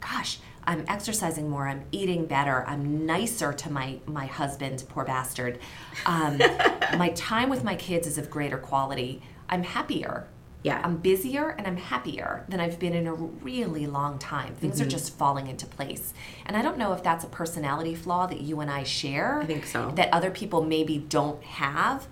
gosh, 0.00 0.38
I'm 0.64 0.84
exercising 0.86 1.48
more. 1.48 1.66
I'm 1.66 1.84
eating 1.92 2.26
better. 2.26 2.64
I'm 2.66 3.06
nicer 3.06 3.52
to 3.54 3.72
my 3.72 4.00
my 4.06 4.26
husband, 4.26 4.84
poor 4.88 5.04
bastard. 5.04 5.58
Um, 6.04 6.38
my 6.98 7.10
time 7.14 7.48
with 7.48 7.64
my 7.64 7.74
kids 7.74 8.06
is 8.06 8.18
of 8.18 8.28
greater 8.28 8.58
quality. 8.58 9.22
I'm 9.48 9.62
happier. 9.62 10.26
Yeah. 10.62 10.80
I'm 10.84 10.96
busier 10.96 11.50
and 11.50 11.66
I'm 11.66 11.76
happier 11.76 12.44
than 12.48 12.60
I've 12.60 12.78
been 12.78 12.92
in 12.92 13.06
a 13.06 13.14
really 13.14 13.86
long 13.86 14.18
time. 14.18 14.54
Things 14.56 14.80
are 14.80 14.86
just 14.86 15.16
falling 15.16 15.46
into 15.46 15.66
place. 15.66 16.12
And 16.44 16.56
I 16.56 16.62
don't 16.62 16.78
know 16.78 16.92
if 16.92 17.02
that's 17.02 17.24
a 17.24 17.28
personality 17.28 17.94
flaw 17.94 18.26
that 18.26 18.40
you 18.40 18.60
and 18.60 18.70
I 18.70 18.82
share. 18.82 19.40
I 19.40 19.46
think 19.46 19.66
so. 19.66 19.92
That 19.94 20.12
other 20.12 20.30
people 20.30 20.64
maybe 20.64 20.98
don't 20.98 21.42
have. 21.44 22.08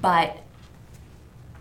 But 0.00 0.38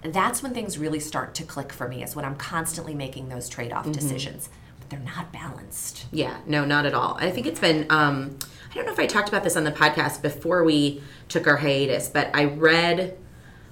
that's 0.02 0.44
when 0.44 0.54
things 0.54 0.78
really 0.78 1.00
start 1.00 1.34
to 1.36 1.44
click 1.44 1.72
for 1.72 1.88
me, 1.88 2.04
is 2.04 2.16
when 2.16 2.26
I'm 2.26 2.36
constantly 2.36 2.94
making 2.96 3.30
those 3.30 3.48
trade 3.48 3.72
off 3.72 3.90
decisions. 3.92 4.50
But 4.80 4.90
they're 4.90 5.00
not 5.00 5.32
balanced. 5.32 6.08
Yeah, 6.12 6.38
no, 6.46 6.66
not 6.66 6.86
at 6.86 6.94
all. 6.94 7.16
I 7.22 7.32
think 7.32 7.48
it's 7.48 7.60
been, 7.60 7.86
um, 7.90 8.38
I 8.72 8.76
don't 8.76 8.86
know 8.86 8.92
if 8.92 9.00
I 9.00 9.06
talked 9.06 9.30
about 9.30 9.44
this 9.44 9.56
on 9.56 9.64
the 9.64 9.72
podcast 9.72 10.22
before 10.22 10.64
we 10.64 11.02
took 11.30 11.48
our 11.48 11.58
hiatus, 11.58 12.10
but 12.10 12.32
I 12.34 12.46
read, 12.46 13.18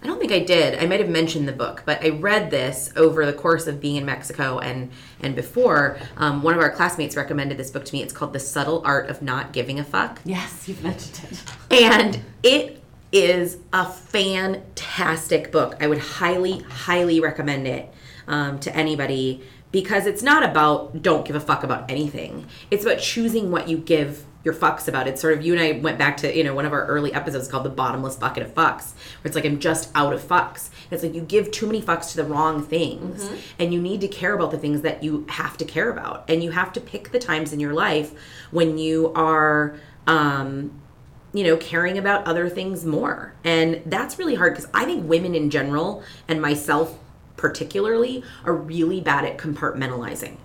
I 0.03 0.07
don't 0.07 0.19
think 0.19 0.31
I 0.31 0.39
did. 0.39 0.79
I 0.79 0.87
might 0.87 0.99
have 0.99 1.09
mentioned 1.09 1.47
the 1.47 1.53
book, 1.53 1.83
but 1.85 2.03
I 2.03 2.09
read 2.09 2.49
this 2.49 2.91
over 2.95 3.25
the 3.25 3.33
course 3.33 3.67
of 3.67 3.79
being 3.79 3.97
in 3.97 4.05
Mexico 4.05 4.57
and, 4.57 4.89
and 5.19 5.35
before. 5.35 5.97
Um, 6.17 6.41
one 6.41 6.55
of 6.55 6.59
our 6.59 6.71
classmates 6.71 7.15
recommended 7.15 7.57
this 7.57 7.69
book 7.69 7.85
to 7.85 7.93
me. 7.93 8.01
It's 8.01 8.13
called 8.13 8.33
The 8.33 8.39
Subtle 8.39 8.81
Art 8.83 9.09
of 9.09 9.21
Not 9.21 9.53
Giving 9.53 9.79
a 9.79 9.83
Fuck. 9.83 10.19
Yes, 10.25 10.67
you've 10.67 10.81
mentioned 10.81 11.29
it. 11.69 11.83
And 11.83 12.19
it 12.41 12.81
is 13.11 13.57
a 13.73 13.85
fantastic 13.85 15.51
book. 15.51 15.75
I 15.79 15.87
would 15.87 15.99
highly, 15.99 16.59
highly 16.61 17.19
recommend 17.19 17.67
it 17.67 17.93
um, 18.27 18.59
to 18.61 18.75
anybody 18.75 19.43
because 19.71 20.05
it's 20.05 20.23
not 20.23 20.43
about 20.43 21.01
don't 21.01 21.25
give 21.25 21.35
a 21.35 21.39
fuck 21.39 21.63
about 21.63 21.89
anything. 21.89 22.47
It's 22.71 22.83
about 22.83 22.99
choosing 22.99 23.51
what 23.51 23.67
you 23.67 23.77
give 23.77 24.25
your 24.43 24.53
fucks 24.53 24.87
about. 24.87 25.07
it. 25.07 25.19
sort 25.19 25.37
of 25.37 25.45
you 25.45 25.53
and 25.53 25.61
I 25.61 25.79
went 25.79 25.97
back 25.97 26.17
to 26.17 26.35
you 26.35 26.43
know 26.43 26.55
one 26.55 26.65
of 26.65 26.73
our 26.73 26.85
early 26.87 27.13
episodes 27.13 27.47
called 27.47 27.65
the 27.65 27.69
bottomless 27.69 28.15
bucket 28.15 28.43
of 28.43 28.53
fucks, 28.53 28.93
where 28.93 29.25
it's 29.25 29.35
like 29.35 29.45
I'm 29.45 29.59
just 29.59 29.89
out 29.95 30.13
of 30.13 30.21
fucks. 30.21 30.69
And 30.85 30.93
it's 30.93 31.03
like 31.03 31.13
you 31.13 31.21
give 31.21 31.51
too 31.51 31.67
many 31.67 31.81
fucks 31.81 32.11
to 32.11 32.17
the 32.17 32.25
wrong 32.25 32.63
things, 32.63 33.29
and 33.59 33.73
you 33.73 33.81
need 33.81 34.01
to 34.01 34.07
care 34.07 34.33
about 34.33 34.51
the 34.51 34.57
things 34.57 34.81
that 34.81 35.03
you 35.03 35.25
have 35.29 35.57
to 35.57 35.65
care 35.65 35.89
about, 35.89 36.29
and 36.29 36.43
you 36.43 36.51
have 36.51 36.73
to 36.73 36.81
pick 36.81 37.11
the 37.11 37.19
times 37.19 37.53
in 37.53 37.59
your 37.59 37.73
life 37.73 38.13
when 38.51 38.77
you 38.77 39.11
are. 39.13 39.75
Um, 40.07 40.81
you 41.33 41.45
know, 41.45 41.55
caring 41.55 41.97
about 41.97 42.27
other 42.27 42.49
things 42.49 42.83
more. 42.85 43.33
And 43.45 43.81
that's 43.85 44.19
really 44.19 44.35
hard 44.35 44.53
because 44.53 44.69
I 44.73 44.83
think 44.83 45.07
women 45.07 45.33
in 45.33 45.49
general, 45.49 46.03
and 46.27 46.41
myself 46.41 46.99
particularly, 47.37 48.21
are 48.43 48.53
really 48.53 48.99
bad 48.99 49.23
at 49.23 49.37
compartmentalizing. 49.37 50.35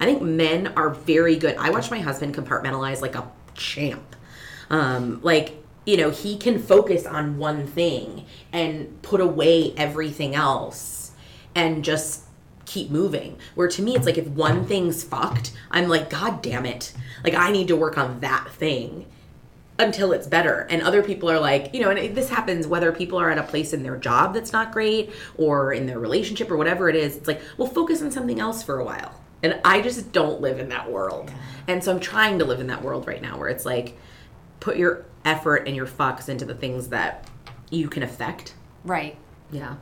I 0.00 0.04
think 0.04 0.22
men 0.22 0.68
are 0.76 0.90
very 0.90 1.36
good. 1.36 1.56
I 1.56 1.70
watch 1.70 1.90
my 1.90 2.00
husband 2.00 2.34
compartmentalize 2.34 3.00
like 3.00 3.14
a 3.14 3.30
champ. 3.54 4.16
Um, 4.70 5.20
like, 5.22 5.62
you 5.84 5.96
know, 5.96 6.10
he 6.10 6.36
can 6.36 6.58
focus 6.58 7.06
on 7.06 7.38
one 7.38 7.66
thing 7.66 8.26
and 8.52 9.00
put 9.02 9.20
away 9.20 9.72
everything 9.76 10.34
else 10.34 11.12
and 11.54 11.84
just 11.84 12.24
keep 12.66 12.90
moving. 12.90 13.38
Where 13.54 13.68
to 13.68 13.82
me, 13.82 13.96
it's 13.96 14.06
like 14.06 14.18
if 14.18 14.26
one 14.26 14.66
thing's 14.66 15.04
fucked, 15.04 15.52
I'm 15.70 15.88
like, 15.88 16.10
God 16.10 16.42
damn 16.42 16.66
it. 16.66 16.92
Like, 17.24 17.34
I 17.34 17.50
need 17.52 17.68
to 17.68 17.76
work 17.76 17.96
on 17.96 18.20
that 18.20 18.50
thing 18.50 19.06
until 19.78 20.12
it's 20.12 20.26
better. 20.26 20.66
And 20.70 20.82
other 20.82 21.02
people 21.02 21.30
are 21.30 21.38
like, 21.38 21.72
you 21.72 21.80
know, 21.80 21.90
and 21.90 22.16
this 22.16 22.28
happens 22.28 22.66
whether 22.66 22.92
people 22.92 23.18
are 23.18 23.30
at 23.30 23.38
a 23.38 23.42
place 23.42 23.72
in 23.72 23.82
their 23.82 23.96
job 23.96 24.34
that's 24.34 24.52
not 24.52 24.72
great 24.72 25.12
or 25.36 25.72
in 25.72 25.86
their 25.86 25.98
relationship 25.98 26.50
or 26.50 26.56
whatever 26.56 26.88
it 26.88 26.96
is. 26.96 27.16
It's 27.16 27.28
like, 27.28 27.40
well, 27.56 27.68
focus 27.68 28.02
on 28.02 28.10
something 28.10 28.40
else 28.40 28.62
for 28.62 28.78
a 28.78 28.84
while. 28.84 29.20
And 29.42 29.60
I 29.64 29.80
just 29.80 30.12
don't 30.12 30.40
live 30.40 30.58
in 30.58 30.68
that 30.70 30.90
world. 30.90 31.30
And 31.68 31.82
so 31.82 31.92
I'm 31.92 32.00
trying 32.00 32.38
to 32.38 32.44
live 32.44 32.60
in 32.60 32.68
that 32.68 32.82
world 32.82 33.06
right 33.06 33.20
now 33.20 33.38
where 33.38 33.48
it's 33.48 33.64
like, 33.64 33.98
put 34.60 34.76
your 34.76 35.04
effort 35.24 35.66
and 35.66 35.76
your 35.76 35.86
fucks 35.86 36.28
into 36.28 36.44
the 36.44 36.54
things 36.54 36.88
that 36.88 37.28
you 37.70 37.88
can 37.88 38.02
affect. 38.02 38.54
Right. 38.84 39.16
Yeah. 39.50 39.76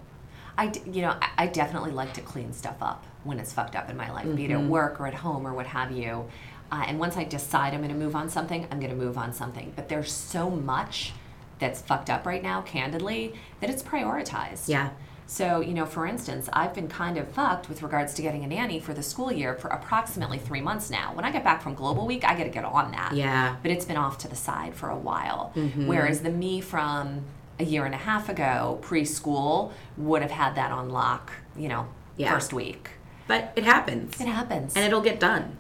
I, 0.57 0.73
you 0.87 1.03
know, 1.03 1.17
I- 1.37 1.47
definitely 1.49 1.93
like 1.93 2.15
to 2.15 2.21
clean 2.21 2.53
stuff 2.53 2.77
up 2.81 3.05
when 3.25 3.39
it's 3.39 3.53
fucked 3.53 3.77
up 3.77 3.89
in 3.91 3.97
my 3.97 4.11
life, 4.11 4.27
be 4.35 4.45
it 4.45 4.51
at 4.51 4.63
work 4.63 5.01
or 5.01 5.07
at 5.07 5.15
home 5.15 5.47
or 5.47 5.55
what 5.55 5.67
have 5.67 5.91
you. 5.93 6.29
Uh, 6.71 6.85
and 6.87 6.99
once 6.99 7.17
I 7.17 7.25
decide 7.25 7.75
I'm 7.75 7.81
going 7.81 7.93
to 7.93 7.99
move 7.99 8.17
on 8.17 8.29
something, 8.29 8.67
I'm 8.71 8.81
going 8.81 8.91
to 8.91 8.97
move 8.97 9.17
on 9.17 9.33
something. 9.33 9.73
But 9.77 9.89
there's 9.89 10.13
so 10.13 10.51
much 10.51 11.13
that's 11.59 11.81
fucked 11.81 12.11
up 12.11 12.27
right 12.27 12.43
now, 12.43 12.63
candidly, 12.63 13.35
that 13.61 13.71
it's 13.71 13.83
prioritized. 13.83 14.69
Yeah. 14.69 14.91
So, 15.27 15.61
you 15.61 15.73
know, 15.73 15.87
for 15.87 16.07
instance, 16.07 16.49
I've 16.53 16.75
been 16.75 16.87
kind 16.89 17.17
of 17.17 17.29
fucked 17.29 17.69
with 17.69 17.83
regards 17.83 18.13
to 18.15 18.23
getting 18.23 18.45
a 18.45 18.47
nanny 18.47 18.79
for 18.79 18.93
the 18.93 19.03
school 19.03 19.33
year 19.33 19.55
for 19.55 19.69
approximately 19.69 20.39
three 20.39 20.61
months 20.61 20.91
now. 20.91 21.15
When 21.15 21.25
I 21.25 21.31
get 21.31 21.43
back 21.43 21.63
from 21.63 21.75
Global 21.75 22.07
Week, 22.07 22.25
I 22.25 22.37
got 22.37 22.45
to 22.45 22.51
get 22.51 22.65
on 22.65 22.93
that. 22.93 23.15
Yeah. 23.15 23.57
But 23.63 23.71
it's 23.71 23.85
been 23.87 23.97
off 23.97 24.19
to 24.19 24.29
the 24.29 24.37
side 24.37 24.75
for 24.75 24.91
a 24.91 24.97
while. 24.97 25.53
Mm-hmm. 25.57 25.87
Whereas 25.87 26.21
the 26.21 26.31
me 26.31 26.61
from 26.61 27.23
a 27.59 27.65
year 27.65 27.87
and 27.87 27.95
a 27.95 27.99
half 27.99 28.29
ago, 28.29 28.79
preschool, 28.83 29.73
would 29.97 30.23
have 30.23 30.31
had 30.31 30.57
that 30.57 30.73
on 30.73 30.91
lock, 30.91 31.33
you 31.57 31.69
know, 31.69 31.87
Yeah. 32.17 32.33
first 32.33 32.53
week. 32.53 32.91
But 33.27 33.53
it 33.57 33.65
happens. 33.65 34.21
It 34.21 34.27
happens. 34.29 34.75
And 34.77 34.85
it'll 34.85 35.01
get 35.01 35.19
done. 35.21 35.57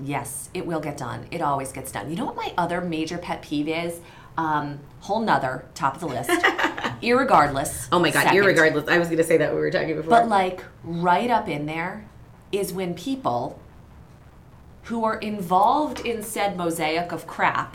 Yes, 0.00 0.50
it 0.52 0.66
will 0.66 0.80
get 0.80 0.96
done. 0.96 1.26
It 1.30 1.40
always 1.40 1.72
gets 1.72 1.92
done. 1.92 2.10
You 2.10 2.16
know 2.16 2.24
what 2.26 2.36
my 2.36 2.52
other 2.58 2.80
major 2.80 3.18
pet 3.18 3.40
peeve 3.42 3.68
is? 3.68 4.00
Um, 4.36 4.80
whole 5.00 5.20
nother, 5.20 5.64
top 5.74 5.94
of 5.94 6.00
the 6.00 6.06
list. 6.08 6.28
irregardless. 7.02 7.88
Oh 7.92 7.98
my 7.98 8.10
God, 8.10 8.24
second. 8.24 8.38
irregardless. 8.42 8.88
I 8.88 8.98
was 8.98 9.08
going 9.08 9.18
to 9.18 9.24
say 9.24 9.36
that 9.38 9.52
we 9.54 9.60
were 9.60 9.70
talking 9.70 9.94
before. 9.96 10.10
But 10.10 10.28
like 10.28 10.64
right 10.84 11.30
up 11.30 11.48
in 11.48 11.66
there 11.66 12.06
is 12.52 12.72
when 12.72 12.94
people 12.94 13.60
who 14.84 15.04
are 15.04 15.16
involved 15.18 16.00
in 16.00 16.22
said 16.22 16.56
mosaic 16.56 17.10
of 17.12 17.26
crap 17.26 17.74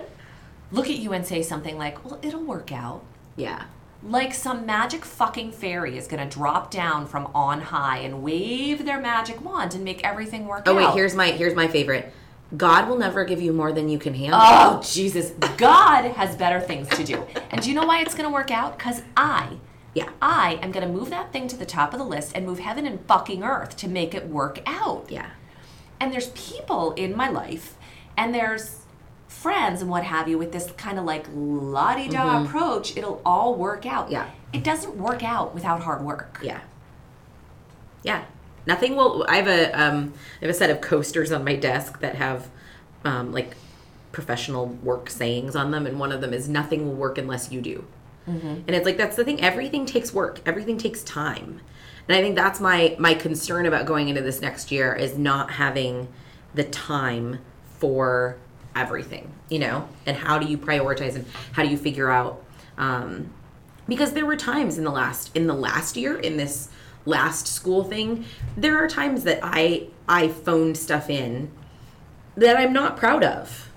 look 0.72 0.86
at 0.88 0.96
you 0.96 1.12
and 1.12 1.26
say 1.26 1.42
something 1.42 1.76
like, 1.78 2.04
"Well, 2.04 2.18
it'll 2.22 2.44
work 2.44 2.72
out." 2.72 3.02
yeah. 3.36 3.64
Like 4.02 4.34
some 4.34 4.66
magic 4.66 5.04
fucking 5.04 5.52
fairy 5.52 5.96
is 5.98 6.06
going 6.06 6.22
to 6.28 6.32
drop 6.32 6.70
down 6.70 7.06
from 7.06 7.28
on 7.34 7.60
high 7.60 7.98
and 7.98 8.22
wave 8.22 8.84
their 8.84 9.00
magic 9.00 9.42
wand 9.44 9.74
and 9.74 9.82
make 9.82 10.04
everything 10.04 10.46
work 10.46 10.64
Oh 10.66 10.72
out. 10.72 10.76
wait, 10.76 10.94
here's 10.94 11.14
my 11.14 11.28
here's 11.32 11.54
my 11.54 11.66
favorite. 11.66 12.12
God 12.56 12.88
will 12.88 12.98
never 12.98 13.24
give 13.24 13.40
you 13.42 13.52
more 13.52 13.72
than 13.72 13.88
you 13.88 13.98
can 13.98 14.14
handle. 14.14 14.38
Oh, 14.40 14.80
Jesus. 14.84 15.30
God 15.56 16.04
has 16.12 16.36
better 16.36 16.60
things 16.60 16.88
to 16.90 17.02
do. 17.02 17.24
And 17.50 17.60
do 17.62 17.68
you 17.68 17.74
know 17.74 17.86
why 17.86 18.00
it's 18.02 18.14
going 18.14 18.28
to 18.28 18.32
work 18.32 18.50
out? 18.50 18.78
Because 18.78 19.02
I, 19.16 19.56
Yeah. 19.94 20.10
I 20.22 20.58
am 20.62 20.70
going 20.70 20.86
to 20.86 20.92
move 20.92 21.10
that 21.10 21.32
thing 21.32 21.48
to 21.48 21.56
the 21.56 21.66
top 21.66 21.92
of 21.92 21.98
the 21.98 22.04
list 22.04 22.32
and 22.36 22.46
move 22.46 22.60
heaven 22.60 22.86
and 22.86 23.04
fucking 23.06 23.42
earth 23.42 23.76
to 23.78 23.88
make 23.88 24.14
it 24.14 24.28
work 24.28 24.60
out. 24.66 25.06
Yeah. 25.08 25.30
And 25.98 26.12
there's 26.12 26.28
people 26.30 26.92
in 26.92 27.16
my 27.16 27.28
life, 27.28 27.74
and 28.16 28.34
there's 28.34 28.82
friends 29.26 29.80
and 29.80 29.90
what 29.90 30.04
have 30.04 30.28
you 30.28 30.38
with 30.38 30.52
this 30.52 30.70
kind 30.76 30.98
of 30.98 31.04
like 31.04 31.26
la 31.34 31.94
di 31.96 32.08
da 32.08 32.44
approach. 32.44 32.96
It'll 32.96 33.20
all 33.24 33.54
work 33.54 33.86
out. 33.86 34.04
Mm-hmm. 34.04 34.12
Yeah. 34.12 34.30
It 34.52 34.62
doesn't 34.62 34.96
work 34.96 35.24
out 35.24 35.52
without 35.54 35.80
hard 35.82 36.02
work. 36.04 36.38
Yeah. 36.42 36.60
Yeah. 38.02 38.24
Nothing 38.66 38.96
will. 38.96 39.24
I 39.28 39.36
have 39.36 39.48
a 39.48 39.72
um. 39.72 40.12
I 40.40 40.46
have 40.46 40.50
a 40.50 40.58
set 40.58 40.70
of 40.70 40.80
coasters 40.80 41.30
on 41.32 41.44
my 41.44 41.54
desk 41.54 42.00
that 42.00 42.16
have, 42.16 42.48
um, 43.04 43.32
like, 43.32 43.56
professional 44.12 44.66
work 44.66 45.08
sayings 45.10 45.54
on 45.54 45.70
them, 45.70 45.86
and 45.86 46.00
one 46.00 46.10
of 46.12 46.20
them 46.20 46.32
is 46.32 46.48
"Nothing 46.48 46.86
will 46.86 46.94
work 46.94 47.18
unless 47.18 47.52
you 47.52 47.60
do." 47.60 47.84
And 48.66 48.70
it's 48.70 48.84
like 48.84 48.96
that's 48.96 49.14
the 49.16 49.24
thing. 49.24 49.40
Everything 49.40 49.86
takes 49.86 50.12
work. 50.12 50.40
Everything 50.44 50.78
takes 50.78 51.04
time, 51.04 51.60
and 52.08 52.16
I 52.16 52.20
think 52.20 52.34
that's 52.34 52.60
my 52.60 52.96
my 52.98 53.14
concern 53.14 53.66
about 53.66 53.86
going 53.86 54.08
into 54.08 54.20
this 54.22 54.40
next 54.40 54.72
year 54.72 54.94
is 54.94 55.16
not 55.16 55.52
having 55.52 56.08
the 56.54 56.64
time 56.64 57.38
for 57.78 58.36
everything. 58.74 59.32
You 59.48 59.60
know, 59.60 59.88
and 60.06 60.16
how 60.16 60.38
do 60.38 60.46
you 60.46 60.58
prioritize 60.58 61.14
and 61.14 61.24
how 61.52 61.62
do 61.62 61.68
you 61.68 61.76
figure 61.78 62.10
out? 62.10 62.42
Um, 62.78 63.30
because 63.86 64.12
there 64.12 64.26
were 64.26 64.36
times 64.36 64.76
in 64.76 64.82
the 64.82 64.90
last 64.90 65.30
in 65.36 65.46
the 65.46 65.54
last 65.54 65.96
year 65.96 66.18
in 66.18 66.36
this 66.36 66.68
last 67.06 67.46
school 67.46 67.84
thing 67.84 68.24
there 68.56 68.76
are 68.82 68.88
times 68.88 69.24
that 69.24 69.38
i 69.42 69.86
i 70.08 70.28
phoned 70.28 70.76
stuff 70.76 71.08
in 71.08 71.50
that 72.36 72.56
i'm 72.56 72.72
not 72.72 72.96
proud 72.96 73.24
of 73.24 73.70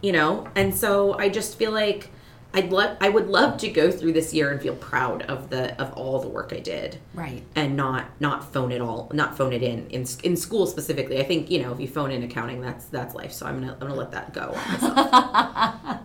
you 0.00 0.12
know? 0.12 0.46
And 0.54 0.74
so 0.74 1.18
i 1.18 1.28
just 1.28 1.56
feel 1.56 1.72
like 1.72 2.10
i'd 2.54 2.72
love 2.72 2.96
i 3.00 3.08
would 3.10 3.28
love 3.28 3.58
to 3.58 3.68
go 3.68 3.90
through 3.90 4.12
this 4.12 4.32
year 4.32 4.50
and 4.50 4.62
feel 4.62 4.74
proud 4.74 5.20
of 5.22 5.50
the 5.50 5.78
of 5.78 5.92
all 5.92 6.18
the 6.18 6.28
work 6.28 6.50
i 6.52 6.60
did. 6.60 6.98
Right. 7.12 7.42
and 7.54 7.76
not 7.76 8.06
not 8.20 8.52
phone 8.52 8.72
it 8.72 8.80
all 8.80 9.10
not 9.12 9.36
phone 9.36 9.52
it 9.52 9.62
in 9.62 9.86
in, 9.90 10.06
in 10.22 10.36
school 10.36 10.66
specifically. 10.66 11.20
I 11.20 11.24
think 11.24 11.50
you 11.50 11.60
know 11.62 11.72
if 11.72 11.80
you 11.80 11.88
phone 11.88 12.10
in 12.10 12.22
accounting 12.22 12.60
that's 12.60 12.86
that's 12.86 13.14
life. 13.14 13.32
So 13.32 13.44
i'm 13.44 13.60
gonna 13.60 13.72
i'm 13.72 13.80
gonna 13.80 13.94
let 13.94 14.12
that 14.12 14.32
go 14.32 14.54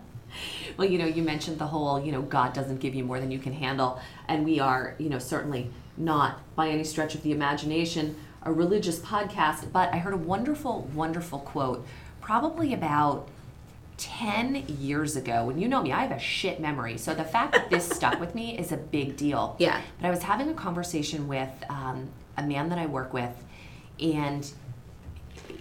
Well, 0.77 0.89
you 0.89 0.97
know, 0.97 1.05
you 1.05 1.21
mentioned 1.21 1.59
the 1.59 1.67
whole, 1.67 2.03
you 2.03 2.11
know, 2.11 2.23
God 2.23 2.53
doesn't 2.53 2.79
give 2.79 2.95
you 2.95 3.03
more 3.03 3.19
than 3.19 3.29
you 3.29 3.37
can 3.37 3.53
handle. 3.53 4.01
And 4.27 4.43
we 4.43 4.59
are, 4.59 4.95
you 4.97 5.07
know, 5.09 5.19
certainly 5.19 5.69
not 5.97 6.39
by 6.55 6.69
any 6.69 6.83
stretch 6.83 7.15
of 7.15 7.23
the 7.23 7.31
imagination 7.31 8.15
a 8.43 8.51
religious 8.51 8.99
podcast. 8.99 9.71
But 9.71 9.93
I 9.93 9.97
heard 9.97 10.13
a 10.13 10.17
wonderful, 10.17 10.89
wonderful 10.93 11.39
quote 11.39 11.85
probably 12.21 12.73
about 12.73 13.27
10 13.97 14.65
years 14.67 15.15
ago. 15.15 15.49
And 15.49 15.61
you 15.61 15.67
know 15.67 15.81
me, 15.81 15.91
I 15.91 16.01
have 16.01 16.11
a 16.11 16.19
shit 16.19 16.59
memory. 16.59 16.97
So 16.97 17.13
the 17.13 17.23
fact 17.23 17.53
that 17.53 17.69
this 17.69 17.87
stuck 17.87 18.19
with 18.19 18.35
me 18.35 18.57
is 18.57 18.71
a 18.71 18.77
big 18.77 19.17
deal. 19.17 19.55
Yeah. 19.59 19.81
But 19.99 20.07
I 20.07 20.09
was 20.09 20.23
having 20.23 20.49
a 20.49 20.53
conversation 20.53 21.27
with 21.27 21.49
um, 21.69 22.09
a 22.37 22.43
man 22.43 22.69
that 22.69 22.79
I 22.79 22.85
work 22.85 23.13
with, 23.13 23.31
and 23.99 24.49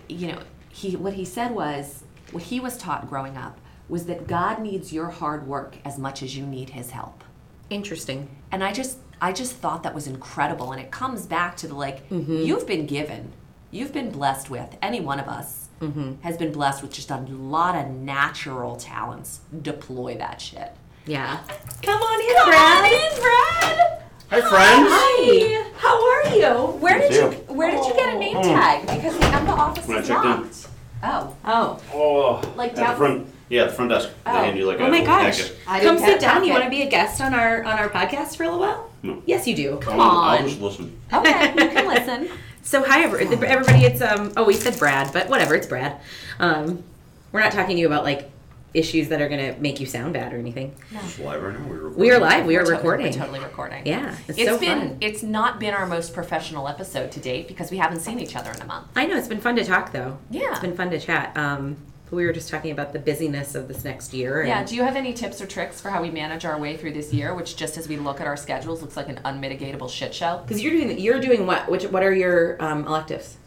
you 0.08 0.28
know, 0.28 0.40
he 0.70 0.96
what 0.96 1.14
he 1.14 1.24
said 1.24 1.50
was 1.50 2.04
what 2.30 2.44
he 2.44 2.58
was 2.60 2.76
taught 2.78 3.08
growing 3.08 3.36
up 3.36 3.58
was 3.88 4.06
that 4.06 4.26
God 4.26 4.60
needs 4.60 4.92
your 4.92 5.10
hard 5.10 5.46
work 5.46 5.76
as 5.84 5.98
much 5.98 6.22
as 6.22 6.36
you 6.36 6.46
need 6.46 6.70
his 6.70 6.90
help. 6.90 7.24
interesting 7.68 8.28
And 8.50 8.64
I 8.64 8.72
just 8.72 8.98
I 9.22 9.32
just 9.32 9.52
thought 9.54 9.84
that 9.84 9.94
was 9.94 10.06
incredible 10.08 10.72
and 10.72 10.80
it 10.80 10.90
comes 10.90 11.26
back 11.26 11.56
to 11.58 11.68
the 11.68 11.74
like 11.74 12.08
Mm-hmm. 12.10 12.38
you've 12.42 12.66
been 12.66 12.86
given, 12.86 13.32
you've 13.70 13.92
been 13.92 14.10
blessed 14.10 14.50
with 14.50 14.76
any 14.82 15.00
one 15.00 15.18
of 15.20 15.28
us 15.28 15.68
Mm-hmm. 15.80 16.20
has 16.22 16.36
been 16.36 16.52
blessed 16.52 16.80
with 16.82 16.92
just 16.92 17.10
a 17.10 17.16
lot 17.16 17.74
of 17.74 17.90
natural 17.90 18.76
talents. 18.76 19.40
Deploy 19.62 20.16
that 20.18 20.40
shit. 20.40 20.70
yeah 21.06 21.40
Come 21.82 22.00
on 22.00 22.20
in, 22.20 22.50
Brad. 22.50 22.92
in, 22.92 23.20
Brad. 23.22 24.02
Hi, 24.30 24.40
friends. 24.40 24.88
Hi. 24.92 25.70
How 25.76 25.96
are 26.12 26.36
you? 26.36 26.78
Where 26.78 26.98
did 27.00 27.12
you 27.12 27.20
you. 27.22 27.54
Where 27.54 27.70
did 27.72 27.84
you 27.84 27.94
get 27.94 28.14
a 28.14 28.18
name 28.18 28.36
tag? 28.42 28.82
Because 28.86 29.14
the 29.18 29.24
EMBA 29.26 29.48
office 29.48 29.86
When 29.88 29.96
I 29.98 30.00
is 30.00 30.08
in. 30.10 30.14
locked. 30.16 30.68
Oh. 31.02 31.36
oh 31.44 31.80
Oh, 31.92 32.52
Like 32.56 32.70
at 32.70 32.76
down- 32.76 32.90
the 32.90 32.96
front. 32.96 33.26
Yeah, 33.48 33.64
the 33.64 33.72
front 33.72 33.90
desk. 33.90 34.08
Oh. 34.24 34.32
They 34.32 34.38
hand 34.46 34.56
you 34.58 34.66
like 34.66 34.78
a 34.78 34.84
Oh 34.84 34.86
my 34.86 34.90
little 35.00 35.06
gosh! 35.06 35.38
packet. 35.42 35.56
I 35.66 35.80
Come 35.80 35.98
sit 35.98 36.20
down. 36.20 36.36
that 36.42 36.46
You 36.46 36.52
want 36.52 36.64
to 36.64 36.70
be 36.70 36.82
a 36.82 36.88
guest 36.88 37.20
on 37.20 37.34
our 37.34 37.64
on 37.64 37.78
our 37.78 37.88
podcast 37.88 38.36
for 38.36 38.44
a 38.44 38.46
little 38.46 38.60
while? 38.60 38.88
Yes 39.26 39.46
you 39.46 39.56
do 39.56 39.78
I'll, 39.86 40.00
on. 40.00 40.38
I'll 40.38 40.48
just 40.48 40.60
listen. 40.60 40.98
Okay, 41.12 41.48
you 41.52 41.68
can 41.70 41.86
listen. 41.88 42.28
So 42.62 42.82
hi 42.84 43.02
every- 43.02 43.26
everybody, 43.26 43.84
it's 43.84 44.00
um 44.00 44.32
oh 44.36 44.44
we 44.44 44.54
said 44.54 44.78
Brad, 44.78 45.12
but 45.12 45.28
whatever, 45.28 45.54
it's 45.54 45.66
Brad. 45.66 46.00
Um, 46.38 46.82
we're 47.32 47.40
not 47.40 47.52
talking 47.52 47.76
to 47.76 47.80
you 47.80 47.86
about 47.86 48.04
like 48.04 48.30
issues 48.74 49.08
that 49.08 49.20
are 49.20 49.28
gonna 49.28 49.54
make 49.58 49.80
you 49.80 49.86
sound 49.86 50.14
bad 50.14 50.32
or 50.32 50.38
anything. 50.38 50.74
It's 50.92 51.18
live 51.18 51.42
right 51.42 51.58
now. 51.58 51.66
We're 51.66 51.74
recording. 51.74 51.98
We 52.00 52.10
are 52.10 52.18
live. 52.18 52.46
We 52.46 52.56
are 52.56 52.60
We're 52.60 52.64
totally- 52.64 52.76
recording. 52.78 53.06
We're 53.06 53.18
totally 53.18 53.40
recording. 53.40 53.86
Yeah, 53.86 54.16
it's, 54.28 54.38
It's 54.38 54.48
so 54.48 54.58
been 54.58 54.78
fun. 54.78 54.98
it's 55.00 55.22
not 55.22 55.58
been 55.60 55.74
our 55.74 55.86
most 55.86 56.14
professional 56.14 56.68
episode 56.68 57.12
to 57.12 57.20
date 57.20 57.48
because 57.48 57.70
we 57.70 57.76
haven't 57.78 58.00
seen 58.00 58.18
each 58.20 58.34
other 58.36 58.50
in 58.50 58.60
a 58.62 58.64
month. 58.66 58.86
I 58.96 59.06
know 59.06 59.16
it's 59.16 59.28
been 59.28 59.40
fun 59.40 59.56
to 59.56 59.64
talk 59.64 59.92
though. 59.92 60.16
Yeah. 60.30 60.50
it's 60.52 60.60
been 60.60 60.76
fun 60.76 60.90
to 60.90 60.98
chat. 61.00 61.36
Um, 61.36 61.76
but 61.76 61.91
we 62.12 62.26
were 62.26 62.32
just 62.32 62.50
talking 62.50 62.70
about 62.70 62.92
the 62.92 62.98
busyness 62.98 63.54
of 63.54 63.68
this 63.68 63.84
next 63.84 64.12
year. 64.12 64.40
And 64.40 64.48
Yeah, 64.48 64.64
do 64.64 64.76
you 64.76 64.82
have 64.82 64.96
any 64.96 65.14
tips 65.14 65.40
or 65.40 65.46
tricks 65.46 65.80
for 65.80 65.88
how 65.88 66.02
we 66.02 66.10
manage 66.10 66.44
our 66.44 66.58
way 66.58 66.76
through 66.76 66.92
this 66.92 67.12
year, 67.12 67.34
which 67.34 67.56
just 67.56 67.78
as 67.78 67.88
we 67.88 67.96
look 67.96 68.20
at 68.20 68.26
our 68.26 68.36
schedules 68.36 68.82
looks 68.82 68.96
like 68.96 69.08
an 69.08 69.18
unmitigatable 69.24 69.90
shit 69.90 70.14
show? 70.14 70.42
because 70.42 70.62
you're 70.62 70.72
doing 70.72 70.98
you're 70.98 71.20
doing 71.20 71.46
what? 71.46 71.70
Which 71.70 71.84
what 71.84 72.02
are 72.02 72.14
your 72.14 72.62
um, 72.62 72.86
electives? 72.86 73.38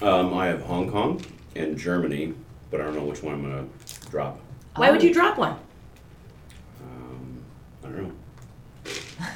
Um, 0.00 0.34
I 0.34 0.46
have 0.46 0.62
Hong 0.62 0.90
Kong 0.90 1.22
and 1.54 1.76
Germany, 1.76 2.34
but 2.70 2.80
I 2.80 2.84
don't 2.84 2.96
know 2.96 3.04
which 3.04 3.22
one 3.22 3.34
I'm 3.34 3.42
gonna 3.42 3.66
drop. 4.10 4.40
Why 4.76 4.90
would 4.90 5.02
you 5.02 5.12
drop 5.12 5.38
one? 5.38 5.56
Um, 6.82 7.44
I 7.84 7.88
don't 7.88 8.02
know. 8.08 8.12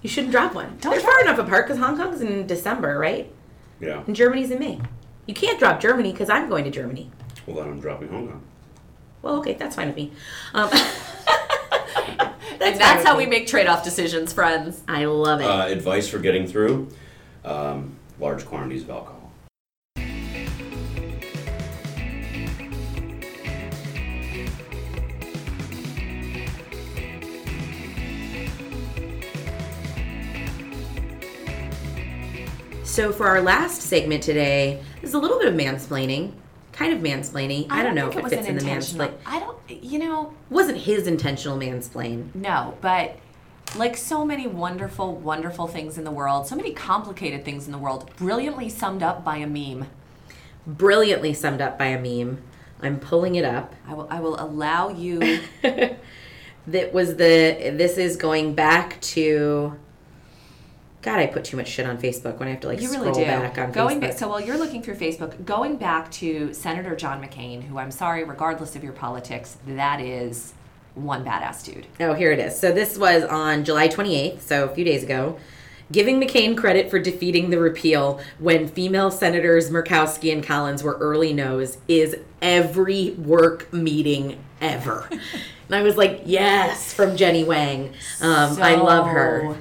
You 0.00 0.08
shouldn't 0.08 0.30
drop 0.30 0.54
one. 0.54 0.78
Don't 0.80 0.92
They're 0.92 1.00
far 1.00 1.20
enough 1.22 1.40
apart 1.40 1.66
because 1.66 1.82
Hong 1.82 1.96
Kong's 1.96 2.20
in 2.20 2.46
December, 2.46 2.96
right? 2.98 3.32
Yeah. 3.80 4.04
And 4.06 4.14
Germany's 4.14 4.52
in 4.52 4.60
May. 4.60 4.80
You 5.26 5.34
can't 5.34 5.58
drop 5.58 5.80
Germany 5.80 6.12
because 6.12 6.30
I'm 6.30 6.48
going 6.48 6.62
to 6.64 6.70
Germany. 6.70 7.10
Well, 7.48 7.64
then 7.64 7.72
I'm 7.72 7.80
dropping 7.80 8.08
Hong 8.08 8.28
Kong. 8.28 8.42
Well, 9.22 9.36
okay, 9.36 9.54
that's 9.54 9.74
fine 9.74 9.86
with 9.86 9.96
me. 9.96 10.12
Um, 10.52 10.68
and 12.60 12.60
fine 12.60 12.78
that's 12.78 13.06
how 13.06 13.16
we 13.16 13.24
make 13.24 13.46
trade-off 13.46 13.82
decisions, 13.82 14.34
friends. 14.34 14.82
I 14.86 15.06
love 15.06 15.40
it. 15.40 15.46
Uh, 15.46 15.66
advice 15.66 16.08
for 16.08 16.18
getting 16.18 16.46
through: 16.46 16.90
um, 17.46 17.96
large 18.20 18.44
quantities 18.44 18.82
of 18.82 18.90
alcohol. 18.90 19.14
So 32.84 33.10
for 33.10 33.26
our 33.26 33.40
last 33.40 33.80
segment 33.80 34.22
today, 34.22 34.82
there's 35.00 35.14
a 35.14 35.18
little 35.18 35.38
bit 35.38 35.48
of 35.48 35.54
mansplaining, 35.54 36.32
kind 36.78 36.92
of 36.92 37.00
mansplaining. 37.00 37.66
I, 37.70 37.82
don't, 37.82 37.96
know 37.96 38.08
if 38.08 38.14
it 38.14 38.18
it 38.18 38.24
was 38.24 38.32
fits 38.32 38.46
in 38.46 38.54
the 38.56 38.62
mansplain. 38.62 39.12
I 39.26 39.40
don't. 39.40 39.58
You 39.68 39.98
know, 39.98 40.32
Wasn't 40.48 40.78
his 40.78 41.06
intentional 41.08 41.58
mansplain? 41.58 42.32
no, 42.34 42.78
but 42.80 43.16
like 43.76 43.96
so 43.96 44.24
many 44.24 44.46
wonderful, 44.46 45.14
wonderful 45.16 45.66
things 45.66 45.98
in 45.98 46.04
the 46.04 46.10
world, 46.10 46.46
so 46.46 46.54
many 46.56 46.72
complicated 46.72 47.44
things 47.44 47.66
in 47.66 47.72
the 47.72 47.78
world, 47.78 48.10
brilliantly 48.16 48.68
summed 48.68 49.02
up 49.02 49.24
by 49.24 49.38
a 49.38 49.46
meme. 49.46 49.88
Brilliantly 50.66 51.34
summed 51.34 51.60
up 51.60 51.78
by 51.78 51.86
a 51.86 52.00
meme. 52.00 52.42
I'm 52.80 53.00
pulling 53.00 53.34
it 53.34 53.44
up. 53.44 53.74
I 53.86 53.94
will. 53.94 54.06
I 54.10 54.20
will 54.20 54.40
allow 54.40 54.88
you. 54.88 55.40
That 56.68 56.92
was 56.92 57.16
the. 57.16 57.72
This 57.78 57.96
is 57.96 58.16
going 58.16 58.54
back 58.54 59.00
to. 59.00 59.74
God, 61.08 61.20
I 61.20 61.26
put 61.26 61.44
too 61.44 61.56
much 61.56 61.68
shit 61.68 61.86
on 61.86 61.96
Facebook 61.96 62.38
when 62.38 62.48
I 62.48 62.50
have 62.50 62.60
to 62.60 62.68
like 62.68 62.82
You 62.82 62.88
scroll 62.88 63.04
really 63.06 63.20
do. 63.24 63.26
back 63.26 63.56
on 63.56 63.72
going 63.72 63.98
Facebook. 63.98 64.00
back, 64.02 64.18
so 64.18 64.28
while 64.28 64.40
you're 64.40 64.58
looking 64.58 64.82
through 64.82 64.96
Facebook, 64.96 65.42
going 65.46 65.76
back 65.76 66.10
to 66.12 66.52
Senator 66.52 66.94
John 66.94 67.22
McCain, 67.22 67.62
who 67.62 67.78
I'm 67.78 67.90
sorry, 67.90 68.24
regardless 68.24 68.76
of 68.76 68.84
your 68.84 68.92
politics, 68.92 69.56
that 69.68 70.00
is 70.02 70.52
one 70.94 71.24
badass 71.24 71.64
dude. 71.64 71.86
Oh, 71.98 72.12
here 72.12 72.30
it 72.30 72.38
is. 72.38 72.58
So 72.58 72.72
this 72.72 72.98
was 72.98 73.24
on 73.24 73.64
July 73.64 73.88
28th, 73.88 74.42
so 74.42 74.64
a 74.64 74.74
few 74.74 74.84
days 74.84 75.02
ago. 75.02 75.38
Giving 75.90 76.20
McCain 76.20 76.54
credit 76.54 76.90
for 76.90 76.98
defeating 76.98 77.48
the 77.48 77.58
repeal 77.58 78.20
when 78.38 78.68
female 78.68 79.10
senators 79.10 79.70
Murkowski 79.70 80.30
and 80.30 80.44
Collins 80.44 80.82
were 80.82 80.98
early 80.98 81.32
no's 81.32 81.78
is 81.88 82.16
every 82.42 83.12
work 83.12 83.72
meeting 83.72 84.38
ever. 84.60 85.08
and 85.10 85.74
I 85.74 85.80
was 85.80 85.96
like, 85.96 86.22
yes, 86.26 86.92
from 86.92 87.16
Jenny 87.16 87.44
Wang. 87.44 87.94
Um, 88.20 88.60
I 88.60 88.74
love 88.74 89.06
her. 89.06 89.56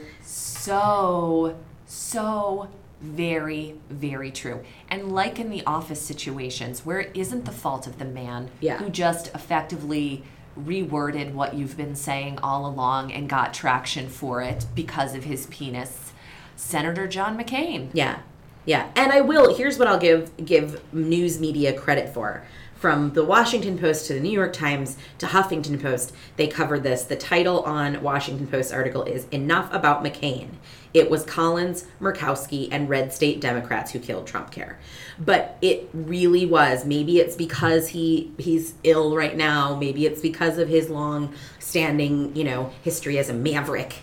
So, 0.67 1.55
so 1.85 2.67
very, 2.99 3.75
very 3.89 4.31
true. 4.31 4.65
And 4.89 5.13
like 5.13 5.39
in 5.39 5.49
the 5.49 5.63
office 5.65 6.01
situations 6.01 6.85
where 6.85 6.99
it 6.99 7.11
isn't 7.13 7.45
the 7.45 7.53
fault 7.53 7.87
of 7.87 7.99
the 7.99 8.03
man 8.05 8.49
Yeah. 8.59 8.77
who 8.79 8.89
just 8.89 9.27
effectively 9.33 10.23
reworded 10.59 11.31
what 11.31 11.53
you've 11.53 11.77
been 11.77 11.95
saying 11.95 12.39
all 12.43 12.65
along 12.65 13.13
and 13.13 13.29
got 13.29 13.53
traction 13.53 14.09
for 14.09 14.41
it 14.41 14.65
because 14.75 15.15
of 15.15 15.23
his 15.23 15.45
penis, 15.45 16.11
Senator 16.57 17.07
John 17.07 17.37
McCain. 17.41 17.87
Yeah, 17.93 18.19
yeah, 18.65 18.89
and 18.97 19.13
I 19.13 19.21
will. 19.21 19.55
Here's 19.55 19.79
what 19.79 19.87
I'll 19.87 19.99
give 19.99 20.35
give 20.45 20.81
news 20.93 21.39
media 21.39 21.71
credit 21.79 22.13
for. 22.13 22.43
From 22.79 23.13
the 23.13 23.23
Washington 23.23 23.79
Post 23.79 24.05
to 24.07 24.13
the 24.13 24.19
New 24.19 24.31
York 24.31 24.53
Times 24.53 24.97
to 25.17 25.25
Huffington 25.25 25.81
Post, 25.81 26.13
they 26.35 26.47
covered 26.47 26.83
this. 26.83 27.03
The 27.03 27.15
title 27.15 27.61
on 27.61 28.03
Washington 28.03 28.45
Post 28.45 28.71
article 28.71 29.01
is 29.03 29.25
"Enough 29.31 29.73
About 29.73 30.03
McCain." 30.03 30.49
It 30.93 31.09
was 31.09 31.23
Collins, 31.23 31.85
Murkowski, 31.99 32.69
and 32.71 32.87
red 32.87 33.11
state 33.11 33.41
Democrats 33.41 33.91
who 33.91 33.99
killed 33.99 34.27
Trump 34.27 34.51
Care. 34.51 34.77
But 35.17 35.57
it 35.61 35.89
really 35.91 36.45
was. 36.45 36.85
Maybe 36.85 37.19
it's 37.19 37.35
because 37.35 37.89
he 37.89 38.31
he's 38.37 38.75
ill 38.83 39.15
right 39.15 39.35
now. 39.35 39.75
Maybe 39.75 40.05
it's 40.05 40.21
because 40.21 40.59
of 40.59 40.69
his 40.69 40.89
long 40.89 41.33
standing, 41.59 42.35
you 42.35 42.43
know, 42.43 42.71
history 42.83 43.17
as 43.17 43.29
a 43.29 43.33
maverick. 43.33 43.95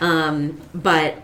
Um, 0.00 0.60
but 0.74 1.20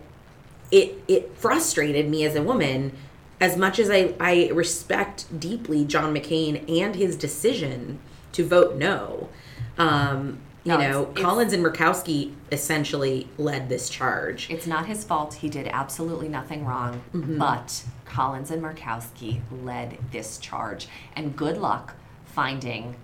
it 0.71 1.03
it 1.09 1.37
frustrated 1.39 2.09
me 2.09 2.25
as 2.25 2.37
a 2.37 2.43
woman 2.43 2.93
as 3.41 3.57
much 3.57 3.79
as 3.79 3.91
I, 3.91 4.15
I 4.21 4.51
respect 4.53 5.27
deeply 5.39 5.85
John 5.85 6.15
McCain 6.15 6.69
and 6.81 6.95
his 6.97 7.17
decision 7.17 7.99
to 8.33 8.45
vote 8.45 8.77
no. 8.77 9.29
Um, 9.77 10.41
you 10.65 10.73
No, 10.73 10.79
know, 10.79 10.85
it's- 11.03 11.11
it's- 11.13 11.25
Collins 11.25 11.53
and 11.53 11.65
Murkowski 11.65 12.33
essentially 12.51 13.29
led 13.39 13.69
this 13.69 13.89
charge. 13.89 14.51
It's 14.51 14.67
not 14.67 14.87
his 14.87 15.05
fault. 15.05 15.35
He 15.35 15.49
did 15.49 15.69
absolutely 15.69 16.29
nothing 16.29 16.65
wrong. 16.67 17.01
Mm-hmm. 17.15 17.39
But 17.39 17.85
Collins 18.05 18.51
and 18.51 18.63
Murkowski 18.63 19.41
led 19.63 19.99
this 20.11 20.39
charge. 20.39 20.89
And 21.15 21.37
good 21.37 21.59
luck 21.59 21.95
finding, 22.27 22.97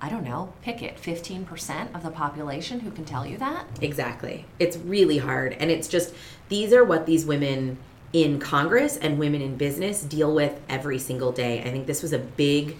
I 0.00 0.08
don't 0.08 0.24
know, 0.24 0.52
pick 0.62 0.80
it, 0.82 0.96
15% 0.96 1.94
of 1.94 2.02
the 2.02 2.10
population 2.10 2.80
who 2.80 2.90
can 2.90 3.04
tell 3.04 3.26
you 3.26 3.36
that. 3.38 3.64
Exactly. 3.80 4.44
It's 4.58 4.76
really 4.76 5.18
hard. 5.18 5.54
And 5.54 5.70
it's 5.70 5.88
just, 5.88 6.14
these 6.48 6.72
are 6.72 6.84
what 6.84 7.04
these 7.06 7.26
women 7.26 7.78
in 8.12 8.38
Congress 8.38 8.96
and 8.96 9.18
women 9.18 9.42
in 9.42 9.56
business 9.56 10.02
deal 10.02 10.34
with 10.34 10.60
every 10.68 10.98
single 10.98 11.32
day. 11.32 11.60
I 11.60 11.70
think 11.70 11.86
this 11.86 12.02
was 12.02 12.12
a 12.12 12.18
big, 12.18 12.76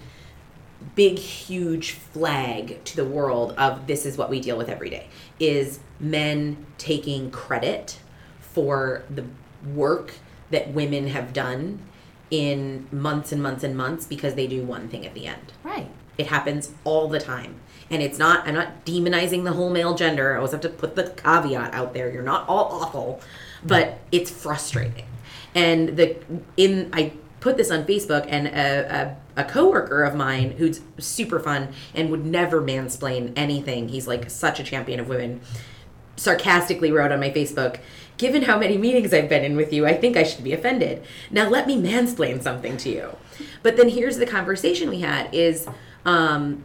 big, 0.95 1.19
huge 1.19 1.93
flag 1.93 2.83
to 2.85 2.97
the 2.97 3.05
world 3.05 3.53
of 3.59 3.87
this 3.87 4.07
is 4.07 4.17
what 4.17 4.31
we 4.31 4.41
deal 4.41 4.57
with 4.57 4.69
every 4.69 4.91
day 4.91 5.09
is 5.39 5.81
men 6.01 6.65
taking 6.79 7.31
credit 7.31 7.99
for 8.41 9.03
the 9.11 9.25
work 9.75 10.15
that 10.51 10.69
women 10.73 11.09
have 11.09 11.33
done 11.33 11.81
in 12.31 12.87
months 12.91 13.33
and 13.33 13.43
months 13.43 13.63
and 13.65 13.77
months 13.77 14.07
because 14.07 14.35
they 14.35 14.47
do 14.47 14.65
one 14.65 14.89
thing 14.89 15.07
at 15.07 15.15
the 15.15 15.27
end. 15.27 15.53
Right. 15.63 15.89
It 16.19 16.29
happens 16.29 16.73
all 16.85 17.09
the 17.09 17.21
time. 17.21 17.57
And 17.91 18.03
it's 18.03 18.19
not, 18.19 18.47
I'm 18.49 18.55
not 18.55 18.85
demonizing 18.85 19.45
the 19.45 19.53
whole 19.53 19.71
male 19.71 19.95
gender. 19.95 20.35
I 20.35 20.37
always 20.37 20.53
have 20.53 20.61
to 20.63 20.69
put 20.69 20.97
the 20.97 21.11
caveat 21.11 21.73
out 21.73 21.95
there. 21.95 22.11
You're 22.11 22.23
not 22.23 22.49
all 22.49 22.83
awful, 22.83 23.21
but 23.65 23.99
it's 24.11 24.31
frustrating. 24.31 25.05
And 25.57 25.97
the, 25.97 26.17
in, 26.57 26.91
I 26.93 27.15
put 27.41 27.57
this 27.57 27.73
on 27.73 27.85
Facebook 27.85 28.27
and 28.29 28.47
a, 28.47 29.17
a, 29.37 29.41
a 29.41 29.45
coworker 29.45 30.05
of 30.05 30.15
mine 30.15 30.53
who's 30.53 30.81
super 30.99 31.41
fun 31.41 31.73
and 31.95 32.11
would 32.11 32.25
never 32.25 32.63
mansplain 32.63 33.33
anything. 33.35 33.89
He's 33.89 34.07
like 34.07 34.31
such 34.31 34.61
a 34.61 34.63
champion 34.63 35.01
of 35.01 35.09
women 35.09 35.41
sarcastically 36.17 36.93
wrote 36.93 37.13
on 37.13 37.21
my 37.21 37.31
Facebook, 37.31 37.79
Given 38.17 38.43
how 38.43 38.59
many 38.59 38.79
meetings 38.79 39.13
I've 39.13 39.29
been 39.29 39.45
in 39.45 39.57
with 39.57 39.75
you, 39.75 39.87
I 39.87 39.93
think 39.93 40.17
I 40.17 40.23
should 40.23 40.43
be 40.43 40.55
offended. 40.55 41.05
Now 41.31 41.51
let 41.51 41.67
me 41.67 41.77
mansplain 41.77 42.43
something 42.43 42.79
to 42.79 42.89
you. 42.89 43.17
But 43.63 43.77
then 43.77 43.91
here's 43.91 44.17
the 44.17 44.25
conversation 44.25 44.89
we 44.89 45.01
had 45.01 45.29
is 45.35 45.69
um, 46.07 46.65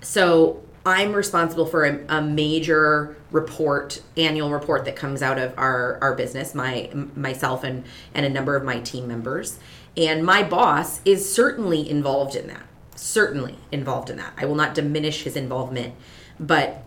so 0.00 0.60
I'm 0.86 1.12
responsible 1.12 1.66
for 1.66 1.84
a, 1.84 2.00
a 2.08 2.22
major 2.22 3.16
report, 3.32 4.00
annual 4.16 4.50
report 4.50 4.84
that 4.84 4.94
comes 4.94 5.20
out 5.20 5.36
of 5.36 5.52
our, 5.58 5.98
our 6.00 6.14
business, 6.14 6.54
my 6.54 6.90
myself 7.16 7.64
and, 7.64 7.84
and 8.14 8.24
a 8.24 8.28
number 8.28 8.54
of 8.54 8.62
my 8.62 8.78
team 8.78 9.08
members. 9.08 9.58
And 9.96 10.24
my 10.24 10.44
boss 10.44 11.00
is 11.04 11.30
certainly 11.30 11.90
involved 11.90 12.36
in 12.36 12.46
that. 12.46 12.62
Certainly 12.94 13.56
involved 13.72 14.10
in 14.10 14.16
that. 14.18 14.32
I 14.36 14.44
will 14.44 14.54
not 14.54 14.74
diminish 14.74 15.24
his 15.24 15.34
involvement, 15.34 15.94
but 16.38 16.84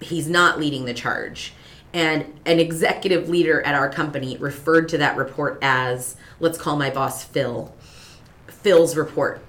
he's 0.00 0.28
not 0.28 0.58
leading 0.58 0.84
the 0.84 0.94
charge. 0.94 1.52
And 1.94 2.40
an 2.44 2.58
executive 2.58 3.28
leader 3.28 3.62
at 3.62 3.76
our 3.76 3.88
company 3.88 4.36
referred 4.38 4.88
to 4.88 4.98
that 4.98 5.16
report 5.16 5.58
as, 5.62 6.16
let's 6.40 6.58
call 6.58 6.76
my 6.76 6.90
boss 6.90 7.22
Phil, 7.22 7.72
Phil's 8.48 8.96
report 8.96 9.44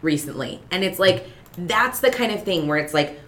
recently. 0.00 0.60
And 0.70 0.84
it's 0.84 0.98
like, 1.00 1.26
that's 1.56 2.00
the 2.00 2.10
kind 2.10 2.32
of 2.32 2.42
thing 2.42 2.66
where 2.66 2.78
it's 2.78 2.94
like, 2.94 3.18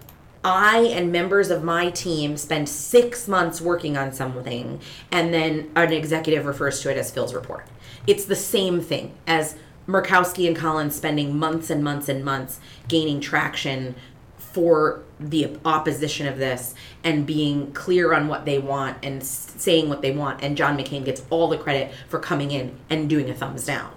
I 0.45 0.79
and 0.93 1.11
members 1.11 1.49
of 1.49 1.63
my 1.63 1.89
team 1.89 2.35
spend 2.35 2.67
six 2.67 3.29
months 3.29 3.61
working 3.61 3.95
on 3.95 4.11
something, 4.11 4.81
and 5.11 5.33
then 5.33 5.71
an 5.75 5.93
executive 5.93 6.45
refers 6.45 6.81
to 6.81 6.91
it 6.91 6.97
as 6.97 7.11
Phil's 7.11 7.33
report. 7.33 7.65
It's 8.07 8.25
the 8.25 8.35
same 8.35 8.81
thing 8.81 9.13
as 9.25 9.55
Murkowski 9.87 10.47
and 10.47 10.55
Collins 10.55 10.95
spending 10.95 11.37
months 11.37 11.69
and 11.69 11.83
months 11.83 12.09
and 12.09 12.25
months 12.25 12.59
gaining 12.87 13.21
traction 13.21 13.95
for 14.37 15.03
the 15.19 15.57
opposition 15.65 16.27
of 16.27 16.37
this 16.37 16.75
and 17.03 17.25
being 17.25 17.71
clear 17.71 18.13
on 18.13 18.27
what 18.27 18.45
they 18.45 18.59
want 18.59 18.97
and 19.03 19.23
saying 19.23 19.89
what 19.89 20.01
they 20.01 20.11
want. 20.11 20.43
And 20.43 20.55
John 20.55 20.77
McCain 20.77 21.05
gets 21.05 21.23
all 21.29 21.47
the 21.47 21.57
credit 21.57 21.91
for 22.07 22.19
coming 22.19 22.51
in 22.51 22.77
and 22.89 23.09
doing 23.09 23.29
a 23.29 23.33
thumbs 23.33 23.65
down. 23.65 23.93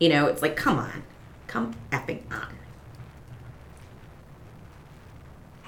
You 0.00 0.08
know, 0.08 0.26
it's 0.26 0.42
like, 0.42 0.56
come 0.56 0.78
on, 0.78 1.04
come 1.46 1.76
effing 1.92 2.22
on. 2.32 2.57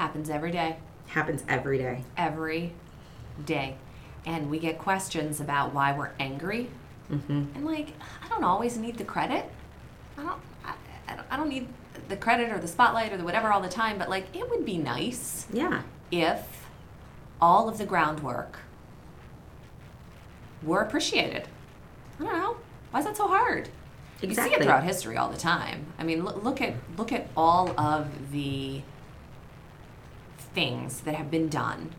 Happens 0.01 0.30
every 0.30 0.51
day. 0.51 0.78
Happens 1.09 1.44
every 1.46 1.76
day. 1.76 2.05
every 2.16 2.72
day. 3.44 3.76
And 4.24 4.48
we 4.48 4.59
get 4.59 4.78
questions 4.78 5.42
about 5.42 5.74
why 5.74 5.92
we're 5.92 6.12
angry. 6.18 6.70
Mm-hmm. 7.12 7.44
And 7.55 7.66
like, 7.66 7.88
I 8.24 8.28
don't 8.30 8.42
always 8.42 8.78
need 8.78 8.96
the 8.96 9.05
credit. 9.05 9.44
I 10.16 10.22
don't, 10.22 10.40
I, 10.64 10.72
I 11.07 11.16
don't, 11.16 11.26
I 11.32 11.36
don't 11.36 11.51
need 11.51 11.68
the 12.09 12.16
credit 12.16 12.51
or 12.51 12.59
the 12.59 12.66
spotlight 12.66 13.12
or 13.12 13.18
the 13.18 13.24
whatever 13.24 13.53
all 13.53 13.61
the 13.61 13.68
time, 13.68 13.98
but 13.98 14.09
like, 14.09 14.34
it 14.34 14.48
would 14.48 14.64
be 14.64 14.78
nice 14.78 15.46
Yeah. 15.53 15.82
if 16.11 16.66
all 17.38 17.68
of 17.68 17.76
the 17.76 17.84
groundwork 17.84 18.61
were 20.62 20.80
appreciated. 20.80 21.46
I 22.18 22.24
don't 22.24 22.32
know. 22.38 22.57
Why 22.90 23.01
is 23.01 23.05
that 23.05 23.18
so 23.18 23.28
hard? 23.28 23.68
Exactly. 24.22 24.28
You 24.28 24.34
see 24.57 24.62
it 24.62 24.64
throughout 24.64 24.82
history 24.82 25.18
all 25.18 25.28
the 25.28 25.36
time. 25.36 25.92
I 25.98 26.05
mean, 26.05 26.24
look, 26.24 26.42
look 26.42 26.62
at 26.62 26.72
look 26.96 27.12
at 27.12 27.26
all 27.36 27.78
of 27.78 28.32
the 28.32 28.80
things 30.55 31.01
that 31.03 31.14
have 31.14 31.30
been 31.30 31.48
done 31.48 31.92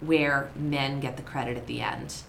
where 0.00 0.50
men 0.56 1.00
get 1.00 1.16
the 1.16 1.22
credit 1.22 1.56
at 1.56 1.66
the 1.66 1.80
end. 1.80 2.22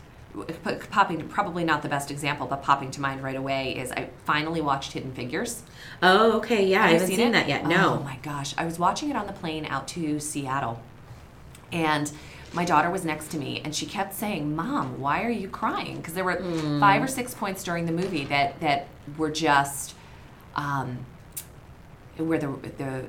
popping 0.91 1.28
probably 1.28 1.63
not 1.63 1.82
the 1.82 1.89
best 1.89 2.11
example, 2.11 2.45
but 2.47 2.61
popping 2.61 2.91
to 2.91 3.01
mind 3.01 3.24
right 3.24 3.36
away 3.36 3.76
is 3.78 3.91
I 3.91 4.09
finally 4.26 4.61
watched 4.61 4.93
Hidden 4.93 5.13
Figures. 5.13 5.63
Oh, 6.03 6.34
okay. 6.38 6.66
Yeah, 6.66 6.84
I 6.84 6.89
haven't 6.89 7.07
seen, 7.07 7.20
it? 7.20 7.32
that 7.34 7.47
yet. 7.47 7.66
No, 7.66 7.99
oh 7.99 8.03
my 8.03 8.18
gosh, 8.22 8.53
I 8.57 8.66
was 8.66 8.78
watching 8.78 9.09
it 9.09 9.16
on 9.16 9.28
the 9.28 9.34
plane 9.34 9.66
out 9.66 9.88
to 9.89 10.20
Seattle, 10.20 10.82
and 11.72 12.11
my 12.53 12.63
daughter 12.66 12.89
was 12.89 13.03
next 13.03 13.30
to 13.32 13.38
me, 13.38 13.61
and 13.66 13.74
she 13.76 13.86
kept 13.86 14.13
saying, 14.13 14.55
"Mom, 14.55 14.99
why 14.99 15.24
are 15.24 15.30
you 15.30 15.47
crying?" 15.49 15.97
Because 15.97 16.13
there 16.13 16.24
were 16.24 16.36
Hmm. 16.41 16.80
five 16.80 17.01
or 17.03 17.07
six 17.07 17.34
points 17.34 17.63
during 17.63 17.86
the 17.86 17.91
movie 17.91 18.26
that 18.26 18.59
that 18.59 18.88
were 19.18 19.32
just. 19.32 19.95
Um, 20.55 20.99
where 22.18 22.38
the 22.39 22.47
the 22.78 23.05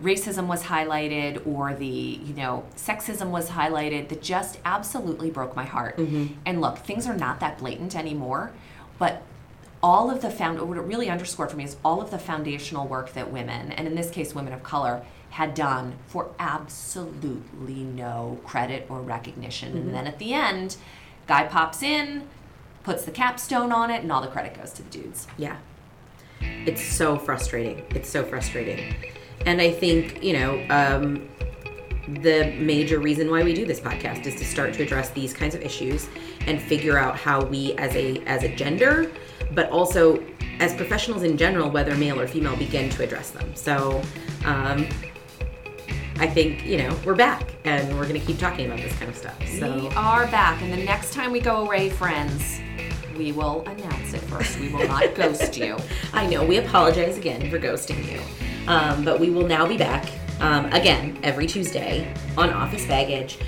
racism 0.00 0.46
was 0.46 0.64
highlighted 0.64 1.46
or 1.46 1.74
the 1.74 1.86
you 1.86 2.34
know 2.34 2.64
sexism 2.76 3.28
was 3.28 3.50
highlighted 3.50 4.08
that 4.08 4.22
just 4.22 4.58
absolutely 4.64 5.30
broke 5.30 5.54
my 5.54 5.64
heart 5.64 5.96
mm-hmm. 5.98 6.26
and 6.46 6.60
look 6.60 6.78
things 6.78 7.06
are 7.06 7.16
not 7.16 7.40
that 7.40 7.58
blatant 7.58 7.94
anymore 7.94 8.52
but 8.98 9.22
all 9.82 10.10
of 10.10 10.22
the 10.22 10.30
found 10.30 10.60
what 10.66 10.78
it 10.78 10.82
really 10.82 11.10
underscored 11.10 11.50
for 11.50 11.56
me 11.56 11.64
is 11.64 11.76
all 11.84 12.00
of 12.00 12.10
the 12.10 12.18
foundational 12.18 12.86
work 12.86 13.12
that 13.12 13.30
women 13.30 13.70
and 13.72 13.86
in 13.86 13.94
this 13.94 14.10
case 14.10 14.34
women 14.34 14.52
of 14.52 14.62
color 14.62 15.04
had 15.30 15.54
done 15.54 15.94
for 16.06 16.30
absolutely 16.38 17.82
no 17.82 18.40
credit 18.44 18.86
or 18.88 19.00
recognition 19.00 19.72
and 19.72 19.84
mm-hmm. 19.84 19.92
then 19.92 20.06
at 20.06 20.18
the 20.18 20.32
end 20.32 20.76
guy 21.26 21.44
pops 21.44 21.82
in 21.82 22.26
puts 22.82 23.04
the 23.04 23.10
capstone 23.10 23.70
on 23.70 23.90
it 23.90 24.02
and 24.02 24.10
all 24.10 24.22
the 24.22 24.28
credit 24.28 24.54
goes 24.54 24.72
to 24.72 24.82
the 24.82 24.90
dudes 24.90 25.26
Yeah. 25.36 25.56
It's 26.66 26.82
so 26.82 27.18
frustrating. 27.18 27.84
It's 27.90 28.08
so 28.08 28.24
frustrating. 28.24 28.94
And 29.46 29.60
I 29.60 29.70
think, 29.70 30.22
you 30.22 30.34
know, 30.34 30.64
um, 30.70 31.28
the 32.20 32.52
major 32.58 32.98
reason 32.98 33.30
why 33.30 33.42
we 33.42 33.54
do 33.54 33.64
this 33.64 33.80
podcast 33.80 34.26
is 34.26 34.34
to 34.36 34.44
start 34.44 34.74
to 34.74 34.82
address 34.82 35.10
these 35.10 35.32
kinds 35.32 35.54
of 35.54 35.62
issues 35.62 36.08
and 36.46 36.60
figure 36.60 36.98
out 36.98 37.16
how 37.16 37.44
we 37.44 37.74
as 37.74 37.94
a 37.94 38.18
as 38.26 38.42
a 38.42 38.54
gender, 38.54 39.10
but 39.52 39.70
also 39.70 40.22
as 40.58 40.74
professionals 40.74 41.22
in 41.22 41.36
general, 41.36 41.70
whether 41.70 41.94
male 41.96 42.20
or 42.20 42.26
female, 42.26 42.56
begin 42.56 42.90
to 42.90 43.02
address 43.02 43.30
them. 43.30 43.54
So 43.54 44.02
um, 44.44 44.86
I 46.18 46.26
think, 46.26 46.64
you 46.64 46.78
know, 46.78 46.96
we're 47.04 47.14
back 47.14 47.54
and 47.64 47.96
we're 47.98 48.06
gonna 48.06 48.20
keep 48.20 48.38
talking 48.38 48.66
about 48.66 48.78
this 48.78 48.94
kind 48.96 49.08
of 49.08 49.16
stuff. 49.16 49.36
So. 49.58 49.74
We 49.76 49.88
are 49.90 50.26
back, 50.26 50.60
and 50.62 50.72
the 50.72 50.84
next 50.84 51.12
time 51.12 51.32
we 51.32 51.40
go 51.40 51.64
away, 51.64 51.90
friends, 51.90 52.60
we 53.16 53.32
will 53.32 53.62
announce 53.66 54.14
it 54.14 54.20
first. 54.22 54.58
We 54.58 54.68
will 54.68 54.86
not 54.86 55.14
ghost 55.14 55.56
you. 55.56 55.76
I 56.12 56.26
know 56.26 56.44
we 56.44 56.58
apologize 56.58 57.16
again 57.16 57.50
for 57.50 57.58
ghosting 57.58 58.10
you, 58.10 58.20
um, 58.66 59.04
but 59.04 59.20
we 59.20 59.30
will 59.30 59.46
now 59.46 59.66
be 59.66 59.76
back 59.76 60.06
um, 60.40 60.66
again 60.66 61.18
every 61.22 61.46
Tuesday 61.46 62.12
on 62.36 62.50
Office 62.50 62.86
Baggage. 62.86 63.38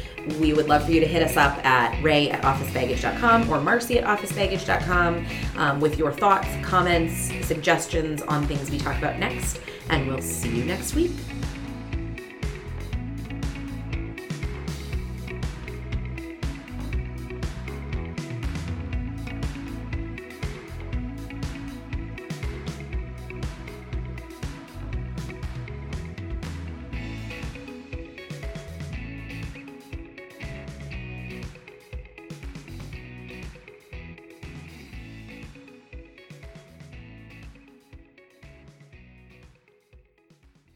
We 0.41 0.55
would 0.55 0.69
love 0.69 0.87
for 0.87 0.91
you 0.91 1.01
to 1.01 1.07
hit 1.07 1.23
us 1.23 1.37
up 1.37 1.63
at 1.67 2.03
ray 2.03 2.31
at 2.31 2.43
officebaggage.com 2.43 3.51
or 3.51 3.61
marcy 3.61 3.99
at 3.99 4.19
officebaggage.com 4.19 5.27
um, 5.57 5.81
with 5.81 5.99
your 5.99 6.13
thoughts, 6.13 6.49
comments, 6.63 7.31
suggestions 7.47 8.23
on 8.23 8.47
things 8.47 8.71
we 8.71 8.79
talk 8.79 8.97
about 8.97 9.19
next. 9.19 9.61
And 9.91 10.07
we'll 10.09 10.23
see 10.23 10.49
you 10.49 10.65
next 10.65 10.95
week. 10.95 11.13